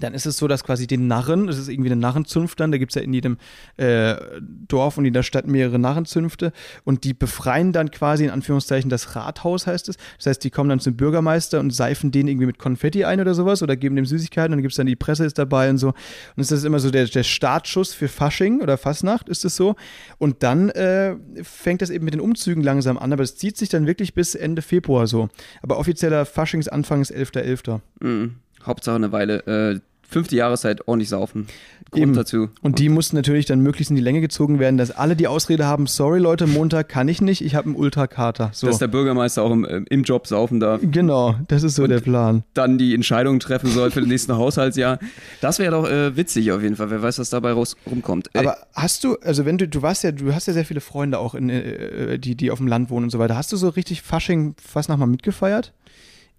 Dann 0.00 0.14
ist 0.14 0.26
es 0.26 0.36
so, 0.36 0.48
dass 0.48 0.64
quasi 0.64 0.86
den 0.86 1.06
Narren, 1.06 1.46
das 1.46 1.58
ist 1.58 1.68
irgendwie 1.68 1.90
eine 1.90 2.00
Narrenzunft 2.00 2.60
dann, 2.60 2.72
da 2.72 2.78
gibt 2.78 2.92
es 2.92 2.96
ja 2.96 3.02
in 3.02 3.12
jedem 3.12 3.38
äh, 3.76 4.16
Dorf 4.40 4.98
und 4.98 5.04
in 5.04 5.12
der 5.12 5.22
Stadt 5.22 5.46
mehrere 5.46 5.78
Narrenzünfte 5.78 6.52
und 6.84 7.04
die 7.04 7.14
befreien 7.14 7.72
dann 7.72 7.90
quasi 7.90 8.24
in 8.24 8.30
Anführungszeichen 8.30 8.90
das 8.90 9.16
Rathaus, 9.16 9.66
heißt 9.66 9.88
es. 9.88 9.96
Das 10.16 10.26
heißt, 10.26 10.44
die 10.44 10.50
kommen 10.50 10.70
dann 10.70 10.80
zum 10.80 10.96
Bürgermeister 10.96 11.60
und 11.60 11.70
seifen 11.70 12.10
den 12.10 12.28
irgendwie 12.28 12.46
mit 12.46 12.58
Konfetti 12.58 13.04
ein 13.04 13.20
oder 13.20 13.34
sowas 13.34 13.62
oder 13.62 13.76
geben 13.76 13.96
dem 13.96 14.06
Süßigkeiten 14.06 14.52
und 14.52 14.58
dann 14.58 14.62
gibt 14.62 14.72
es 14.72 14.76
dann 14.76 14.86
die 14.86 14.96
Presse 14.96 15.24
ist 15.24 15.38
dabei 15.38 15.70
und 15.70 15.78
so. 15.78 15.88
Und 15.88 15.94
das 16.36 16.50
ist 16.50 16.64
immer 16.64 16.80
so 16.80 16.90
der, 16.90 17.06
der 17.06 17.22
Startschuss 17.22 17.94
für 17.94 18.08
Fasching 18.08 18.60
oder 18.60 18.78
Fasnacht, 18.78 19.28
ist 19.28 19.44
es 19.44 19.56
so. 19.56 19.76
Und 20.18 20.42
dann 20.42 20.70
äh, 20.70 21.16
fängt 21.42 21.82
das 21.82 21.90
eben 21.90 22.04
mit 22.04 22.14
den 22.14 22.20
Umzügen 22.20 22.62
langsam 22.62 22.98
an, 22.98 23.12
aber 23.12 23.22
es 23.22 23.36
zieht 23.36 23.56
sich 23.56 23.68
dann 23.68 23.86
wirklich 23.86 24.14
bis 24.14 24.34
Ende 24.34 24.62
Februar 24.62 25.06
so. 25.06 25.28
Aber 25.62 25.78
offizieller 25.78 26.24
Faschingsanfang 26.24 27.00
ist 27.00 27.14
11.11. 27.14 27.80
Mhm. 28.00 28.36
Hauptsache 28.64 28.96
eine 28.96 29.12
Weile. 29.12 29.46
Äh, 29.46 29.80
fünfte 30.08 30.36
Jahreszeit, 30.36 30.88
ordentlich 30.88 31.10
saufen. 31.10 31.46
Grund 31.90 32.02
Eben. 32.02 32.14
dazu. 32.14 32.48
Und 32.60 32.78
die 32.78 32.88
mussten 32.88 33.16
natürlich 33.16 33.46
dann 33.46 33.60
möglichst 33.60 33.90
in 33.90 33.96
die 33.96 34.02
Länge 34.02 34.20
gezogen 34.20 34.58
werden, 34.58 34.76
dass 34.76 34.90
alle 34.90 35.16
die 35.16 35.26
Ausrede 35.26 35.66
haben, 35.66 35.86
sorry 35.86 36.18
Leute, 36.18 36.46
Montag 36.46 36.88
kann 36.88 37.08
ich 37.08 37.20
nicht, 37.22 37.42
ich 37.42 37.54
habe 37.54 37.66
einen 37.66 37.76
Ultrakater. 37.76 38.50
So. 38.52 38.66
Dass 38.66 38.78
der 38.78 38.88
Bürgermeister 38.88 39.42
auch 39.42 39.50
im, 39.50 39.64
äh, 39.64 39.82
im 39.88 40.02
Job 40.02 40.26
saufen 40.26 40.60
darf. 40.60 40.80
genau, 40.82 41.36
das 41.48 41.62
ist 41.62 41.76
so 41.76 41.86
der 41.86 42.00
Plan. 42.00 42.42
dann 42.54 42.78
die 42.78 42.94
Entscheidung 42.94 43.38
treffen 43.38 43.70
soll 43.70 43.90
für 43.90 44.00
das 44.00 44.08
nächste 44.08 44.36
Haushaltsjahr. 44.36 44.98
Das 45.40 45.58
wäre 45.58 45.72
doch 45.72 45.88
äh, 45.88 46.16
witzig 46.16 46.52
auf 46.52 46.62
jeden 46.62 46.76
Fall. 46.76 46.90
Wer 46.90 47.02
weiß, 47.02 47.18
was 47.18 47.30
dabei 47.30 47.52
raus 47.52 47.76
rumkommt. 47.90 48.28
Äh, 48.34 48.40
Aber 48.40 48.58
hast 48.74 49.04
du, 49.04 49.16
also 49.20 49.44
wenn 49.46 49.56
du, 49.58 49.68
du 49.68 49.80
warst 49.82 50.04
ja, 50.04 50.12
du 50.12 50.34
hast 50.34 50.46
ja 50.46 50.52
sehr 50.52 50.64
viele 50.64 50.80
Freunde 50.80 51.18
auch, 51.18 51.34
in, 51.34 51.48
äh, 51.50 52.18
die, 52.18 52.34
die 52.34 52.50
auf 52.50 52.58
dem 52.58 52.66
Land 52.66 52.90
wohnen 52.90 53.04
und 53.04 53.10
so 53.10 53.18
weiter. 53.18 53.36
Hast 53.36 53.52
du 53.52 53.56
so 53.56 53.68
richtig 53.68 54.02
Fasching 54.02 54.54
fast 54.62 54.88
noch 54.88 54.96
mal 54.96 55.06
mitgefeiert? 55.06 55.72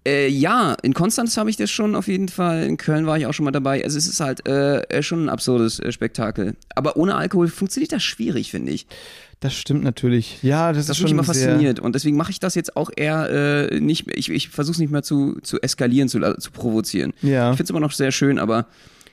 Äh, 0.06 0.28
ja, 0.28 0.76
in 0.82 0.94
Konstanz 0.94 1.36
habe 1.36 1.50
ich 1.50 1.56
das 1.56 1.70
schon 1.70 1.94
auf 1.94 2.08
jeden 2.08 2.28
Fall. 2.28 2.64
In 2.64 2.76
Köln 2.78 3.06
war 3.06 3.18
ich 3.18 3.26
auch 3.26 3.34
schon 3.34 3.44
mal 3.44 3.50
dabei. 3.50 3.84
Also 3.84 3.98
es 3.98 4.06
ist 4.06 4.20
halt 4.20 4.46
äh, 4.48 5.02
schon 5.02 5.26
ein 5.26 5.28
absurdes 5.28 5.78
äh, 5.78 5.92
Spektakel. 5.92 6.56
Aber 6.74 6.96
ohne 6.96 7.16
Alkohol 7.16 7.48
funktioniert 7.48 7.92
das 7.92 8.02
schwierig, 8.02 8.50
finde 8.50 8.72
ich. 8.72 8.86
Das 9.40 9.54
stimmt 9.54 9.82
natürlich. 9.84 10.42
Ja, 10.42 10.72
das, 10.72 10.86
Das 10.86 10.96
ist 10.96 11.02
schon 11.02 11.10
immer 11.10 11.24
fasziniert. 11.24 11.80
Und 11.80 11.94
deswegen 11.94 12.16
mache 12.16 12.30
ich 12.30 12.40
das 12.40 12.54
jetzt 12.54 12.76
auch 12.76 12.90
eher 12.94 13.70
äh, 13.70 13.80
nicht. 13.80 14.10
Ich, 14.14 14.30
ich 14.30 14.48
versuche 14.50 14.72
es 14.72 14.78
nicht 14.78 14.90
mehr 14.90 15.02
zu, 15.02 15.38
zu 15.42 15.60
eskalieren, 15.60 16.08
zu, 16.08 16.20
zu 16.38 16.50
provozieren. 16.50 17.12
Ja. 17.22 17.50
Ich 17.50 17.56
finde 17.56 17.64
es 17.64 17.70
immer 17.70 17.80
noch 17.80 17.92
sehr 17.92 18.12
schön, 18.12 18.38
aber 18.38 18.66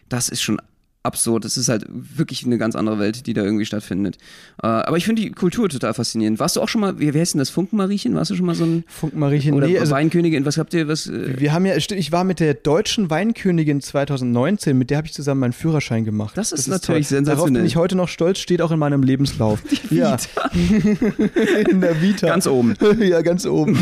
das 0.10 0.30
ist 0.30 0.42
schon 0.42 0.60
absurd. 1.08 1.46
Das 1.46 1.58
ist 1.58 1.70
halt 1.70 1.86
wirklich 1.90 2.46
eine 2.46 2.58
ganz 2.58 2.76
andere 2.76 3.00
Welt, 3.00 3.26
die 3.26 3.34
da 3.34 3.44
irgendwie 3.44 3.66
stattfindet. 3.66 4.18
Äh, 4.62 4.68
aber 4.68 4.98
ich 4.98 5.06
finde 5.06 5.24
die 5.24 5.32
Kultur 5.32 5.70
total 5.70 5.94
faszinierend. 5.94 6.40
Warst 6.40 6.56
du 6.56 6.62
auch 6.62 6.70
schon 6.70 6.82
mal, 6.82 7.00
wie, 7.00 7.14
wie 7.14 7.20
heißt 7.20 7.34
denn 7.34 7.40
das, 7.40 7.50
Funkenmariechen? 7.50 8.14
Warst 8.14 8.32
du 8.32 8.36
schon 8.36 8.46
mal 8.46 8.56
so 8.56 8.66
ein. 8.66 8.84
Funkenmariechen. 8.88 9.54
Oder 9.54 9.68
Nee, 9.68 9.80
also 9.80 9.94
Weinkönigin? 9.94 10.46
Was 10.46 10.58
habt 10.58 10.74
ihr, 10.74 10.88
was. 10.88 11.08
Äh, 11.08 11.40
wir 11.40 11.54
haben 11.54 11.66
ja, 11.66 11.76
ich 11.76 12.12
war 12.12 12.24
mit 12.24 12.40
der 12.40 12.54
deutschen 12.54 13.10
Weinkönigin 13.10 13.82
2019, 13.82 14.78
mit 14.78 14.90
der 14.90 14.98
habe 14.98 15.08
ich 15.08 15.14
zusammen 15.14 15.42
meinen 15.42 15.54
Führerschein 15.54 16.06
gemacht. 16.06 16.38
Das 16.38 16.52
ist 16.52 16.68
natürlich 16.68 17.08
toll. 17.08 17.18
Darauf 17.18 17.28
sensationell. 17.28 17.62
bin 17.62 17.68
ich 17.68 17.76
heute 17.76 17.96
noch 17.96 18.10
stolz, 18.10 18.40
steht 18.40 18.62
auch 18.62 18.72
in 18.72 18.80
meinem 18.80 19.04
Lebenslauf. 19.04 19.62
ja, 19.90 20.18
in 21.70 21.82
der 21.82 22.02
Vita. 22.02 22.28
Ganz 22.28 22.48
oben. 22.48 22.76
ja, 23.00 23.22
ganz 23.22 23.46
oben. 23.46 23.78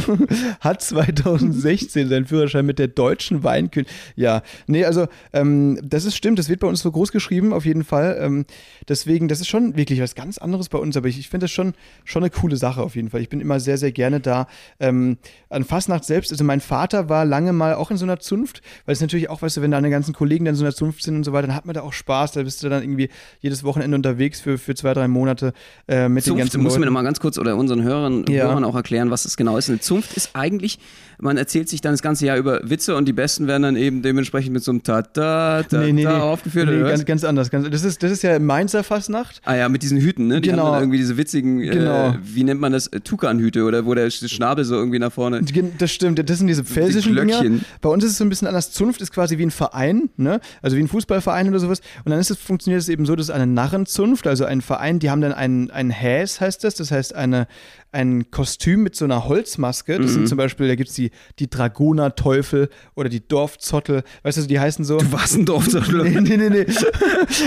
Hat 0.59 0.81
2016 0.81 2.09
seinen 2.09 2.25
Führerschein 2.25 2.65
mit 2.65 2.79
der 2.79 2.88
deutschen 2.88 3.43
Weinkönigin. 3.43 3.91
Ja, 4.15 4.43
nee, 4.67 4.85
also 4.85 5.07
ähm, 5.33 5.79
das 5.83 6.05
ist 6.05 6.15
stimmt, 6.15 6.39
das 6.39 6.49
wird 6.49 6.59
bei 6.59 6.67
uns 6.67 6.81
so 6.81 6.91
groß 6.91 7.11
geschrieben, 7.15 7.51
auf 7.54 7.65
jeden 7.65 7.84
Fall. 7.84 8.17
Ähm, 8.21 8.45
deswegen, 8.88 9.28
das 9.28 9.39
ist 9.41 9.47
schon 9.47 9.75
wirklich 9.75 9.99
was 10.01 10.13
ganz 10.13 10.38
anderes 10.38 10.69
bei 10.69 10.78
uns, 10.78 10.95
aber 10.95 11.08
ich, 11.08 11.17
ich 11.17 11.30
finde 11.30 11.45
das 11.45 11.51
schon, 11.51 11.73
schon 12.04 12.21
eine 12.21 12.30
coole 12.30 12.58
Sache 12.58 12.82
auf 12.84 12.95
jeden 12.95 13.10
Fall. 13.10 13.21
Ich 13.21 13.30
bin 13.30 13.39
immer 13.41 13.60
sehr, 13.60 13.80
sehr 13.80 13.91
gerne 13.91 14.19
da. 14.19 14.47
Ähm, 14.80 15.17
an 15.49 15.63
Fastnacht 15.63 16.04
selbst, 16.06 16.32
also 16.32 16.43
mein 16.43 16.62
Vater 16.62 17.10
war 17.10 17.25
lange 17.25 17.54
mal 17.54 17.73
auch 17.73 17.89
in 17.89 17.97
so 17.97 18.06
einer 18.06 18.19
Zunft, 18.19 18.62
weil 18.86 18.93
es 18.93 19.01
natürlich 19.01 19.30
auch, 19.30 19.41
weißt 19.41 19.58
du, 19.58 19.62
wenn 19.62 19.71
deine 19.71 19.89
ganzen 19.89 20.13
Kollegen 20.13 20.45
dann 20.45 20.54
in 20.54 20.60
so 20.60 20.65
einer 20.65 20.75
Zunft 20.75 21.01
sind 21.01 21.15
und 21.15 21.23
so 21.23 21.34
weiter, 21.34 21.47
dann 21.47 21.56
hat 21.56 21.65
man 21.65 21.73
da 21.73 21.82
auch 21.82 21.93
Spaß, 21.93 22.34
da 22.34 22.43
bist 22.43 22.62
du 22.62 22.69
dann 22.69 22.84
irgendwie 22.84 23.10
jedes 23.39 23.63
Wochenende 23.63 23.95
unterwegs 23.95 24.41
für, 24.41 24.58
für 24.58 24.75
zwei, 24.75 24.93
drei 24.93 25.08
Monate 25.08 25.54
äh, 25.88 26.08
mit 26.10 26.23
den 26.25 26.30
Zunft, 26.30 26.39
ganzen 26.39 26.62
muss 26.62 26.73
mir 26.73 26.80
Leuten. 26.82 26.93
noch 26.93 26.99
mal 26.99 27.04
ganz 27.04 27.19
kurz 27.19 27.38
oder 27.38 27.56
unseren 27.56 27.82
Hörern 27.82 28.25
Ja. 28.28 28.43
Hörern 28.45 28.63
auch 28.65 28.75
erklären, 28.75 29.10
was 29.10 29.23
das 29.23 29.38
genau 29.38 29.58
ist. 29.58 29.69
Eine 29.69 29.80
Zunft 29.80 30.15
ist 30.17 30.32
eigentlich, 30.34 30.80
man 31.19 31.38
erzählt 31.38 31.69
sich 31.69 31.82
dann 31.82 31.93
das 31.93 32.01
ganze 32.01 32.25
Jahr 32.25 32.38
über 32.38 32.60
Witze 32.63 32.95
und 32.95 33.06
die 33.08 33.13
besten 33.13 33.47
werden 33.47 33.63
dann 33.63 33.75
eben 33.75 34.01
dementsprechend 34.01 34.54
mit 34.54 34.63
so 34.63 34.71
einem 34.71 34.84
Ta-Ta, 34.84 35.63
Ta-Ta 35.63 35.78
Nee, 35.80 35.93
nee, 35.93 36.04
nee. 36.04 36.08
aufgeführt. 36.08 36.67
Nee, 36.69 36.78
oder? 36.82 36.89
ganz, 36.89 37.06
ganz 37.06 37.23
anders. 37.23 37.49
Ganz, 37.49 37.69
das, 37.69 37.84
ist, 37.84 38.01
das 38.04 38.12
ist 38.12 38.23
ja 38.23 38.38
Mainzer 38.39 38.84
Fastnacht. 38.84 39.41
Ah 39.45 39.56
ja, 39.56 39.69
mit 39.69 39.84
diesen 39.84 39.99
Hüten, 39.99 40.28
ne? 40.28 40.41
Die 40.41 40.49
Genau. 40.49 40.65
haben 40.65 40.71
dann 40.73 40.82
irgendwie 40.84 40.97
diese 40.97 41.17
witzigen, 41.17 41.60
Genau. 41.60 42.10
äh, 42.10 42.13
wie 42.23 42.43
nennt 42.43 42.62
man 42.62 42.71
das, 42.71 42.88
äh, 42.88 42.99
Tukanhüte 42.99 43.63
oder 43.63 43.86
wo 43.86 43.93
der 43.93 44.10
Schnabel 44.10 44.65
so 44.65 44.75
irgendwie 44.75 44.99
nach 44.99 45.12
vorne. 45.12 45.41
Das 45.78 45.91
stimmt, 45.91 46.28
das 46.30 46.38
sind 46.38 46.47
diese 46.47 46.63
pfälzischen 46.63 47.15
Dinger. 47.15 47.39
Glöckchen. 47.41 47.65
Bei 47.82 47.89
uns 47.89 48.04
ist 48.04 48.12
es 48.12 48.17
so 48.17 48.23
ein 48.25 48.30
bisschen 48.30 48.47
anders. 48.47 48.71
Zunft 48.71 49.01
ist 49.01 49.12
quasi 49.12 49.38
wie 49.38 49.43
ein 49.45 49.51
Verein, 49.51 50.10
ne? 50.17 50.39
also 50.62 50.78
wie 50.78 50.82
ein 50.82 50.88
Fußballverein 50.88 51.49
oder 51.49 51.60
sowas. 51.60 51.82
Und 52.04 52.12
dann 52.12 52.19
ist 52.19 52.32
es, 52.32 52.38
funktioniert 52.38 52.82
es 52.82 52.89
eben 52.89 53.06
so, 53.06 53.15
dass 53.15 53.30
eine 53.30 53.47
Narrenzunft, 53.47 54.28
also 54.28 54.45
ein 54.45 54.62
Verein, 54.62 54.99
die 54.99 55.10
haben 55.10 55.21
dann 55.21 55.34
einen, 55.34 55.71
einen 55.71 55.89
Häs, 55.91 56.41
heißt 56.41 56.63
das, 56.63 56.75
das 56.75 56.91
heißt 56.91 57.15
eine, 57.15 57.47
ein 57.95 58.29
Kostüm 58.29 58.84
mit 58.84 58.95
so 58.95 59.05
einer 59.05 59.27
Holzmaske. 59.27 59.97
Das 59.97 60.08
Mhm. 60.12 60.13
sind 60.13 60.27
zum 60.29 60.38
Beispiel, 60.38 60.67
da 60.67 60.75
gibt 60.75 60.89
es 60.89 60.95
die, 60.95 61.12
die 61.39 61.49
Dragoner-Teufel 61.49 62.69
oder 62.95 63.10
die 63.10 63.25
Dorfzottel, 63.27 64.03
weißt 64.23 64.38
du, 64.38 64.41
die 64.43 64.60
heißen 64.60 64.84
so. 64.86 64.97
Du 64.97 65.12
warst 65.12 65.36
ein 65.36 65.45
Dorfzottel. 65.45 66.03
Nee, 66.03 66.19
nee, 66.21 66.38
nee, 66.38 66.49
nee. 66.49 66.65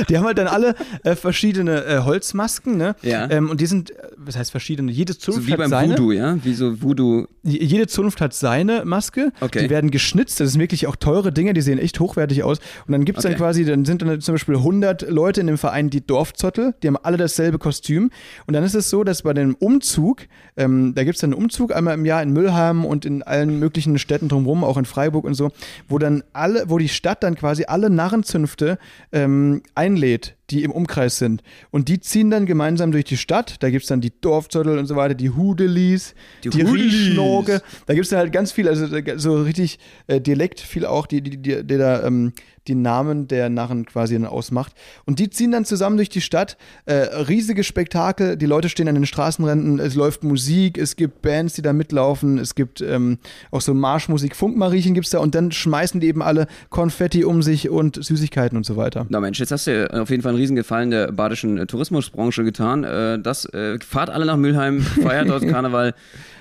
Die 0.09 0.17
haben 0.17 0.25
halt 0.25 0.39
dann 0.39 0.47
alle 0.49 0.75
äh, 1.05 1.15
verschiedene 1.15 1.85
äh, 1.85 1.99
Holzmasken, 2.01 2.77
ne? 2.77 2.97
Ja. 3.03 3.31
Ähm, 3.31 3.51
und 3.51 3.61
die 3.61 3.67
sind, 3.67 3.91
äh, 3.91 3.95
was 4.17 4.37
heißt 4.37 4.51
verschiedene? 4.51 4.91
Jede 4.91 5.17
Zunft 5.17 5.41
So 5.43 5.47
wie 5.47 5.53
hat 5.53 5.59
beim 5.59 5.71
seine. 5.71 5.93
Voodoo, 5.93 6.13
ja? 6.13 6.37
Wie 6.45 6.55
so 6.55 6.81
Voodoo. 6.83 7.27
Je- 7.43 7.63
Jede 7.63 7.87
Zunft 7.87 8.21
hat 8.21 8.33
seine 8.35 8.85
Maske. 8.85 9.33
Okay. 9.41 9.63
Die 9.63 9.71
werden 9.71 9.91
geschnitzt. 9.91 10.41
Das 10.41 10.53
sind 10.53 10.61
wirklich 10.61 10.87
auch 10.87 10.97
teure 10.97 11.33
Dinge. 11.33 11.53
Die 11.55 11.61
sehen 11.61 11.79
echt 11.79 12.01
hochwertig 12.01 12.43
aus. 12.43 12.59
Und 12.87 12.93
dann 12.93 13.05
gibt 13.05 13.19
es 13.19 13.25
Okay. 13.25 13.35
dann 13.35 13.39
quasi, 13.39 13.65
dann 13.65 13.85
sind 13.85 14.03
dann 14.03 14.21
zum 14.21 14.35
Beispiel 14.35 14.57
100 14.57 15.09
Leute 15.11 15.41
in 15.41 15.47
dem 15.47 15.59
Verein, 15.59 15.91
die 15.91 16.05
Dorfzottel. 16.07 16.75
Die 16.83 16.87
haben 16.89 16.97
alle 16.97 17.17
dasselbe 17.17 17.59
Kostüm. 17.59 18.11
Und 18.47 18.55
dann 18.55 18.65
ist 18.65 18.75
es 18.75 18.91
so, 18.91 19.05
dass 19.05 19.23
bei 19.23 19.35
dem 19.35 19.55
Umzug, 19.57 20.23
ähm, 20.57 20.95
da 20.95 21.05
gibt 21.05 21.17
es 21.17 21.21
dann 21.21 21.33
einen 21.33 21.43
Umzug 21.43 21.75
einmal 21.75 21.95
im 21.95 22.05
Jahr 22.05 22.23
in 22.23 22.33
Müllheim 22.33 22.85
und 22.85 23.05
in 23.05 23.23
allen 23.23 23.59
möglichen 23.59 23.99
Städten 23.99 24.29
drumherum, 24.29 24.65
auch 24.65 24.77
in 24.77 24.85
Freiburg 24.85 25.25
und 25.25 25.35
so, 25.35 25.51
wo 25.89 25.99
dann 25.99 26.23
alle, 26.33 26.65
wo 26.69 26.79
die 26.79 26.89
Stadt 26.89 27.23
dann 27.23 27.35
quasi 27.35 27.65
alle 27.67 27.91
Narrenzünfte 27.91 28.79
ähm, 29.13 29.63
einlädt 29.75 30.37
die 30.51 30.65
im 30.65 30.71
Umkreis 30.71 31.19
sind. 31.19 31.43
Und 31.71 31.89
die 31.89 32.01
ziehen 32.01 32.31
dann 32.31 32.47
gemeinsam 32.47 32.91
durch 32.91 33.05
die 33.05 33.17
Stadt. 33.17 33.63
Da 33.63 33.71
gibt 33.71 33.83
es 33.83 33.89
dann 33.89 34.01
die 34.01 34.13
Dorfzottel 34.21 34.79
und 34.79 34.87
so 34.87 34.97
weiter, 34.97 35.15
die 35.15 35.31
Hudelis, 35.31 36.15
Die 36.43 36.51
die, 36.51 36.65
Hudelis. 36.65 36.95
Riechschnorke. 36.95 37.63
Da 37.87 37.95
gibt 37.95 38.05
es 38.05 38.11
dann 38.11 38.21
halt 38.21 38.33
ganz 38.33 38.53
viel, 38.53 38.69
also 38.69 38.87
so 39.17 39.43
richtig 39.43 39.79
äh, 40.07 40.21
Dialekt, 40.21 40.61
viel 40.61 40.87
auch, 40.87 41.07
die, 41.07 41.21
die, 41.21 41.37
die, 41.37 41.65
der 41.65 41.79
da 41.79 42.07
ähm, 42.07 42.33
die 42.69 42.75
Namen 42.75 43.27
der 43.29 43.49
Narren 43.49 43.87
quasi 43.87 44.15
dann 44.15 44.27
ausmacht. 44.27 44.73
Und 45.07 45.19
die 45.19 45.31
ziehen 45.31 45.51
dann 45.51 45.65
zusammen 45.65 45.97
durch 45.97 46.09
die 46.09 46.21
Stadt. 46.21 46.57
Äh, 46.85 46.95
riesige 46.95 47.65
Spektakel, 47.65 48.37
die 48.37 48.47
Leute 48.47 48.69
stehen 48.69 48.89
an 48.89 48.95
den 48.95 49.07
Straßenränden, 49.07 49.79
es 49.79 49.95
läuft 49.95 50.23
Musik, 50.23 50.79
es 50.79 50.97
gibt 50.97 51.23
Bands, 51.23 51.55
die 51.55 51.63
da 51.63 51.73
mitlaufen, 51.73 52.39
es 52.39 52.55
gibt 52.55 52.81
ähm, 52.81 53.19
auch 53.51 53.61
so 53.61 53.75
Marschmusik, 53.75 54.37
Funkmariechen 54.37 54.95
gibt 54.95 55.07
es 55.07 55.11
da 55.11 55.19
und 55.19 55.35
dann 55.35 55.51
schmeißen 55.51 56.01
die 56.01 56.07
eben 56.07 56.23
alle 56.23 56.47
Konfetti 56.71 57.25
um 57.25 57.43
sich 57.43 57.69
und 57.69 58.03
Süßigkeiten 58.03 58.57
und 58.57 58.65
so 58.65 58.77
weiter. 58.77 59.07
Na 59.09 59.21
Mensch, 59.21 59.41
jetzt 59.41 59.51
hast 59.51 59.67
du 59.67 59.91
auf 59.93 60.11
jeden 60.11 60.23
Fall 60.23 60.31
einen 60.31 60.41
Riesengefallen 60.41 60.91
der 60.91 61.13
badischen 61.13 61.67
Tourismusbranche 61.67 62.45
getan. 62.45 62.85
Äh, 62.85 63.19
das, 63.19 63.45
äh, 63.47 63.79
fahrt 63.81 64.11
alle 64.11 64.27
nach 64.27 64.37
Mülheim, 64.37 64.81
feiert 64.81 65.29
dort 65.29 65.43
Karneval. 65.49 65.95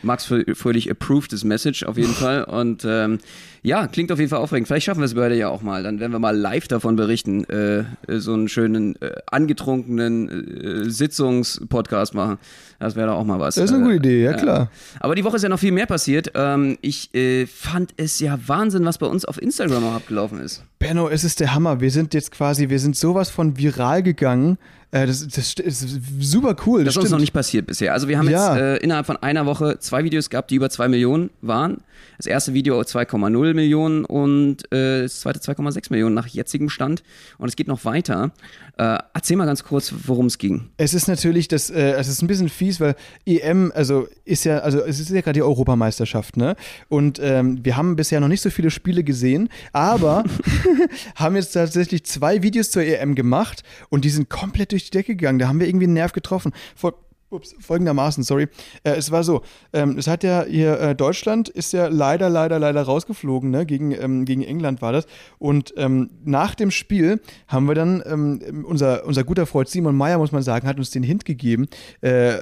Max 0.08 0.26
Frö- 0.26 0.56
Fröhlich 0.56 0.90
approved 0.90 1.30
this 1.30 1.44
message 1.44 1.84
auf 1.86 1.98
jeden 1.98 2.14
Fall. 2.24 2.44
Und 2.46 2.84
ähm, 2.88 3.20
ja, 3.62 3.86
klingt 3.88 4.12
auf 4.12 4.18
jeden 4.18 4.30
Fall 4.30 4.40
aufregend. 4.40 4.68
Vielleicht 4.68 4.86
schaffen 4.86 5.02
wir 5.02 5.06
es 5.06 5.14
beide 5.14 5.36
ja 5.36 5.50
auch 5.50 5.62
mal. 5.62 5.84
Dann 5.84 6.00
werden 6.00 6.12
wir 6.14 6.20
mal 6.20 6.36
live 6.36 6.68
davon 6.68 6.96
berichten. 6.96 7.44
Äh, 7.50 7.80
äh, 7.80 7.86
so 8.18 8.34
einen 8.34 8.48
schönen, 8.50 8.96
äh, 9.02 9.12
angetrunkenen 9.30 10.86
äh, 10.86 10.90
Sitzungspodcast 10.90 12.14
machen. 12.14 12.38
Das 12.80 12.96
wäre 12.96 13.08
doch 13.08 13.16
auch 13.16 13.26
mal 13.26 13.40
was. 13.40 13.56
Das 13.56 13.66
ist 13.66 13.74
eine 13.76 13.82
Äh, 13.84 13.86
gute 13.86 13.96
Idee, 13.98 14.24
ja 14.24 14.34
klar. 14.34 14.72
Aber 15.00 15.16
die 15.16 15.24
Woche 15.24 15.36
ist 15.38 15.44
ja 15.44 15.50
noch 15.50 15.60
viel 15.60 15.72
mehr 15.72 15.86
passiert. 15.88 16.32
Ähm, 16.36 16.78
ich 16.82 17.14
äh, 17.14 17.46
fand 17.48 17.92
es 17.98 18.20
ja 18.20 18.40
Wahnsinn, 18.48 18.86
was 18.86 18.98
bei 19.00 19.08
uns 19.08 19.26
auf 19.26 19.42
Instagram 19.42 19.84
auch 19.84 19.96
abgelaufen 19.96 20.40
ist. 20.40 20.64
Benno, 20.80 21.10
es 21.10 21.24
ist 21.24 21.40
der 21.40 21.54
Hammer. 21.54 21.82
Wir 21.82 21.92
sind 21.92 22.14
jetzt 22.14 22.32
quasi, 22.32 22.70
wir 22.70 22.80
sind 22.80 22.96
sowas 22.96 23.30
von 23.30 23.58
viral 23.58 24.04
gegangen. 24.04 24.58
Äh, 24.92 25.06
das, 25.06 25.28
das 25.28 25.52
st- 25.58 25.62
ist 25.62 25.86
super 26.22 26.56
cool. 26.66 26.84
Das 26.86 26.96
ist 26.96 27.02
uns 27.02 27.10
noch 27.12 27.20
nicht 27.20 27.34
passiert 27.34 27.68
bisher. 27.68 27.94
Also 27.94 28.08
wir 28.08 28.18
haben 28.18 28.30
Ja. 28.30 28.54
jetzt 28.56 28.62
äh, 28.62 28.78
innerhalb 28.78 29.06
von 29.06 29.18
einer 29.18 29.46
Woche 29.46 29.80
zwei 29.80 30.04
Videos 30.04 30.30
gehabt, 30.30 30.50
die 30.52 30.56
über 30.56 30.70
zwei 30.70 30.88
Millionen 30.88 31.30
waren. 31.42 31.78
Das 32.18 32.26
erste 32.26 32.54
Video 32.54 32.80
2,0 32.80 33.54
Millionen 33.54 34.06
und 34.06 34.72
äh, 34.72 35.04
das 35.04 35.20
zweite 35.20 35.40
2,6 35.40 35.88
Millionen 35.92 36.16
nach 36.16 36.28
jetzigem 36.28 36.70
Stand. 36.70 37.04
Und 37.38 37.50
es 37.50 37.56
geht 37.56 37.68
noch 37.68 37.86
weiter. 37.86 38.32
Äh, 38.78 38.98
erzähl 39.14 39.36
mal 39.38 39.46
ganz 39.46 39.64
kurz, 39.64 39.94
worum 40.06 40.28
es 40.28 40.38
ging. 40.38 40.70
Es 40.78 40.94
ist 40.94 41.08
natürlich 41.08 41.48
das, 41.48 41.70
äh, 41.70 41.92
es 41.94 42.08
ist 42.08 42.22
ein 42.22 42.28
bisschen 42.28 42.50
fies, 42.50 42.80
weil 42.80 42.96
EM, 43.26 43.72
also 43.76 44.08
ist 44.26 44.46
ja, 44.46 44.60
also 44.60 44.80
es 44.80 45.00
ist 45.00 45.10
ja 45.10 45.22
gerade 45.22 45.34
die 45.34 45.42
Europameisterschaft, 45.44 46.38
ne? 46.38 46.56
Und 46.88 47.20
ähm, 47.22 47.60
wir 47.64 47.76
haben 47.78 47.96
bisher 47.96 48.20
noch 48.20 48.28
nicht 48.28 48.42
so 48.42 48.50
viele 48.52 48.70
Spiele 48.72 49.04
gesehen, 49.04 49.50
aber 49.74 50.24
haben 51.16 51.36
jetzt 51.36 51.52
tatsächlich 51.54 52.04
zwei 52.06 52.42
Videos 52.44 52.72
zur 52.72 52.84
EM 52.84 53.16
gemacht 53.16 53.64
und 53.90 54.06
die 54.06 54.10
sind 54.10 54.30
komplett 54.30 54.72
durch 54.72 54.87
die 54.88 54.98
Decke 54.98 55.16
gegangen. 55.16 55.40
Da 55.40 55.48
haben 55.48 55.60
wir 55.60 55.68
irgendwie 55.68 55.86
einen 55.86 55.94
Nerv 55.94 56.14
getroffen. 56.14 56.54
Vor, 56.76 56.94
Ups, 57.30 57.56
folgendermaßen, 57.60 58.24
sorry. 58.24 58.48
Äh, 58.86 58.92
es 58.92 59.12
war 59.12 59.22
so, 59.22 59.42
ähm, 59.74 59.98
es 59.98 60.08
hat 60.08 60.24
ja 60.24 60.46
hier, 60.46 60.80
äh, 60.80 60.96
Deutschland 60.96 61.50
ist 61.50 61.74
ja 61.74 61.88
leider, 61.88 62.30
leider, 62.30 62.58
leider 62.58 62.82
rausgeflogen, 62.82 63.50
ne? 63.50 63.66
Gegen, 63.66 63.92
ähm, 63.92 64.24
gegen 64.24 64.44
England 64.44 64.82
war 64.82 64.94
das. 64.94 65.08
Und 65.38 65.74
ähm, 65.76 66.10
nach 66.24 66.56
dem 66.56 66.72
Spiel 66.72 67.20
haben 67.50 67.68
wir 67.68 67.76
dann, 67.76 68.02
ähm, 68.06 68.64
unser, 68.66 69.06
unser 69.06 69.26
guter 69.26 69.46
Freund 69.46 69.68
Simon 69.68 69.98
Meyer, 69.98 70.20
muss 70.20 70.32
man 70.32 70.42
sagen, 70.42 70.66
hat 70.66 70.78
uns 70.78 70.90
den 70.90 71.04
Hint 71.04 71.26
gegeben, 71.26 71.68
äh, 72.00 72.38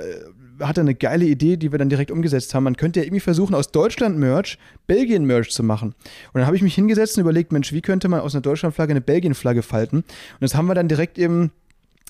hatte 0.59 0.81
eine 0.81 0.93
geile 0.93 1.25
Idee, 1.25 1.57
die 1.57 1.71
wir 1.71 1.79
dann 1.79 1.89
direkt 1.89 2.11
umgesetzt 2.11 2.53
haben. 2.53 2.63
Man 2.63 2.77
könnte 2.77 2.99
ja 2.99 3.05
irgendwie 3.05 3.21
versuchen, 3.21 3.55
aus 3.55 3.71
Deutschland-Merch 3.71 4.59
Belgien-Merch 4.85 5.49
zu 5.49 5.63
machen. 5.63 5.95
Und 6.31 6.35
dann 6.35 6.45
habe 6.45 6.55
ich 6.55 6.61
mich 6.61 6.75
hingesetzt 6.75 7.17
und 7.17 7.21
überlegt, 7.21 7.51
Mensch, 7.51 7.73
wie 7.73 7.81
könnte 7.81 8.07
man 8.07 8.19
aus 8.19 8.35
einer 8.35 8.43
Deutschland-Flagge 8.43 8.91
eine 8.91 9.01
Belgien-Flagge 9.01 9.63
falten? 9.63 9.97
Und 9.97 10.41
das 10.41 10.53
haben 10.53 10.67
wir 10.67 10.75
dann 10.75 10.87
direkt 10.87 11.17
eben 11.17 11.51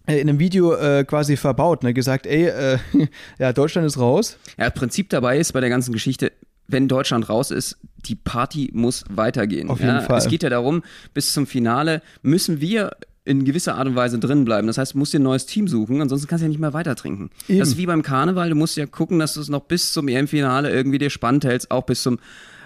in 0.07 0.21
einem 0.21 0.39
Video 0.39 0.73
äh, 0.75 1.03
quasi 1.03 1.37
verbaut, 1.37 1.83
ne? 1.83 1.93
gesagt, 1.93 2.27
ey, 2.27 2.45
äh, 2.45 2.77
ja, 3.39 3.53
Deutschland 3.53 3.87
ist 3.87 3.99
raus. 3.99 4.37
Ja, 4.57 4.65
das 4.65 4.73
Prinzip 4.73 5.09
dabei 5.09 5.39
ist 5.39 5.53
bei 5.53 5.61
der 5.61 5.69
ganzen 5.69 5.91
Geschichte, 5.91 6.31
wenn 6.67 6.87
Deutschland 6.87 7.29
raus 7.29 7.51
ist, 7.51 7.77
die 8.05 8.15
Party 8.15 8.71
muss 8.73 9.03
weitergehen. 9.09 9.69
Auf 9.69 9.79
jeden 9.79 9.95
ja, 9.95 10.01
Fall. 10.01 10.17
Es 10.17 10.27
geht 10.27 10.43
ja 10.43 10.49
darum, 10.49 10.83
bis 11.13 11.33
zum 11.33 11.47
Finale 11.47 12.01
müssen 12.21 12.61
wir 12.61 12.91
in 13.25 13.43
gewisser 13.43 13.75
Art 13.75 13.87
und 13.87 13.95
Weise 13.95 14.19
drin 14.19 14.45
bleiben. 14.45 14.67
Das 14.67 14.77
heißt, 14.77 14.93
du 14.93 14.99
musst 14.99 15.13
dir 15.13 15.19
ein 15.19 15.23
neues 15.23 15.47
Team 15.47 15.67
suchen, 15.67 15.99
ansonsten 15.99 16.27
kannst 16.27 16.43
du 16.43 16.45
ja 16.45 16.49
nicht 16.49 16.59
mehr 16.59 16.73
weiter 16.73 16.95
trinken. 16.95 17.31
Eben. 17.47 17.59
Das 17.59 17.69
ist 17.69 17.77
wie 17.77 17.87
beim 17.87 18.03
Karneval, 18.03 18.49
du 18.49 18.55
musst 18.55 18.77
ja 18.77 18.85
gucken, 18.85 19.17
dass 19.17 19.33
du 19.33 19.41
es 19.41 19.49
noch 19.49 19.61
bis 19.61 19.93
zum 19.93 20.07
EM-Finale 20.07 20.69
irgendwie 20.71 20.99
dir 20.99 21.09
spannend 21.09 21.43
hältst, 21.43 21.71
auch 21.71 21.83
bis 21.83 22.03
zum, 22.03 22.19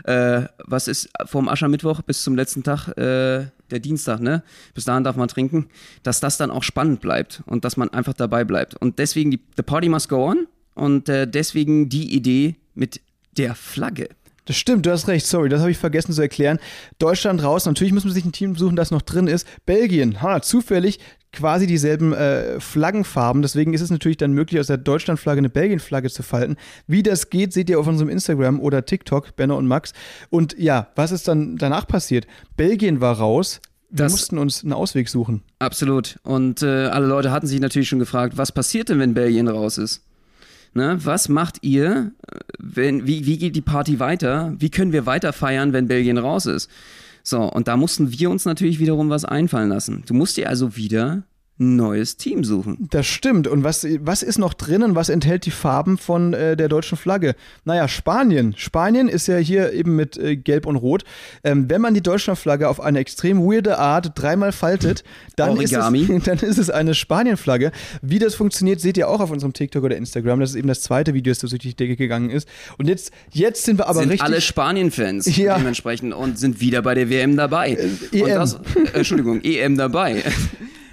äh, 0.03 0.43
was 0.65 0.89
ist 0.89 1.09
vom 1.25 1.47
Aschermittwoch 1.47 2.01
bis 2.01 2.23
zum 2.23 2.35
letzten 2.35 2.63
Tag, 2.63 2.89
äh, 2.97 3.45
der 3.71 3.79
Dienstag, 3.79 4.19
ne? 4.19 4.43
Bis 4.73 4.85
dahin 4.85 5.03
darf 5.03 5.15
man 5.15 5.27
trinken, 5.27 5.67
dass 6.03 6.19
das 6.19 6.37
dann 6.37 6.51
auch 6.51 6.63
spannend 6.63 7.01
bleibt 7.01 7.43
und 7.45 7.65
dass 7.65 7.77
man 7.77 7.89
einfach 7.89 8.13
dabei 8.13 8.43
bleibt. 8.43 8.75
Und 8.75 8.99
deswegen, 8.99 9.31
die, 9.31 9.39
the 9.55 9.63
party 9.63 9.89
must 9.89 10.09
go 10.09 10.25
on 10.25 10.47
und 10.75 11.09
äh, 11.09 11.27
deswegen 11.27 11.89
die 11.89 12.15
Idee 12.15 12.55
mit 12.75 13.01
der 13.37 13.55
Flagge. 13.55 14.09
Das 14.45 14.57
stimmt, 14.57 14.87
du 14.87 14.91
hast 14.91 15.07
recht, 15.07 15.27
sorry, 15.27 15.47
das 15.47 15.61
habe 15.61 15.69
ich 15.69 15.77
vergessen 15.77 16.11
zu 16.11 16.23
erklären. 16.23 16.57
Deutschland 16.97 17.43
raus, 17.43 17.67
natürlich 17.67 17.93
muss 17.93 18.03
man 18.03 18.13
sich 18.13 18.25
ein 18.25 18.31
Team 18.31 18.55
suchen, 18.55 18.75
das 18.75 18.89
noch 18.89 19.03
drin 19.03 19.27
ist. 19.27 19.47
Belgien, 19.67 20.23
ha, 20.23 20.41
zufällig 20.41 20.99
quasi 21.31 21.67
dieselben 21.67 22.13
äh, 22.13 22.59
Flaggenfarben, 22.59 23.41
deswegen 23.41 23.73
ist 23.73 23.81
es 23.81 23.91
natürlich 23.91 24.17
dann 24.17 24.33
möglich, 24.33 24.59
aus 24.59 24.67
der 24.67 24.77
Deutschlandflagge 24.77 25.37
eine 25.39 25.49
Belgien-Flagge 25.49 26.09
zu 26.09 26.23
falten. 26.23 26.55
Wie 26.87 27.03
das 27.03 27.29
geht, 27.29 27.53
seht 27.53 27.69
ihr 27.69 27.79
auf 27.79 27.87
unserem 27.87 28.09
Instagram 28.09 28.59
oder 28.59 28.85
TikTok, 28.85 29.35
Benno 29.35 29.57
und 29.57 29.67
Max. 29.67 29.93
Und 30.29 30.55
ja, 30.57 30.87
was 30.95 31.11
ist 31.11 31.27
dann 31.27 31.57
danach 31.57 31.87
passiert? 31.87 32.25
Belgien 32.57 32.99
war 33.01 33.17
raus, 33.17 33.61
wir 33.91 34.03
Das- 34.05 34.11
mussten 34.11 34.37
uns 34.37 34.63
einen 34.63 34.73
Ausweg 34.73 35.09
suchen. 35.09 35.41
Absolut. 35.59 36.17
Und 36.23 36.61
äh, 36.63 36.85
alle 36.87 37.05
Leute 37.07 37.31
hatten 37.31 37.47
sich 37.47 37.59
natürlich 37.59 37.89
schon 37.89 37.99
gefragt, 37.99 38.37
was 38.37 38.51
passiert 38.51 38.89
denn, 38.89 38.99
wenn 38.99 39.13
Belgien 39.13 39.47
raus 39.47 39.77
ist? 39.77 40.03
Ne? 40.75 40.97
Was 41.03 41.29
macht 41.29 41.57
ihr? 41.63 42.11
äh, 42.31 42.35
Wenn, 42.59 43.07
wie, 43.07 43.25
wie 43.25 43.37
geht 43.39 43.55
die 43.55 43.61
Party 43.61 43.99
weiter? 43.99 44.53
Wie 44.59 44.69
können 44.69 44.91
wir 44.93 45.05
weiter 45.07 45.33
feiern, 45.33 45.73
wenn 45.73 45.87
Belgien 45.87 46.19
raus 46.19 46.45
ist? 46.45 46.69
So, 47.29 47.43
und 47.43 47.67
da 47.67 47.77
mussten 47.77 48.11
wir 48.11 48.31
uns 48.31 48.45
natürlich 48.45 48.79
wiederum 48.79 49.11
was 49.11 49.23
einfallen 49.23 49.69
lassen. 49.69 50.03
Du 50.07 50.15
musst 50.15 50.35
dir 50.35 50.49
also 50.49 50.75
wieder 50.75 51.21
neues 51.59 52.15
Team 52.15 52.45
suchen. 52.45 52.87
Das 52.89 53.05
stimmt. 53.05 53.45
Und 53.47 53.63
was, 53.63 53.85
was 53.99 54.23
ist 54.23 54.37
noch 54.39 54.53
drin 54.53 54.81
und 54.81 54.95
was 54.95 55.09
enthält 55.09 55.45
die 55.45 55.51
Farben 55.51 55.97
von 55.97 56.33
äh, 56.33 56.55
der 56.55 56.69
deutschen 56.69 56.97
Flagge? 56.97 57.35
Naja, 57.65 57.87
Spanien. 57.89 58.55
Spanien 58.57 59.09
ist 59.09 59.27
ja 59.27 59.37
hier 59.37 59.73
eben 59.73 59.95
mit 59.95 60.17
äh, 60.17 60.37
Gelb 60.37 60.65
und 60.65 60.77
Rot. 60.77 61.03
Ähm, 61.43 61.69
wenn 61.69 61.81
man 61.81 61.93
die 61.93 62.01
Deutschlandflagge 62.01 62.69
auf 62.69 62.79
eine 62.79 62.99
extrem 62.99 63.39
weirde 63.43 63.77
Art 63.77 64.13
dreimal 64.15 64.53
faltet, 64.53 65.03
dann, 65.35 65.57
ist 65.57 65.73
Origami. 65.73 66.07
es, 66.17 66.23
dann 66.23 66.39
ist 66.39 66.57
es 66.57 66.69
eine 66.69 66.95
Spanienflagge. 66.95 67.73
Wie 68.01 68.19
das 68.19 68.35
funktioniert, 68.35 68.79
seht 68.79 68.97
ihr 68.97 69.09
auch 69.09 69.19
auf 69.19 69.29
unserem 69.29 69.51
TikTok 69.51 69.83
oder 69.83 69.97
Instagram. 69.97 70.39
Das 70.39 70.51
ist 70.51 70.55
eben 70.55 70.69
das 70.69 70.81
zweite 70.81 71.13
Video, 71.13 71.31
das 71.31 71.39
durch 71.39 71.53
die 71.59 71.75
Decke 71.75 71.97
gegangen 71.97 72.29
ist. 72.29 72.47
Und 72.77 72.87
jetzt, 72.87 73.11
jetzt 73.31 73.65
sind 73.65 73.79
wir 73.79 73.87
aber 73.87 73.99
sind 73.99 74.11
richtig. 74.11 74.25
alle 74.25 74.39
Spanien-Fans 74.39 75.35
Ja. 75.35 75.57
dementsend 75.57 76.13
und 76.13 76.39
sind 76.39 76.61
wieder 76.61 76.81
bei 76.81 76.95
der 76.95 77.09
WM 77.09 77.35
dabei. 77.35 77.77
EM. 78.11 78.21
Und 78.21 78.29
das, 78.29 78.53
äh, 78.53 78.59
Entschuldigung, 78.93 79.41
EM 79.43 79.75
dabei. 79.75 80.23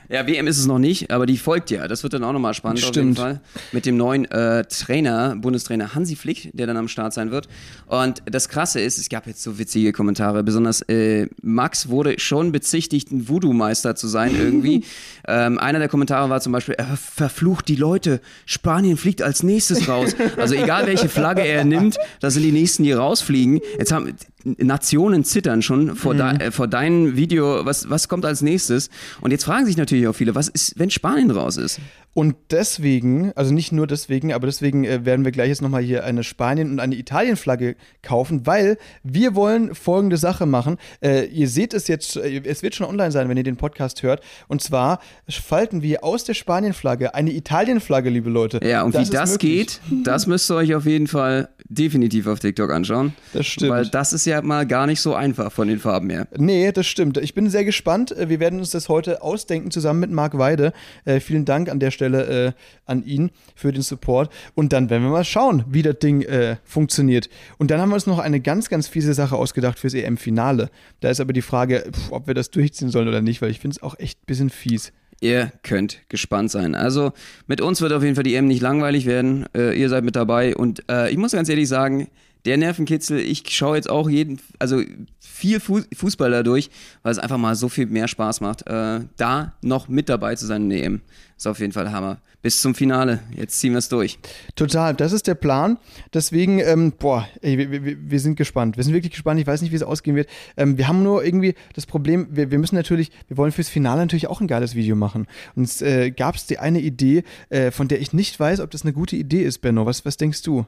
Ja, 0.09 0.27
WM 0.27 0.47
ist 0.47 0.59
es 0.59 0.67
noch 0.67 0.79
nicht, 0.79 1.11
aber 1.11 1.27
die 1.27 1.37
folgt 1.37 1.71
ja. 1.71 1.89
Das 1.89 2.03
wird 2.03 2.13
dann 2.13 2.25
auch 2.25 2.33
nochmal 2.33 2.55
spannend 2.55 2.79
auf 2.79 2.95
jeden 2.95 3.15
Stimmt. 3.15 3.19
Fall. 3.19 3.41
Mit 3.73 3.87
dem 3.87 3.97
neuen 3.97 4.25
äh, 4.27 4.65
Trainer, 4.65 5.35
Bundestrainer 5.37 5.95
Hansi 5.95 6.17
Flick, 6.17 6.51
der 6.53 6.67
dann 6.67 6.77
am 6.77 6.89
Start 6.89 7.13
sein 7.13 7.31
wird. 7.31 7.49
Und 7.87 8.23
das 8.27 8.49
Krasse 8.49 8.81
ist, 8.81 8.99
es 8.99 9.09
gab 9.09 9.27
jetzt 9.27 9.43
so 9.43 9.59
witzige 9.59 9.93
Kommentare. 9.93 10.45
Besonders 10.45 10.83
äh, 10.83 11.29
Max 11.43 11.89
wurde 11.89 12.19
schon 12.19 12.53
bezichtigt, 12.53 13.11
ein 13.11 13.29
Voodoo-Meister 13.29 13.97
zu 13.97 14.07
sein 14.07 14.35
irgendwie. 14.37 14.85
ähm, 15.29 15.59
einer 15.59 15.79
der 15.79 15.89
Kommentare 15.89 16.31
war 16.31 16.41
zum 16.41 16.53
Beispiel, 16.53 16.75
er 16.77 16.97
verflucht 16.97 17.69
die 17.69 17.77
Leute. 17.77 18.21
Spanien 18.45 18.97
fliegt 18.97 19.23
als 19.23 19.43
nächstes 19.43 19.89
raus. 19.89 20.15
Also 20.37 20.55
egal 20.55 20.87
welche 20.87 21.09
Flagge 21.09 21.43
er 21.43 21.65
nimmt, 21.65 21.97
das 22.21 22.35
sind 22.35 22.43
die 22.43 22.53
nächsten, 22.53 22.85
die 22.85 22.93
rausfliegen. 22.93 23.61
Jetzt 23.79 23.93
haben 23.93 24.15
Nationen 24.59 25.25
zittern 25.25 25.61
schon 25.63 25.97
vor, 25.97 26.15
de, 26.15 26.25
äh, 26.39 26.51
vor 26.53 26.69
deinem 26.69 27.17
Video, 27.17 27.67
was, 27.67 27.91
was 27.91 28.09
kommt 28.09 28.25
als 28.25 28.43
nächstes? 28.43 28.91
Und 29.21 29.33
jetzt 29.33 29.45
fragen 29.45 29.67
sich 29.67 29.77
natürlich 29.77 29.96
auch 30.05 30.13
viele, 30.13 30.35
was 30.35 30.49
ist, 30.49 30.79
wenn 30.79 30.91
Spanien 30.91 31.31
raus 31.31 31.57
ist? 31.57 31.81
Und 32.17 32.35
deswegen, 32.51 33.33
also 33.37 33.53
nicht 33.53 33.73
nur 33.73 33.87
deswegen, 33.87 34.33
aber 34.33 34.47
deswegen 34.47 34.85
äh, 34.85 35.05
werden 35.05 35.27
wir 35.27 35.33
gleich 35.33 35.49
jetzt 35.49 35.61
nochmal 35.61 35.83
hier 35.83 36.03
eine 36.05 36.25
Spanien- 36.25 36.71
und 36.71 36.81
eine 36.81 36.95
Italien-Flagge 36.95 37.77
kaufen, 38.03 38.47
weil 38.47 38.79
wir 39.03 39.35
wollen 39.35 39.75
folgende 39.75 40.17
Sache 40.17 40.47
machen. 40.47 40.79
Äh, 41.03 41.27
ihr 41.27 41.47
seht 41.47 41.75
es 41.75 41.89
jetzt, 41.89 42.17
äh, 42.17 42.41
es 42.45 42.63
wird 42.63 42.75
schon 42.75 42.87
online 42.87 43.13
sein, 43.13 43.29
wenn 43.29 43.37
ihr 43.37 43.43
den 43.43 43.59
Podcast 43.59 44.03
hört. 44.03 44.23
Und 44.49 44.63
zwar 44.63 45.01
falten 45.29 45.83
wir 45.83 46.05
aus 46.05 46.25
der 46.25 46.33
Spanien-Flagge 46.33 47.15
eine 47.15 47.33
Italien-Flagge, 47.33 48.09
liebe 48.09 48.31
Leute. 48.31 48.61
Ja, 48.67 48.83
und 48.83 48.97
wie 48.97 49.03
ist 49.03 49.13
das 49.13 49.33
möglich. 49.33 49.53
geht, 49.53 49.81
das 50.05 50.27
müsst 50.27 50.51
ihr 50.51 50.57
euch 50.57 50.75
auf 50.75 50.87
jeden 50.87 51.09
Fall 51.09 51.51
definitiv 51.69 52.27
auf 52.27 52.39
TikTok 52.39 52.71
anschauen. 52.71 53.13
Das 53.33 53.47
stimmt. 53.47 53.71
Weil 53.71 53.87
das 53.87 54.13
ist 54.13 54.25
ja 54.27 54.43
mal 54.43 54.67
gar 54.67 54.87
nicht 54.87 55.01
so 55.01 55.15
einfach 55.15 55.53
von 55.53 55.69
den 55.69 55.79
Farben 55.79 56.11
her. 56.11 56.27
Nee, 56.37 56.73
das 56.73 56.87
stimmt. 56.87 57.19
Ich 57.19 57.35
bin 57.35 57.49
sehr 57.51 57.65
gespannt. 57.65 58.13
Äh, 58.13 58.29
Wir 58.29 58.41
werden 58.41 58.59
uns 58.59 58.71
das 58.71 58.89
heute 58.89 59.23
ausdenken 59.23 59.71
zusammen 59.71 60.01
mit 60.01 60.11
Marc 60.11 60.39
Weide. 60.39 60.73
Äh, 61.05 61.21
vielen 61.21 61.45
Dank 61.45 61.69
an 61.69 61.81
der 61.81 61.91
Stelle 61.91 62.47
äh, 62.47 62.53
an 62.85 63.05
ihn 63.05 63.31
für 63.55 63.73
den 63.73 63.83
Support. 63.83 64.33
Und 64.55 64.73
dann 64.73 64.91
werden 64.91 65.03
wir 65.03 65.11
mal 65.11 65.25
schauen, 65.25 65.65
wie 65.69 65.83
das 65.83 65.99
Ding 65.99 66.23
äh, 66.23 66.57
funktioniert. 66.65 67.29
Und 67.59 67.71
dann 67.71 67.81
haben 67.81 67.91
wir 67.91 67.95
uns 67.95 68.07
noch 68.07 68.19
eine 68.19 68.41
ganz, 68.41 68.69
ganz 68.69 68.89
fiese 68.89 69.15
Sache 69.15 69.37
ausgedacht 69.37 69.79
fürs 69.79 69.95
EM-Finale. 69.95 70.71
Da 71.01 71.11
ist 71.11 71.21
aber 71.21 71.33
die 71.33 71.43
Frage, 71.43 71.85
pf, 71.91 72.13
ob 72.13 72.27
wir 72.27 72.35
das 72.35 72.51
durchziehen 72.51 72.91
sollen 72.91 73.09
oder 73.09 73.23
nicht, 73.23 73.43
weil 73.43 73.51
ich 73.51 73.61
finde 73.61 73.77
es 73.77 73.83
auch 73.83 73.99
echt 73.99 74.21
ein 74.21 74.27
bisschen 74.27 74.51
fies. 74.51 74.93
Ihr 75.21 75.53
könnt 75.63 76.01
gespannt 76.09 76.51
sein. 76.51 76.75
Also 76.75 77.13
mit 77.47 77.61
uns 77.61 77.81
wird 77.81 77.93
auf 77.93 78.03
jeden 78.03 78.15
Fall 78.15 78.25
die 78.25 78.35
EM 78.35 78.47
nicht 78.47 78.61
langweilig 78.61 79.07
werden. 79.07 79.47
Äh, 79.55 79.79
ihr 79.79 79.89
seid 79.89 80.05
mit 80.05 80.17
dabei. 80.17 80.55
Und 80.55 80.85
äh, 80.91 81.11
ich 81.11 81.17
muss 81.17 81.33
ganz 81.33 81.49
ehrlich 81.49 81.69
sagen, 81.69 82.09
der 82.47 82.57
Nervenkitzel, 82.57 83.19
ich 83.19 83.43
schaue 83.51 83.77
jetzt 83.77 83.91
auch 83.91 84.09
jeden, 84.09 84.41
also 84.59 84.81
viel 85.19 85.61
Fu 85.61 85.81
Fußball 85.95 86.31
dadurch, 86.31 86.71
weil 87.03 87.13
es 87.13 87.19
einfach 87.19 87.39
mal 87.39 87.57
so 87.57 87.69
viel 87.69 87.87
mehr 87.87 88.09
Spaß 88.09 88.41
macht, 88.41 88.67
äh, 88.67 89.01
da 89.17 89.55
noch 89.63 89.89
mit 89.89 90.09
dabei 90.09 90.37
zu 90.37 90.47
sein 90.47 90.63
in 90.63 90.71
der 90.71 90.85
EM. 90.85 91.01
Ist 91.37 91.47
auf 91.47 91.59
jeden 91.59 91.73
Fall 91.73 91.93
Hammer. 91.93 92.19
Bis 92.41 92.63
zum 92.63 92.75
Finale. 92.75 93.19
Jetzt 93.37 93.59
ziehen 93.61 93.73
wir 93.73 93.79
es 93.79 93.89
durch. 93.89 94.19
Total, 94.55 94.95
das 94.95 95.13
ist 95.13 95.27
der 95.27 95.35
Plan. 95.35 95.79
Deswegen, 96.15 96.61
ähm, 96.61 96.93
boah, 96.99 97.29
ey, 97.43 97.59
wir, 97.59 97.85
wir, 97.85 97.97
wir 98.11 98.21
sind 98.21 98.37
gespannt. 98.37 98.77
Wir 98.77 98.85
sind 98.85 98.95
wirklich 98.95 99.13
gespannt. 99.13 99.41
Ich 99.41 99.47
weiß 99.47 99.61
nicht, 99.61 99.73
wie 99.73 99.77
es 99.77 99.83
ausgehen 99.83 100.17
wird. 100.17 100.29
Ähm, 100.57 100.79
wir 100.79 100.89
haben 100.89 101.03
nur 101.03 101.25
irgendwie 101.25 101.55
das 101.75 101.85
Problem, 101.85 102.29
wir, 102.31 102.51
wir 102.51 102.59
müssen 102.59 102.77
natürlich, 102.77 103.11
wir 103.29 103.37
wollen 103.37 103.53
fürs 103.53 103.69
Finale 103.69 104.01
natürlich 104.01 104.29
auch 104.29 104.41
ein 104.41 104.47
geiles 104.47 104.75
Video 104.75 104.97
machen. 104.97 105.27
Und 105.57 105.65
es 105.65 105.83
äh, 105.83 106.11
gab 106.13 106.37
es 106.37 106.47
die 106.47 106.59
eine 106.59 106.81
Idee, 106.81 107.25
äh, 107.51 107.71
von 107.73 107.89
der 107.89 108.01
ich 108.01 108.13
nicht 108.13 108.39
weiß, 108.39 108.61
ob 108.61 108.71
das 108.71 108.83
eine 108.83 108.93
gute 108.93 109.17
Idee 109.17 109.43
ist, 109.43 109.59
Benno. 109.59 109.85
Was, 109.85 110.05
was 110.05 110.17
denkst 110.17 110.43
du? 110.43 110.65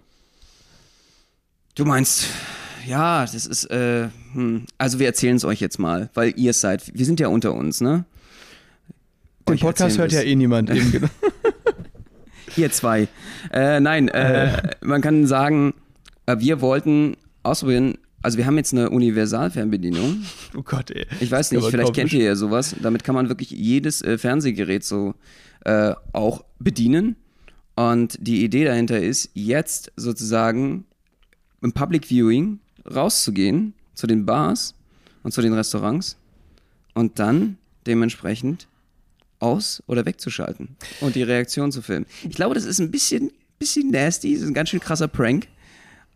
Du 1.78 1.84
meinst, 1.84 2.26
ja, 2.88 3.22
das 3.22 3.46
ist, 3.46 3.66
äh, 3.66 4.08
hm. 4.32 4.64
also 4.78 4.98
wir 4.98 5.06
erzählen 5.06 5.36
es 5.36 5.44
euch 5.44 5.60
jetzt 5.60 5.78
mal, 5.78 6.10
weil 6.12 6.34
ihr 6.36 6.50
es 6.50 6.60
seid. 6.60 6.90
Wir 6.92 7.06
sind 7.06 7.20
ja 7.20 7.28
unter 7.28 7.54
uns, 7.54 7.80
ne? 7.80 8.04
Den 9.46 9.54
Euch 9.54 9.60
Podcast 9.60 9.96
hört 9.96 10.10
ja 10.10 10.18
wir's. 10.18 10.26
eh 10.26 10.34
niemand. 10.34 10.70
Eben, 10.74 10.90
genau. 10.90 11.06
Ihr 12.56 12.72
zwei. 12.72 13.06
Äh, 13.52 13.78
nein, 13.78 14.08
äh, 14.08 14.74
man 14.80 15.02
kann 15.02 15.28
sagen, 15.28 15.72
äh, 16.26 16.40
wir 16.40 16.60
wollten 16.60 17.16
ausprobieren, 17.44 17.96
also 18.22 18.38
wir 18.38 18.46
haben 18.46 18.56
jetzt 18.56 18.72
eine 18.72 18.90
Universalfernbedienung. 18.90 20.24
oh 20.56 20.62
Gott, 20.62 20.90
ey. 20.90 21.06
Ich 21.20 21.30
weiß 21.30 21.52
nicht, 21.52 21.64
vielleicht 21.64 21.84
kaum 21.84 21.94
kennt 21.94 22.12
ihr 22.12 22.24
ja 22.24 22.34
sowas. 22.34 22.74
Damit 22.82 23.04
kann 23.04 23.14
man 23.14 23.28
wirklich 23.28 23.52
jedes 23.52 24.02
äh, 24.02 24.18
Fernsehgerät 24.18 24.82
so 24.82 25.14
äh, 25.64 25.92
auch 26.12 26.44
bedienen. 26.58 27.14
Und 27.76 28.18
die 28.20 28.42
Idee 28.42 28.64
dahinter 28.64 28.98
ist, 28.98 29.30
jetzt 29.34 29.92
sozusagen 29.94 30.87
im 31.62 31.72
Public 31.72 32.06
Viewing 32.06 32.60
rauszugehen 32.88 33.74
zu 33.94 34.06
den 34.06 34.24
Bars 34.24 34.74
und 35.22 35.32
zu 35.32 35.42
den 35.42 35.52
Restaurants 35.52 36.16
und 36.94 37.18
dann 37.18 37.58
dementsprechend 37.86 38.68
aus- 39.40 39.82
oder 39.86 40.04
wegzuschalten 40.04 40.76
und 41.00 41.14
die 41.14 41.22
Reaktion 41.22 41.72
zu 41.72 41.82
filmen. 41.82 42.06
Ich 42.28 42.34
glaube, 42.34 42.54
das 42.54 42.64
ist 42.64 42.80
ein 42.80 42.90
bisschen, 42.90 43.30
bisschen 43.58 43.90
nasty, 43.90 44.32
das 44.32 44.42
ist 44.42 44.48
ein 44.48 44.54
ganz 44.54 44.70
schön 44.70 44.80
krasser 44.80 45.08
Prank, 45.08 45.48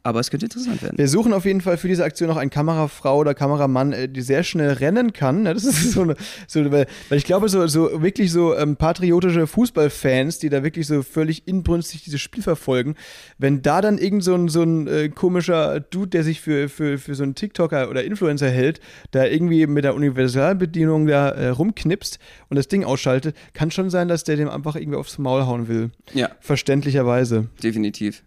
aber 0.05 0.20
es 0.20 0.30
könnte 0.30 0.46
interessant 0.46 0.82
werden. 0.82 0.98
Wir 0.98 1.09
suchen 1.09 1.32
auf 1.32 1.44
jeden 1.44 1.61
Fall 1.61 1.76
für 1.76 1.88
diese 1.88 2.05
Aktion 2.05 2.28
noch 2.28 2.36
einen 2.36 2.50
Kamerafrau 2.50 3.18
oder 3.18 3.34
Kameramann, 3.34 3.92
äh, 3.92 4.09
die 4.09 4.20
sehr 4.20 4.42
schnell 4.42 4.72
rennen 4.72 5.12
kann. 5.12 5.42
ne? 5.42 5.55
Das 5.55 5.64
ist 5.64 5.92
so 5.92 6.03
eine, 6.03 6.16
so, 6.46 6.61
weil, 6.72 6.86
weil 7.09 7.18
ich 7.18 7.24
glaube, 7.24 7.48
so, 7.48 7.66
so 7.66 8.03
wirklich 8.03 8.32
so 8.32 8.57
ähm, 8.57 8.76
patriotische 8.76 9.46
Fußballfans, 9.46 10.38
die 10.38 10.48
da 10.48 10.64
wirklich 10.64 10.86
so 10.86 11.03
völlig 11.03 11.46
inbrünstig 11.46 12.03
dieses 12.05 12.20
Spiel 12.20 12.42
verfolgen, 12.42 12.96
wenn 13.38 13.62
da 13.62 13.80
dann 13.80 13.98
irgend 13.98 14.24
so 14.24 14.34
ein, 14.34 14.48
so 14.48 14.62
ein 14.62 14.86
äh, 14.88 15.09
komischer 15.09 15.80
Dude, 15.80 16.09
der 16.09 16.24
sich 16.24 16.40
für, 16.40 16.68
für, 16.68 16.98
für 16.98 17.14
so 17.14 17.22
einen 17.22 17.34
TikToker 17.34 17.88
oder 17.88 18.05
Influencer 18.05 18.50
hält, 18.50 18.80
da 19.12 19.24
irgendwie 19.24 19.66
mit 19.66 19.84
der 19.84 19.94
Universalbedienung 19.94 21.07
da 21.07 21.28
äh, 21.30 21.48
rumknipst 21.48 22.18
und 22.48 22.57
das 22.57 22.68
Ding 22.68 22.84
ausschaltet, 22.84 23.36
kann 23.53 23.70
schon 23.70 23.90
sein, 23.90 24.09
dass 24.09 24.24
der 24.24 24.36
dem 24.36 24.48
einfach 24.48 24.74
irgendwie 24.74 24.98
aufs 24.98 25.18
Maul 25.18 25.46
hauen 25.46 25.68
will. 25.68 25.90
Ja, 26.12 26.30
Verständlicherweise. 26.40 27.48
definitiv. 27.62 28.22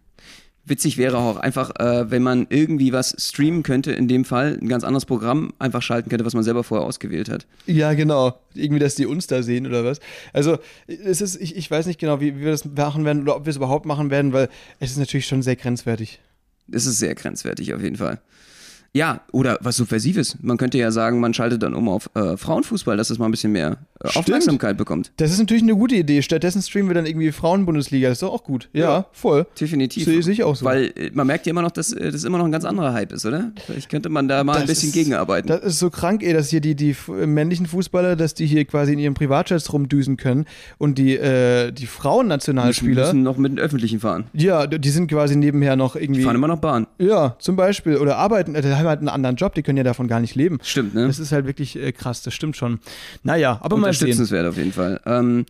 Witzig 0.68 0.98
wäre 0.98 1.18
auch 1.18 1.38
einfach, 1.38 1.72
äh, 1.80 2.10
wenn 2.10 2.24
man 2.24 2.48
irgendwie 2.50 2.92
was 2.92 3.16
streamen 3.20 3.62
könnte, 3.62 3.92
in 3.92 4.08
dem 4.08 4.26
Fall 4.26 4.58
ein 4.60 4.68
ganz 4.68 4.84
anderes 4.84 5.06
Programm 5.06 5.54
einfach 5.60 5.84
schalten 5.84 6.10
könnte, 6.10 6.26
was 6.26 6.34
man 6.34 6.44
selber 6.44 6.64
vorher 6.64 6.88
ausgewählt 6.88 7.30
hat. 7.30 7.46
Ja, 7.68 7.94
genau. 7.94 8.40
Irgendwie, 8.56 8.80
dass 8.80 8.96
die 8.96 9.06
uns 9.06 9.28
da 9.28 9.44
sehen 9.44 9.68
oder 9.68 9.86
was. 9.86 10.00
Also, 10.34 10.58
es 10.88 11.22
ist, 11.22 11.40
ich, 11.40 11.56
ich 11.56 11.70
weiß 11.70 11.86
nicht 11.86 12.00
genau, 12.00 12.20
wie, 12.20 12.36
wie 12.38 12.42
wir 12.42 12.52
das 12.52 12.66
machen 12.66 13.06
werden 13.06 13.22
oder 13.22 13.36
ob 13.36 13.46
wir 13.46 13.52
es 13.52 13.58
überhaupt 13.58 13.86
machen 13.86 14.10
werden, 14.10 14.34
weil 14.34 14.50
es 14.80 14.92
ist 14.92 14.98
natürlich 14.98 15.28
schon 15.28 15.44
sehr 15.44 15.56
grenzwertig. 15.56 16.20
Das 16.68 16.88
ist 16.88 16.98
sehr 16.98 17.14
grenzwertig 17.14 17.74
auf 17.74 17.82
jeden 17.82 17.98
Fall. 17.98 18.20
Ja, 18.94 19.22
oder 19.32 19.58
was 19.62 19.76
Subversives. 19.78 20.38
Man 20.42 20.58
könnte 20.58 20.78
ja 20.78 20.90
sagen, 20.92 21.20
man 21.20 21.34
schaltet 21.34 21.64
dann 21.64 21.74
um 21.74 21.90
auf 21.90 22.10
äh, 22.16 22.38
Frauenfußball, 22.38 22.96
dass 22.96 23.10
es 23.10 23.20
mal 23.20 23.26
ein 23.26 23.32
bisschen 23.32 23.52
mehr 23.52 23.78
äh. 24.04 24.08
Aufmerksamkeit 24.18 24.78
bekommt. 24.78 25.12
Das 25.18 25.32
ist 25.32 25.40
natürlich 25.40 25.64
eine 25.64 25.76
gute 25.76 25.96
Idee. 25.96 26.22
Stattdessen 26.22 26.62
streamen 26.62 26.90
wir 26.90 26.94
dann 26.96 27.06
irgendwie 27.06 27.32
Frauenbundesliga. 27.32 28.08
Das 28.10 28.18
ist 28.18 28.22
doch 28.24 28.32
auch 28.34 28.44
gut. 28.44 28.70
Ja, 28.74 28.82
Ja. 28.82 29.06
voll. 29.12 29.46
Definitiv. 29.60 30.06
Sehe 30.06 30.20
ich 30.34 30.44
auch 30.44 30.56
so. 30.56 30.66
Weil 30.66 30.94
äh, 30.96 31.12
man 31.14 31.28
merkt 31.28 31.46
ja 31.46 31.50
immer 31.52 31.62
noch, 31.62 31.72
dass 31.72 31.92
äh, 31.92 32.12
das 32.12 32.24
immer 32.24 32.38
noch 32.38 32.46
ein 32.46 32.52
ganz 32.52 32.64
anderer 32.66 32.94
Hype 32.94 33.12
ist, 33.12 33.26
oder? 33.26 33.52
Vielleicht 33.66 33.90
könnte 33.90 34.10
man 34.10 34.28
da 34.28 34.44
mal 34.44 34.54
ein 34.54 34.62
Das 34.62 34.70
bisschen 34.70 34.90
ist- 34.90 34.96
gegenarbeiten. 34.96 35.48
Das 35.48 35.62
ist 35.64 35.80
so 35.80 35.90
krank, 35.90 36.24
ey, 36.24 36.34
dass 36.34 36.50
hier 36.50 36.62
die, 36.62 36.76
die 36.76 36.96
männlichen 37.26 37.66
Fußballer, 37.66 38.16
dass 38.16 38.34
die 38.34 38.46
hier 38.46 38.64
quasi 38.66 38.94
in 38.94 39.00
ihren 39.00 39.14
Privatjets 39.14 39.74
rumdüsen 39.74 40.16
können 40.18 40.46
und 40.78 40.98
die, 40.98 41.16
äh, 41.18 41.72
die 41.72 41.88
Frauennationalspieler, 41.88 43.04
müssen 43.06 43.24
noch 43.24 43.38
mit 43.38 43.52
den 43.54 43.60
Öffentlichen 43.60 44.00
fahren. 44.00 44.26
ja, 44.34 44.68
die 44.68 44.90
sind 44.90 45.08
quasi 45.10 45.36
nebenher 45.36 45.76
noch 45.76 45.96
irgendwie. 45.96 46.20
Die 46.20 46.26
fahren 46.26 46.36
immer 46.36 46.48
noch 46.48 46.60
Bahn. 46.60 46.88
Ja, 46.98 47.36
zum 47.40 47.56
Beispiel. 47.56 47.98
Oder 47.98 48.18
arbeiten, 48.18 48.56
äh, 48.56 48.62
die 48.62 48.68
haben 48.86 48.90
halt 48.90 49.00
einen 49.00 49.10
anderen 49.10 49.36
Job, 49.36 49.54
die 49.56 49.64
können 49.64 49.78
ja 49.78 49.84
davon 49.84 50.08
gar 50.08 50.20
nicht 50.20 50.36
leben. 50.36 50.60
Stimmt, 50.64 50.94
ne? 50.94 51.08
Das 51.08 51.20
ist 51.20 51.32
halt 51.32 51.46
wirklich 51.46 51.76
äh, 51.76 51.92
krass, 51.92 52.22
das 52.22 52.34
stimmt 52.34 52.56
schon. 52.58 52.80
Naja, 53.24 53.60
aber 53.62 53.78
mal 53.78 53.94
sehen. 53.94 54.08
Unterstützenswert 54.08 54.48
auf 54.48 54.58
jeden 54.58 54.72
Fall. 54.72 55.02
Ähm, 55.06 55.46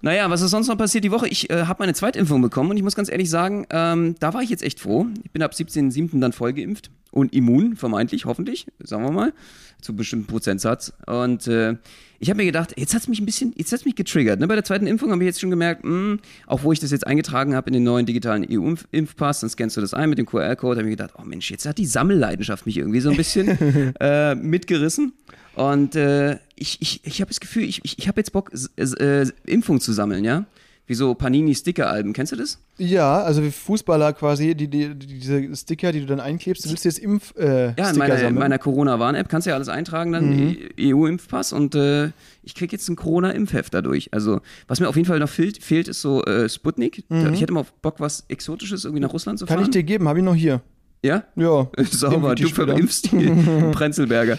naja, 0.00 0.28
was 0.30 0.40
ist 0.40 0.50
sonst 0.50 0.68
noch 0.68 0.78
passiert 0.78 1.04
die 1.04 1.10
Woche? 1.10 1.28
Ich 1.28 1.50
äh, 1.50 1.64
habe 1.66 1.82
meine 1.82 1.94
Zweitimpfung 1.94 2.42
bekommen 2.42 2.70
und 2.70 2.76
ich 2.76 2.82
muss 2.82 2.94
ganz 2.94 3.10
ehrlich 3.10 3.30
sagen, 3.30 3.66
ähm, 3.70 4.14
da 4.18 4.34
war 4.34 4.42
ich 4.42 4.50
jetzt 4.50 4.62
echt 4.62 4.80
froh. 4.80 5.06
Ich 5.22 5.30
bin 5.30 5.42
ab 5.42 5.52
17.07. 5.52 6.20
dann 6.20 6.32
voll 6.32 6.52
geimpft 6.52 6.90
und 7.12 7.32
immun, 7.32 7.76
vermeintlich, 7.76 8.24
hoffentlich, 8.24 8.66
sagen 8.82 9.04
wir 9.04 9.12
mal, 9.12 9.32
zu 9.80 9.92
einem 9.92 9.98
bestimmten 9.98 10.26
Prozentsatz. 10.26 10.92
Und 11.06 11.46
äh, 11.46 11.76
ich 12.18 12.30
habe 12.30 12.38
mir 12.38 12.46
gedacht, 12.46 12.74
jetzt 12.76 12.94
hat 12.94 13.02
es 13.02 13.08
mich 13.08 13.20
ein 13.20 13.26
bisschen, 13.26 13.52
jetzt 13.56 13.72
hat 13.72 13.80
es 13.80 13.84
mich 13.84 13.94
getriggert. 13.94 14.40
Ne? 14.40 14.48
Bei 14.48 14.54
der 14.54 14.64
zweiten 14.64 14.86
Impfung 14.86 15.10
habe 15.10 15.22
ich 15.22 15.26
jetzt 15.26 15.40
schon 15.40 15.50
gemerkt, 15.50 15.84
mh, 15.84 16.18
auch 16.46 16.62
wo 16.62 16.72
ich 16.72 16.80
das 16.80 16.90
jetzt 16.90 17.06
eingetragen 17.06 17.54
habe 17.54 17.68
in 17.68 17.74
den 17.74 17.84
neuen 17.84 18.06
digitalen 18.06 18.46
EU-Impfpass, 18.48 19.40
dann 19.40 19.50
scannst 19.50 19.76
du 19.76 19.80
das 19.80 19.92
ein 19.92 20.08
mit 20.08 20.18
dem 20.18 20.26
QR-Code, 20.26 20.78
habe 20.78 20.88
ich 20.88 20.96
gedacht, 20.96 21.14
oh 21.18 21.24
Mensch, 21.24 21.50
jetzt 21.50 21.66
hat 21.66 21.78
die 21.78 21.86
Sammelleidenschaft 21.86 22.64
mich 22.64 22.78
irgendwie 22.78 23.00
so 23.00 23.10
ein 23.10 23.16
bisschen 23.16 23.94
äh, 24.00 24.34
mitgerissen. 24.34 25.12
Und 25.54 25.96
äh, 25.96 26.38
ich, 26.56 26.78
ich, 26.80 27.00
ich 27.04 27.20
habe 27.20 27.28
das 27.28 27.40
Gefühl, 27.40 27.64
ich, 27.64 27.84
ich, 27.84 27.98
ich 27.98 28.08
habe 28.08 28.20
jetzt 28.20 28.32
Bock, 28.32 28.52
äh, 28.76 29.26
Impfung 29.44 29.80
zu 29.80 29.92
sammeln, 29.92 30.24
ja? 30.24 30.46
Wie 30.86 30.94
so 30.94 31.14
Panini-Sticker-Alben. 31.14 32.12
Kennst 32.12 32.32
du 32.32 32.36
das? 32.36 32.58
Ja, 32.76 33.22
also 33.22 33.42
wie 33.42 33.52
Fußballer 33.52 34.12
quasi, 34.14 34.54
die, 34.56 34.66
die, 34.68 34.94
die, 34.94 35.06
diese 35.18 35.54
Sticker, 35.56 35.92
die 35.92 36.00
du 36.00 36.06
dann 36.06 36.18
einklebst, 36.18 36.64
du 36.64 36.70
willst 36.70 36.84
jetzt 36.84 36.98
Impf 36.98 37.32
äh, 37.36 37.72
Ja, 37.78 37.90
in 37.90 37.96
meiner, 37.98 38.20
in 38.20 38.34
meiner 38.34 38.58
Corona-Warn-App 38.58 39.28
kannst 39.28 39.46
du 39.46 39.50
ja 39.50 39.56
alles 39.56 39.68
eintragen, 39.68 40.10
dann 40.12 40.30
Mhm. 40.30 40.56
E- 40.76 40.92
EU-Impfpass 40.92 41.52
und 41.52 41.74
äh, 41.76 42.10
ich 42.42 42.54
krieg 42.56 42.72
jetzt 42.72 42.88
ein 42.88 42.96
Corona-Impfheft 42.96 43.72
dadurch. 43.72 44.12
Also, 44.12 44.40
was 44.66 44.80
mir 44.80 44.88
auf 44.88 44.96
jeden 44.96 45.06
Fall 45.06 45.20
noch 45.20 45.28
fehlt, 45.28 45.62
fehlt 45.62 45.86
ist 45.86 46.00
so 46.00 46.24
äh, 46.24 46.48
Sputnik. 46.48 47.04
Da- 47.08 47.30
Ich 47.30 47.40
hätte 47.40 47.52
mal 47.52 47.64
Bock, 47.80 48.00
was 48.00 48.24
Exotisches 48.28 48.84
irgendwie 48.84 49.02
nach 49.02 49.12
Russland 49.12 49.38
zu 49.38 49.44
Mhm. 49.44 49.48
Kann 49.48 49.58
fahren. 49.58 49.66
ich 49.68 49.70
dir 49.70 49.84
geben, 49.84 50.08
habe 50.08 50.18
ich 50.18 50.24
noch 50.24 50.34
hier. 50.34 50.60
Ja? 51.04 51.24
Ja. 51.34 51.68
Sauber, 51.90 52.36
du 52.36 52.46
verimpfst 52.48 53.02
die 53.10 53.28
Prenzlberger. 53.72 54.38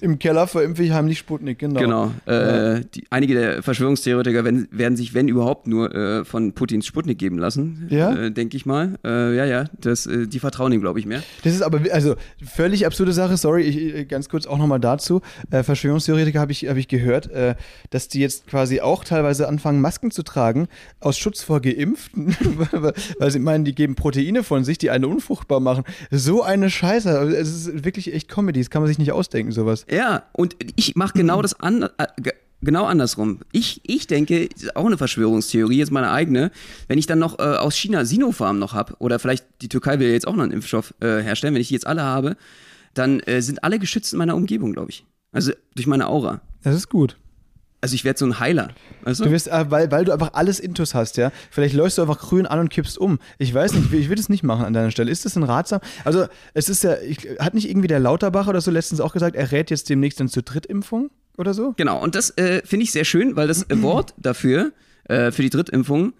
Im 0.00 0.18
Keller 0.18 0.48
verimpfe 0.48 0.82
ich 0.82 0.90
heimlich 0.90 1.18
Sputnik, 1.18 1.60
genau. 1.60 1.80
Genau. 1.80 2.12
Äh, 2.26 2.80
die, 2.92 3.04
einige 3.10 3.34
der 3.34 3.62
Verschwörungstheoretiker 3.62 4.44
werden, 4.44 4.66
werden 4.72 4.96
sich, 4.96 5.14
wenn 5.14 5.28
überhaupt, 5.28 5.68
nur 5.68 5.94
äh, 5.94 6.24
von 6.24 6.54
Putins 6.54 6.86
Sputnik 6.86 7.18
geben 7.18 7.38
lassen. 7.38 7.86
Ja? 7.88 8.12
Äh, 8.14 8.30
Denke 8.32 8.56
ich 8.56 8.66
mal. 8.66 8.98
Äh, 9.04 9.36
ja, 9.36 9.44
ja. 9.44 9.66
Das, 9.80 10.06
äh, 10.06 10.26
die 10.26 10.40
vertrauen 10.40 10.72
ihm, 10.72 10.80
glaube 10.80 10.98
ich, 10.98 11.06
mehr. 11.06 11.22
Das 11.44 11.54
ist 11.54 11.62
aber 11.62 11.80
also 11.92 12.16
völlig 12.44 12.84
absurde 12.84 13.12
Sache. 13.12 13.36
Sorry, 13.36 13.62
ich, 13.62 13.76
ich- 13.76 14.08
ganz 14.08 14.28
kurz 14.28 14.46
auch 14.46 14.58
nochmal 14.58 14.80
dazu. 14.80 15.20
Äh, 15.52 15.62
Verschwörungstheoretiker 15.62 16.40
habe 16.40 16.50
ich, 16.50 16.66
hab 16.68 16.76
ich 16.76 16.88
gehört, 16.88 17.30
äh, 17.30 17.54
dass 17.90 18.08
die 18.08 18.18
jetzt 18.20 18.48
quasi 18.48 18.80
auch 18.80 19.04
teilweise 19.04 19.46
anfangen, 19.48 19.80
Masken 19.80 20.10
zu 20.10 20.24
tragen 20.24 20.66
aus 20.98 21.16
Schutz 21.16 21.42
vor 21.44 21.60
Geimpften, 21.60 22.34
weil, 22.72 22.92
weil 23.20 23.30
sie 23.30 23.38
meinen, 23.38 23.64
die 23.64 23.74
geben 23.76 23.94
Proteine 23.94 24.42
von 24.42 24.64
sich, 24.64 24.78
die 24.78 24.90
eine 24.90 25.06
unfruchtbar 25.06 25.60
machen. 25.60 25.84
So 26.10 26.42
eine 26.42 26.70
Scheiße. 26.70 27.18
Also, 27.18 27.34
Es 27.36 27.48
ist 27.48 27.84
wirklich 27.84 28.12
echt 28.14 28.28
Comedy. 28.28 28.60
Das 28.60 28.70
kann 28.70 28.82
man 28.82 28.88
sich 28.88 28.98
nicht 28.98 29.12
ausdenken, 29.12 29.52
sowas. 29.52 29.86
Ja, 29.90 30.24
und 30.32 30.56
ich 30.76 30.94
mache 30.96 31.14
genau 31.14 31.42
das 31.42 31.58
an, 31.58 31.82
äh, 31.82 32.06
ge- 32.18 32.32
genau 32.62 32.84
andersrum. 32.84 33.40
Ich, 33.52 33.80
ich 33.84 34.06
denke, 34.06 34.44
ist 34.44 34.76
auch 34.76 34.86
eine 34.86 34.96
Verschwörungstheorie, 34.98 35.78
jetzt 35.78 35.90
meine 35.90 36.10
eigene, 36.10 36.50
wenn 36.88 36.98
ich 36.98 37.06
dann 37.06 37.18
noch 37.18 37.38
äh, 37.38 37.42
aus 37.42 37.74
China 37.74 38.04
Sinopharm 38.04 38.58
noch 38.58 38.72
habe, 38.74 38.94
oder 38.98 39.18
vielleicht 39.18 39.44
die 39.62 39.68
Türkei 39.68 39.98
will 39.98 40.06
ja 40.08 40.12
jetzt 40.12 40.26
auch 40.28 40.36
noch 40.36 40.44
einen 40.44 40.52
Impfstoff 40.52 40.94
äh, 41.00 41.20
herstellen, 41.22 41.54
wenn 41.54 41.60
ich 41.62 41.68
die 41.68 41.74
jetzt 41.74 41.86
alle 41.86 42.02
habe, 42.02 42.36
dann 42.94 43.20
äh, 43.20 43.40
sind 43.42 43.64
alle 43.64 43.78
geschützt 43.78 44.12
in 44.12 44.18
meiner 44.18 44.36
Umgebung, 44.36 44.72
glaube 44.72 44.90
ich. 44.90 45.04
Also 45.32 45.52
durch 45.74 45.86
meine 45.86 46.06
Aura. 46.08 46.40
Das 46.62 46.76
ist 46.76 46.88
gut. 46.88 47.16
Also 47.82 47.96
ich 47.96 48.04
werde 48.04 48.16
so 48.16 48.24
ein 48.24 48.38
Heiler. 48.38 48.70
Weißt 49.02 49.20
du? 49.20 49.24
Du 49.24 49.30
wirst, 49.32 49.48
äh, 49.48 49.70
weil, 49.70 49.90
weil 49.90 50.04
du 50.04 50.12
einfach 50.12 50.34
alles 50.34 50.60
Intus 50.60 50.94
hast, 50.94 51.16
ja. 51.16 51.32
Vielleicht 51.50 51.74
läufst 51.74 51.98
du 51.98 52.02
einfach 52.02 52.20
grün 52.20 52.46
an 52.46 52.60
und 52.60 52.70
kippst 52.70 52.96
um. 52.96 53.18
Ich 53.38 53.52
weiß 53.52 53.74
nicht, 53.74 53.92
ich 53.92 54.08
würde 54.08 54.22
es 54.22 54.28
nicht 54.28 54.44
machen 54.44 54.64
an 54.64 54.72
deiner 54.72 54.92
Stelle. 54.92 55.10
Ist 55.10 55.24
das 55.24 55.34
denn 55.34 55.42
ratsam? 55.42 55.80
Also, 56.04 56.26
es 56.54 56.68
ist 56.68 56.84
ja, 56.84 56.96
ich, 56.98 57.18
hat 57.40 57.54
nicht 57.54 57.68
irgendwie 57.68 57.88
der 57.88 57.98
Lauterbach 57.98 58.46
oder 58.46 58.60
so 58.60 58.70
letztens 58.70 59.00
auch 59.00 59.12
gesagt, 59.12 59.34
er 59.34 59.50
rät 59.50 59.68
jetzt 59.70 59.90
demnächst 59.90 60.20
dann 60.20 60.28
zur 60.28 60.44
Drittimpfung 60.44 61.10
oder 61.36 61.54
so? 61.54 61.74
Genau, 61.76 62.00
und 62.00 62.14
das 62.14 62.30
äh, 62.38 62.62
finde 62.64 62.84
ich 62.84 62.92
sehr 62.92 63.04
schön, 63.04 63.34
weil 63.34 63.48
das 63.48 63.66
Wort 63.68 64.14
dafür, 64.16 64.70
äh, 65.04 65.32
für 65.32 65.42
die 65.42 65.50
Drittimpfung, 65.50 66.12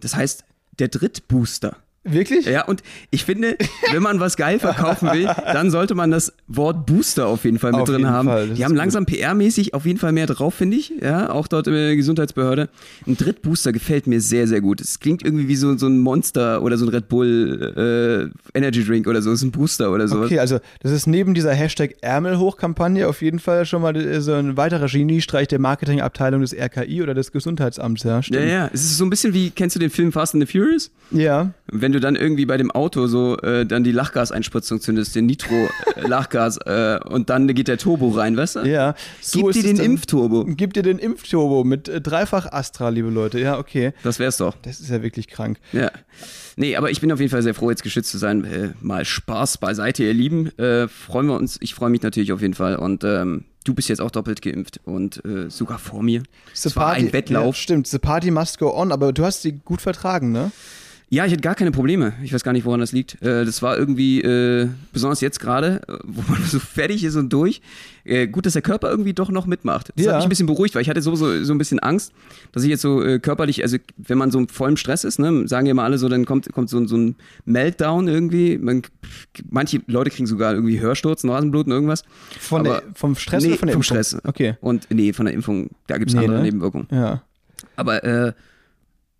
das 0.00 0.16
heißt 0.16 0.44
der 0.78 0.88
Drittbooster. 0.88 1.76
Wirklich? 2.02 2.46
Ja, 2.46 2.64
und 2.64 2.82
ich 3.10 3.24
finde, 3.26 3.56
wenn 3.92 4.02
man 4.02 4.20
was 4.20 4.36
geil 4.38 4.58
verkaufen 4.58 5.10
will, 5.12 5.24
dann 5.52 5.70
sollte 5.70 5.94
man 5.94 6.10
das 6.10 6.32
Wort 6.48 6.86
Booster 6.86 7.26
auf 7.26 7.44
jeden 7.44 7.58
Fall 7.58 7.72
mit 7.72 7.80
Auf 7.82 7.88
drin 7.88 7.98
jeden 7.98 8.10
haben. 8.10 8.26
Fall, 8.28 8.48
Die 8.48 8.64
haben 8.64 8.74
langsam 8.74 9.04
PR-mäßig 9.04 9.74
auf 9.74 9.84
jeden 9.84 9.98
Fall 9.98 10.12
mehr 10.12 10.26
drauf, 10.26 10.54
finde 10.54 10.78
ich. 10.78 10.92
Ja, 11.02 11.30
auch 11.30 11.46
dort 11.46 11.66
in 11.66 11.74
der 11.74 11.94
Gesundheitsbehörde. 11.96 12.70
Ein 13.06 13.16
Drittbooster 13.18 13.72
gefällt 13.72 14.06
mir 14.06 14.20
sehr, 14.22 14.48
sehr 14.48 14.62
gut. 14.62 14.80
Es 14.80 14.98
klingt 14.98 15.22
irgendwie 15.22 15.46
wie 15.48 15.56
so, 15.56 15.76
so 15.76 15.88
ein 15.88 15.98
Monster 15.98 16.62
oder 16.62 16.78
so 16.78 16.86
ein 16.86 16.88
Red 16.88 17.08
Bull 17.08 18.30
äh, 18.54 18.58
Energy 18.58 18.82
Drink 18.82 19.06
oder 19.06 19.20
so. 19.20 19.30
Das 19.30 19.40
ist 19.40 19.44
ein 19.44 19.50
Booster 19.50 19.92
oder 19.92 20.08
sowas. 20.08 20.26
Okay, 20.26 20.38
also 20.38 20.58
das 20.80 20.92
ist 20.92 21.06
neben 21.06 21.34
dieser 21.34 21.52
Hashtag 21.52 21.96
Ärmel-Hoch-Kampagne 22.00 23.08
auf 23.08 23.20
jeden 23.20 23.38
Fall 23.40 23.66
schon 23.66 23.82
mal 23.82 23.94
äh, 23.94 24.20
so 24.22 24.32
ein 24.32 24.56
weiterer 24.56 24.86
Geniestreich 24.86 25.48
der 25.48 25.58
Marketingabteilung 25.58 26.40
des 26.40 26.54
RKI 26.54 27.02
oder 27.02 27.12
des 27.12 27.30
Gesundheitsamts, 27.30 28.04
ja. 28.04 28.10
Ja, 28.16 28.22
Stimmt. 28.22 28.48
ja. 28.48 28.70
Es 28.72 28.84
ist 28.84 28.96
so 28.96 29.04
ein 29.04 29.10
bisschen 29.10 29.34
wie, 29.34 29.50
kennst 29.50 29.76
du 29.76 29.80
den 29.80 29.90
Film 29.90 30.12
Fast 30.12 30.34
and 30.34 30.46
the 30.46 30.50
Furious? 30.58 30.90
ja. 31.10 31.50
Wenn 31.72 31.89
du 31.92 32.00
dann 32.00 32.16
irgendwie 32.16 32.46
bei 32.46 32.56
dem 32.56 32.70
Auto 32.70 33.06
so 33.06 33.36
äh, 33.38 33.64
dann 33.66 33.84
die 33.84 33.92
Lachgaseinspritzung 33.92 34.80
zündest, 34.80 35.14
den 35.14 35.26
Nitro-Lachgas 35.26 36.56
äh, 36.66 36.98
und 37.08 37.30
dann 37.30 37.46
geht 37.54 37.68
der 37.68 37.78
Turbo 37.78 38.08
rein, 38.10 38.36
weißt 38.36 38.56
du? 38.56 38.60
Ja, 38.60 38.94
so 39.20 39.40
Gib 39.44 39.52
dir 39.52 39.62
den 39.62 39.76
dann- 39.76 39.86
Impfturbo. 39.86 40.44
Gib 40.48 40.74
dir 40.74 40.82
den 40.82 40.98
Impfturbo 40.98 41.64
mit 41.64 41.88
äh, 41.88 42.00
dreifach 42.00 42.52
Astra, 42.52 42.88
liebe 42.88 43.10
Leute. 43.10 43.40
Ja, 43.40 43.58
okay. 43.58 43.92
Das 44.02 44.18
wär's 44.18 44.36
doch. 44.36 44.56
Das 44.62 44.80
ist 44.80 44.90
ja 44.90 45.02
wirklich 45.02 45.28
krank. 45.28 45.58
Ja. 45.72 45.90
Nee, 46.56 46.76
aber 46.76 46.90
ich 46.90 47.00
bin 47.00 47.10
auf 47.12 47.20
jeden 47.20 47.30
Fall 47.30 47.42
sehr 47.42 47.54
froh, 47.54 47.70
jetzt 47.70 47.82
geschützt 47.82 48.10
zu 48.10 48.18
sein. 48.18 48.44
Äh, 48.44 48.70
mal 48.80 49.04
Spaß 49.04 49.58
beiseite, 49.58 50.04
ihr 50.04 50.14
Lieben. 50.14 50.56
Äh, 50.58 50.88
freuen 50.88 51.26
wir 51.26 51.36
uns. 51.36 51.56
Ich 51.60 51.74
freue 51.74 51.90
mich 51.90 52.02
natürlich 52.02 52.32
auf 52.32 52.42
jeden 52.42 52.54
Fall. 52.54 52.76
Und 52.76 53.02
ähm, 53.04 53.44
du 53.64 53.72
bist 53.74 53.88
jetzt 53.88 54.00
auch 54.00 54.10
doppelt 54.10 54.42
geimpft 54.42 54.80
und 54.84 55.24
äh, 55.24 55.48
sogar 55.48 55.78
vor 55.78 56.02
mir. 56.02 56.22
Es 56.52 56.74
war 56.76 56.92
ein 56.92 57.06
Ja, 57.06 57.12
Wettlauf. 57.12 57.56
stimmt, 57.56 57.86
the 57.86 57.98
party 57.98 58.30
must 58.30 58.58
go 58.58 58.74
on, 58.74 58.92
aber 58.92 59.12
du 59.12 59.24
hast 59.24 59.42
sie 59.42 59.52
gut 59.52 59.80
vertragen, 59.80 60.32
ne? 60.32 60.50
Ja, 61.12 61.26
ich 61.26 61.32
hatte 61.32 61.40
gar 61.42 61.56
keine 61.56 61.72
Probleme. 61.72 62.12
Ich 62.22 62.32
weiß 62.32 62.44
gar 62.44 62.52
nicht, 62.52 62.64
woran 62.64 62.78
das 62.78 62.92
liegt. 62.92 63.20
Äh, 63.20 63.44
das 63.44 63.62
war 63.62 63.76
irgendwie, 63.76 64.20
äh, 64.22 64.68
besonders 64.92 65.20
jetzt 65.20 65.40
gerade, 65.40 65.80
äh, 65.88 65.98
wo 66.04 66.22
man 66.30 66.40
so 66.44 66.60
fertig 66.60 67.02
ist 67.02 67.16
und 67.16 67.32
durch. 67.32 67.60
Äh, 68.04 68.28
gut, 68.28 68.46
dass 68.46 68.52
der 68.52 68.62
Körper 68.62 68.88
irgendwie 68.90 69.12
doch 69.12 69.28
noch 69.28 69.44
mitmacht. 69.44 69.92
Das 69.96 70.06
Ja. 70.06 70.12
hat 70.12 70.18
mich 70.18 70.26
ein 70.26 70.28
bisschen 70.28 70.46
beruhigt, 70.46 70.76
weil 70.76 70.82
ich 70.82 70.88
hatte 70.88 71.02
so, 71.02 71.16
so, 71.16 71.52
ein 71.52 71.58
bisschen 71.58 71.80
Angst, 71.80 72.12
dass 72.52 72.62
ich 72.62 72.70
jetzt 72.70 72.82
so 72.82 73.02
äh, 73.02 73.18
körperlich, 73.18 73.62
also 73.64 73.76
wenn 73.96 74.18
man 74.18 74.30
so 74.30 74.38
im 74.38 74.46
vollen 74.46 74.76
Stress 74.76 75.02
ist, 75.02 75.18
ne, 75.18 75.48
sagen 75.48 75.66
ja 75.66 75.74
mal 75.74 75.82
alle 75.84 75.98
so, 75.98 76.08
dann 76.08 76.26
kommt, 76.26 76.50
kommt 76.52 76.70
so, 76.70 76.78
ein- 76.78 76.86
so 76.86 76.96
ein 76.96 77.16
Meltdown 77.44 78.06
irgendwie. 78.06 78.56
Man, 78.58 78.82
manche 79.50 79.82
Leute 79.88 80.10
kriegen 80.10 80.28
sogar 80.28 80.54
irgendwie 80.54 80.78
Hörsturz, 80.78 81.24
Nasenbluten, 81.24 81.72
irgendwas. 81.72 82.04
Von 82.38 82.60
Aber- 82.60 82.82
der, 82.82 82.82
vom 82.94 83.16
Stress 83.16 83.42
nee, 83.42 83.48
oder 83.50 83.58
von 83.58 83.66
der 83.66 83.72
vom 83.74 83.80
Impfung? 83.80 83.96
Stress. 83.96 84.16
Okay. 84.24 84.54
Und 84.60 84.86
nee, 84.90 85.12
von 85.12 85.26
der 85.26 85.34
Impfung, 85.34 85.70
da 85.88 85.98
gibt's 85.98 86.14
Nee, 86.14 86.20
andere 86.20 86.36
ne? 86.36 86.42
Nebenwirkungen. 86.44 86.86
Ja. 86.92 87.24
Aber 87.74 88.04
äh, 88.04 88.32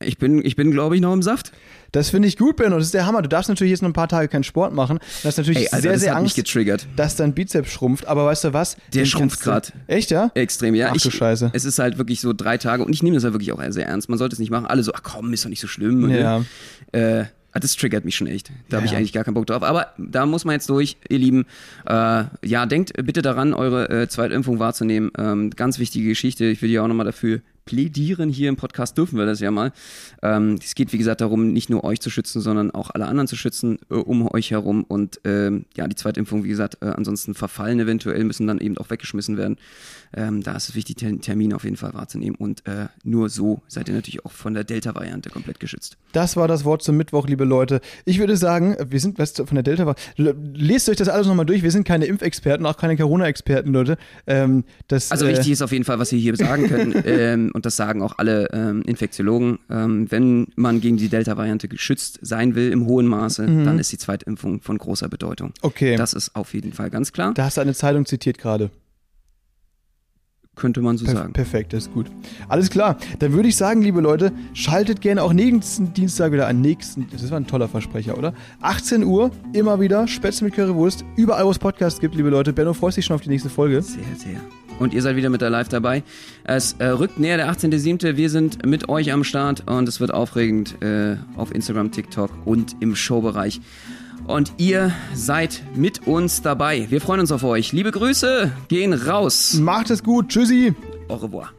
ich 0.03 0.18
bin, 0.18 0.44
ich 0.44 0.57
bin 0.57 0.70
glaube 0.70 0.94
ich, 0.96 1.01
noch 1.01 1.12
im 1.12 1.22
Saft. 1.22 1.53
Das 1.92 2.11
finde 2.11 2.28
ich 2.28 2.36
gut, 2.36 2.57
Benno. 2.57 2.76
Das 2.76 2.86
ist 2.86 2.94
der 2.94 3.05
Hammer. 3.07 3.20
Du 3.22 3.28
darfst 3.28 3.48
natürlich 3.48 3.72
jetzt 3.72 3.82
noch 3.82 3.88
ein 3.90 3.94
paar 3.94 4.07
Tage 4.09 4.28
keinen 4.28 4.44
Sport 4.44 4.72
machen. 4.74 4.98
Du 5.22 5.28
hast 5.28 5.36
natürlich 5.38 5.59
Ey, 5.62 5.68
Alter, 5.72 5.82
sehr, 5.82 5.92
das 5.92 6.01
sehr 6.03 6.16
Angst, 6.16 6.36
getriggert. 6.36 6.86
dass 6.96 7.16
dein 7.16 7.34
Bizeps 7.34 7.70
schrumpft. 7.72 8.07
Aber 8.07 8.26
weißt 8.26 8.44
du 8.44 8.53
was? 8.53 8.76
Der 8.94 9.03
Den 9.03 9.07
schrumpft 9.07 9.40
du- 9.40 9.44
grad. 9.44 9.72
Echt, 9.88 10.11
ja? 10.11 10.30
Extrem, 10.34 10.74
ja. 10.74 10.88
Ach 10.90 10.96
du 10.96 11.09
ich, 11.09 11.14
Scheiße. 11.14 11.51
Es 11.53 11.64
ist 11.64 11.78
halt 11.80 11.98
wirklich 11.98 12.20
so 12.20 12.32
drei 12.32 12.59
Tage 12.59 12.84
und 12.84 12.92
ich 12.94 13.03
nehme 13.03 13.14
das 13.16 13.24
halt 13.24 13.34
wirklich 13.34 13.53
auch 13.53 13.61
sehr 13.70 13.86
ernst. 13.86 14.09
Man 14.09 14.18
sollte 14.18 14.34
es 14.34 14.38
nicht 14.38 14.51
machen. 14.51 14.66
Alle 14.66 14.82
so, 14.84 14.92
ach 14.94 15.03
komm, 15.03 15.32
ist 15.32 15.44
doch 15.44 15.51
nicht 15.51 15.61
so 15.61 15.66
schlimm. 15.66 16.09
Ja. 16.11 16.44
Äh, 16.92 17.24
das 17.53 17.74
triggert 17.74 18.05
mich 18.05 18.14
schon 18.14 18.28
echt. 18.28 18.53
Da 18.68 18.76
habe 18.76 18.86
ich 18.86 18.92
Ja. 18.92 18.98
eigentlich 18.98 19.12
gar 19.12 19.24
keinen 19.24 19.34
Bock 19.34 19.46
drauf. 19.46 19.64
Aber 19.64 19.88
da 19.98 20.24
muss 20.26 20.44
man 20.44 20.53
jetzt 20.55 20.70
durch, 20.70 20.96
ihr 21.09 21.18
Lieben. 21.18 21.44
Äh, 21.86 22.24
ja, 22.44 22.66
denkt 22.66 22.92
bitte 23.05 23.22
daran, 23.22 23.53
eure 23.53 23.90
äh, 24.03 24.09
Zweitimpfung 24.09 24.61
wahrzunehmen. 24.61 25.11
Ähm, 25.18 25.51
ganz 25.51 25.80
wichtige 25.80 26.09
Geschichte. 26.09 26.44
Ich 26.44 26.62
will 26.62 26.70
ja 26.70 26.82
auch 26.82 26.88
nochmal 26.88 27.07
dafür 27.07 27.40
plädieren. 27.64 28.28
Hier 28.30 28.48
im 28.48 28.56
Podcast 28.56 28.96
dürfen 28.98 29.18
wir 29.18 29.26
das 29.26 29.40
ja 29.40 29.50
mal. 29.50 29.72
Ähm, 30.22 30.58
es 30.62 30.74
geht, 30.74 30.92
wie 30.92 30.98
gesagt, 30.98 31.20
darum, 31.20 31.52
nicht 31.52 31.70
nur 31.70 31.84
euch 31.84 32.00
zu 32.00 32.11
schützen, 32.11 32.40
sondern 32.40 32.70
auch 32.70 32.90
alle 32.90 33.06
anderen 33.06 33.28
zu 33.28 33.36
schützen 33.36 33.78
äh, 33.90 33.94
um 33.94 34.26
euch 34.32 34.50
herum. 34.50 34.84
Und 34.84 35.20
ähm, 35.24 35.64
ja, 35.76 35.86
die 35.88 35.96
Zweitimpfung, 35.96 36.44
wie 36.44 36.48
gesagt, 36.48 36.78
äh, 36.80 36.86
ansonsten 36.86 37.34
verfallen 37.34 37.80
eventuell, 37.80 38.24
müssen 38.24 38.46
dann 38.46 38.58
eben 38.58 38.76
auch 38.78 38.90
weggeschmissen 38.90 39.36
werden. 39.36 39.56
Ähm, 40.16 40.42
da 40.42 40.56
ist 40.56 40.68
es 40.68 40.74
wichtig, 40.74 40.96
den 40.96 41.20
Termin 41.20 41.52
auf 41.52 41.64
jeden 41.64 41.76
Fall 41.76 41.94
wahrzunehmen. 41.94 42.34
Und 42.36 42.66
äh, 42.66 42.86
nur 43.04 43.28
so 43.28 43.62
seid 43.68 43.88
ihr 43.88 43.94
natürlich 43.94 44.24
auch 44.24 44.32
von 44.32 44.54
der 44.54 44.64
Delta-Variante 44.64 45.30
komplett 45.30 45.61
geschützt. 45.61 45.96
Das 46.12 46.36
war 46.36 46.48
das 46.48 46.64
Wort 46.64 46.82
zum 46.82 46.96
Mittwoch, 46.96 47.28
liebe 47.28 47.44
Leute. 47.44 47.80
Ich 48.04 48.18
würde 48.18 48.36
sagen, 48.36 48.76
wir 48.88 48.98
sind 48.98 49.18
was 49.18 49.32
von 49.32 49.46
der 49.54 49.62
Delta. 49.62 49.94
L- 50.16 50.34
Lest 50.54 50.88
euch 50.88 50.96
das 50.96 51.08
alles 51.08 51.26
nochmal 51.28 51.46
durch. 51.46 51.62
Wir 51.62 51.70
sind 51.70 51.84
keine 51.84 52.06
Impfexperten, 52.06 52.66
auch 52.66 52.76
keine 52.76 52.96
Corona-Experten, 52.96 53.72
Leute. 53.72 53.96
Ähm, 54.26 54.64
das, 54.88 55.12
Also 55.12 55.26
äh, 55.26 55.30
wichtig 55.30 55.52
ist 55.52 55.62
auf 55.62 55.70
jeden 55.72 55.84
Fall, 55.84 55.98
was 56.00 56.11
wir 56.11 56.18
hier 56.18 56.34
sagen 56.36 56.66
können, 56.68 56.94
ähm, 57.04 57.50
und 57.61 57.66
das 57.66 57.76
sagen 57.76 58.00
auch 58.00 58.14
alle 58.16 58.48
ähm, 58.54 58.80
Infektiologen, 58.86 59.58
ähm, 59.68 60.11
wenn 60.11 60.46
man 60.56 60.80
gegen 60.80 60.96
die 60.96 61.11
Delta-Variante 61.11 61.68
geschützt 61.68 62.18
sein 62.22 62.54
will 62.54 62.72
im 62.72 62.86
hohen 62.86 63.06
Maße, 63.06 63.44
dann 63.44 63.78
ist 63.78 63.92
die 63.92 63.98
Zweitimpfung 63.98 64.62
von 64.62 64.78
großer 64.78 65.11
Bedeutung. 65.11 65.48
Mhm. 65.48 65.54
Okay. 65.61 65.96
Das 65.96 66.14
ist 66.14 66.34
auf 66.34 66.54
jeden 66.54 66.72
Fall 66.72 66.88
ganz 66.88 67.12
klar, 67.12 67.34
Da 67.34 67.44
hast 67.44 67.58
du 67.58 67.61
eine 67.61 67.74
Zeitung 67.74 68.06
zitiert 68.06 68.38
gerade. 68.38 68.70
könnte 70.56 70.80
man 70.80 70.96
so 70.96 71.04
Per 71.04 71.12
sagen. 71.14 71.34
Perfekt, 71.34 71.74
das 71.74 71.84
ist 71.88 71.92
gut. 71.92 72.06
Alles 72.48 72.70
klar. 72.70 72.96
Dann 73.18 73.32
würde 73.34 73.48
ich 73.50 73.56
sagen, 73.56 73.82
liebe 73.82 74.00
Leute, 74.00 74.32
schaltet 74.54 75.02
gerne 75.02 75.22
auch 75.22 75.34
nächsten 75.34 75.92
Dienstag 75.92 76.32
wieder 76.32 76.46
an. 76.48 76.62
Nächsten, 76.62 77.06
das 77.12 77.30
war 77.30 77.38
ein 77.38 77.46
toller 77.46 77.68
Versprecher, 77.68 78.16
oder? 78.16 78.32
18 78.62 79.04
Uhr, 79.04 79.30
immer 79.52 79.80
wieder, 79.80 80.08
Spätzle 80.08 80.46
mit 80.46 80.54
Currywurst. 80.54 81.04
Überall, 81.16 81.44
wo 81.44 81.50
es 81.50 81.58
Podcasts 81.58 82.00
gibt, 82.00 82.14
liebe 82.14 82.30
Leute. 82.30 82.54
Benno, 82.54 82.72
freust 82.72 82.96
dich 82.96 83.04
schon 83.04 83.16
auf 83.16 83.22
die 83.22 83.28
nächste 83.30 83.50
Folge? 83.50 83.82
Sehr, 83.82 84.02
sehr. 84.16 84.40
Und 84.81 84.95
ihr 84.95 85.03
seid 85.03 85.14
wieder 85.14 85.28
mit 85.28 85.43
der 85.43 85.51
Live 85.51 85.68
dabei. 85.68 86.03
Es 86.43 86.74
äh, 86.78 86.87
rückt 86.87 87.20
näher 87.20 87.37
der 87.37 87.53
18.07. 87.53 88.16
Wir 88.16 88.31
sind 88.31 88.64
mit 88.64 88.89
euch 88.89 89.12
am 89.12 89.24
Start 89.24 89.70
und 89.70 89.87
es 89.87 90.01
wird 90.01 90.12
aufregend 90.12 90.83
äh, 90.83 91.16
auf 91.37 91.55
Instagram, 91.55 91.93
TikTok 91.93 92.31
und 92.47 92.76
im 92.81 92.97
Showbereich. 92.97 93.61
Und 94.26 94.55
ihr 94.57 94.93
seid 95.14 95.62
mit 95.74 96.07
uns 96.07 96.41
dabei. 96.41 96.87
Wir 96.89 97.03
freuen 97.03 97.20
uns 97.20 97.31
auf 97.31 97.45
euch. 97.45 97.72
Liebe 97.72 97.91
Grüße 97.91 98.53
gehen 98.68 98.95
raus. 98.95 99.55
Macht 99.55 99.91
es 99.91 100.03
gut. 100.03 100.28
Tschüssi. 100.28 100.74
Au 101.09 101.16
revoir. 101.16 101.53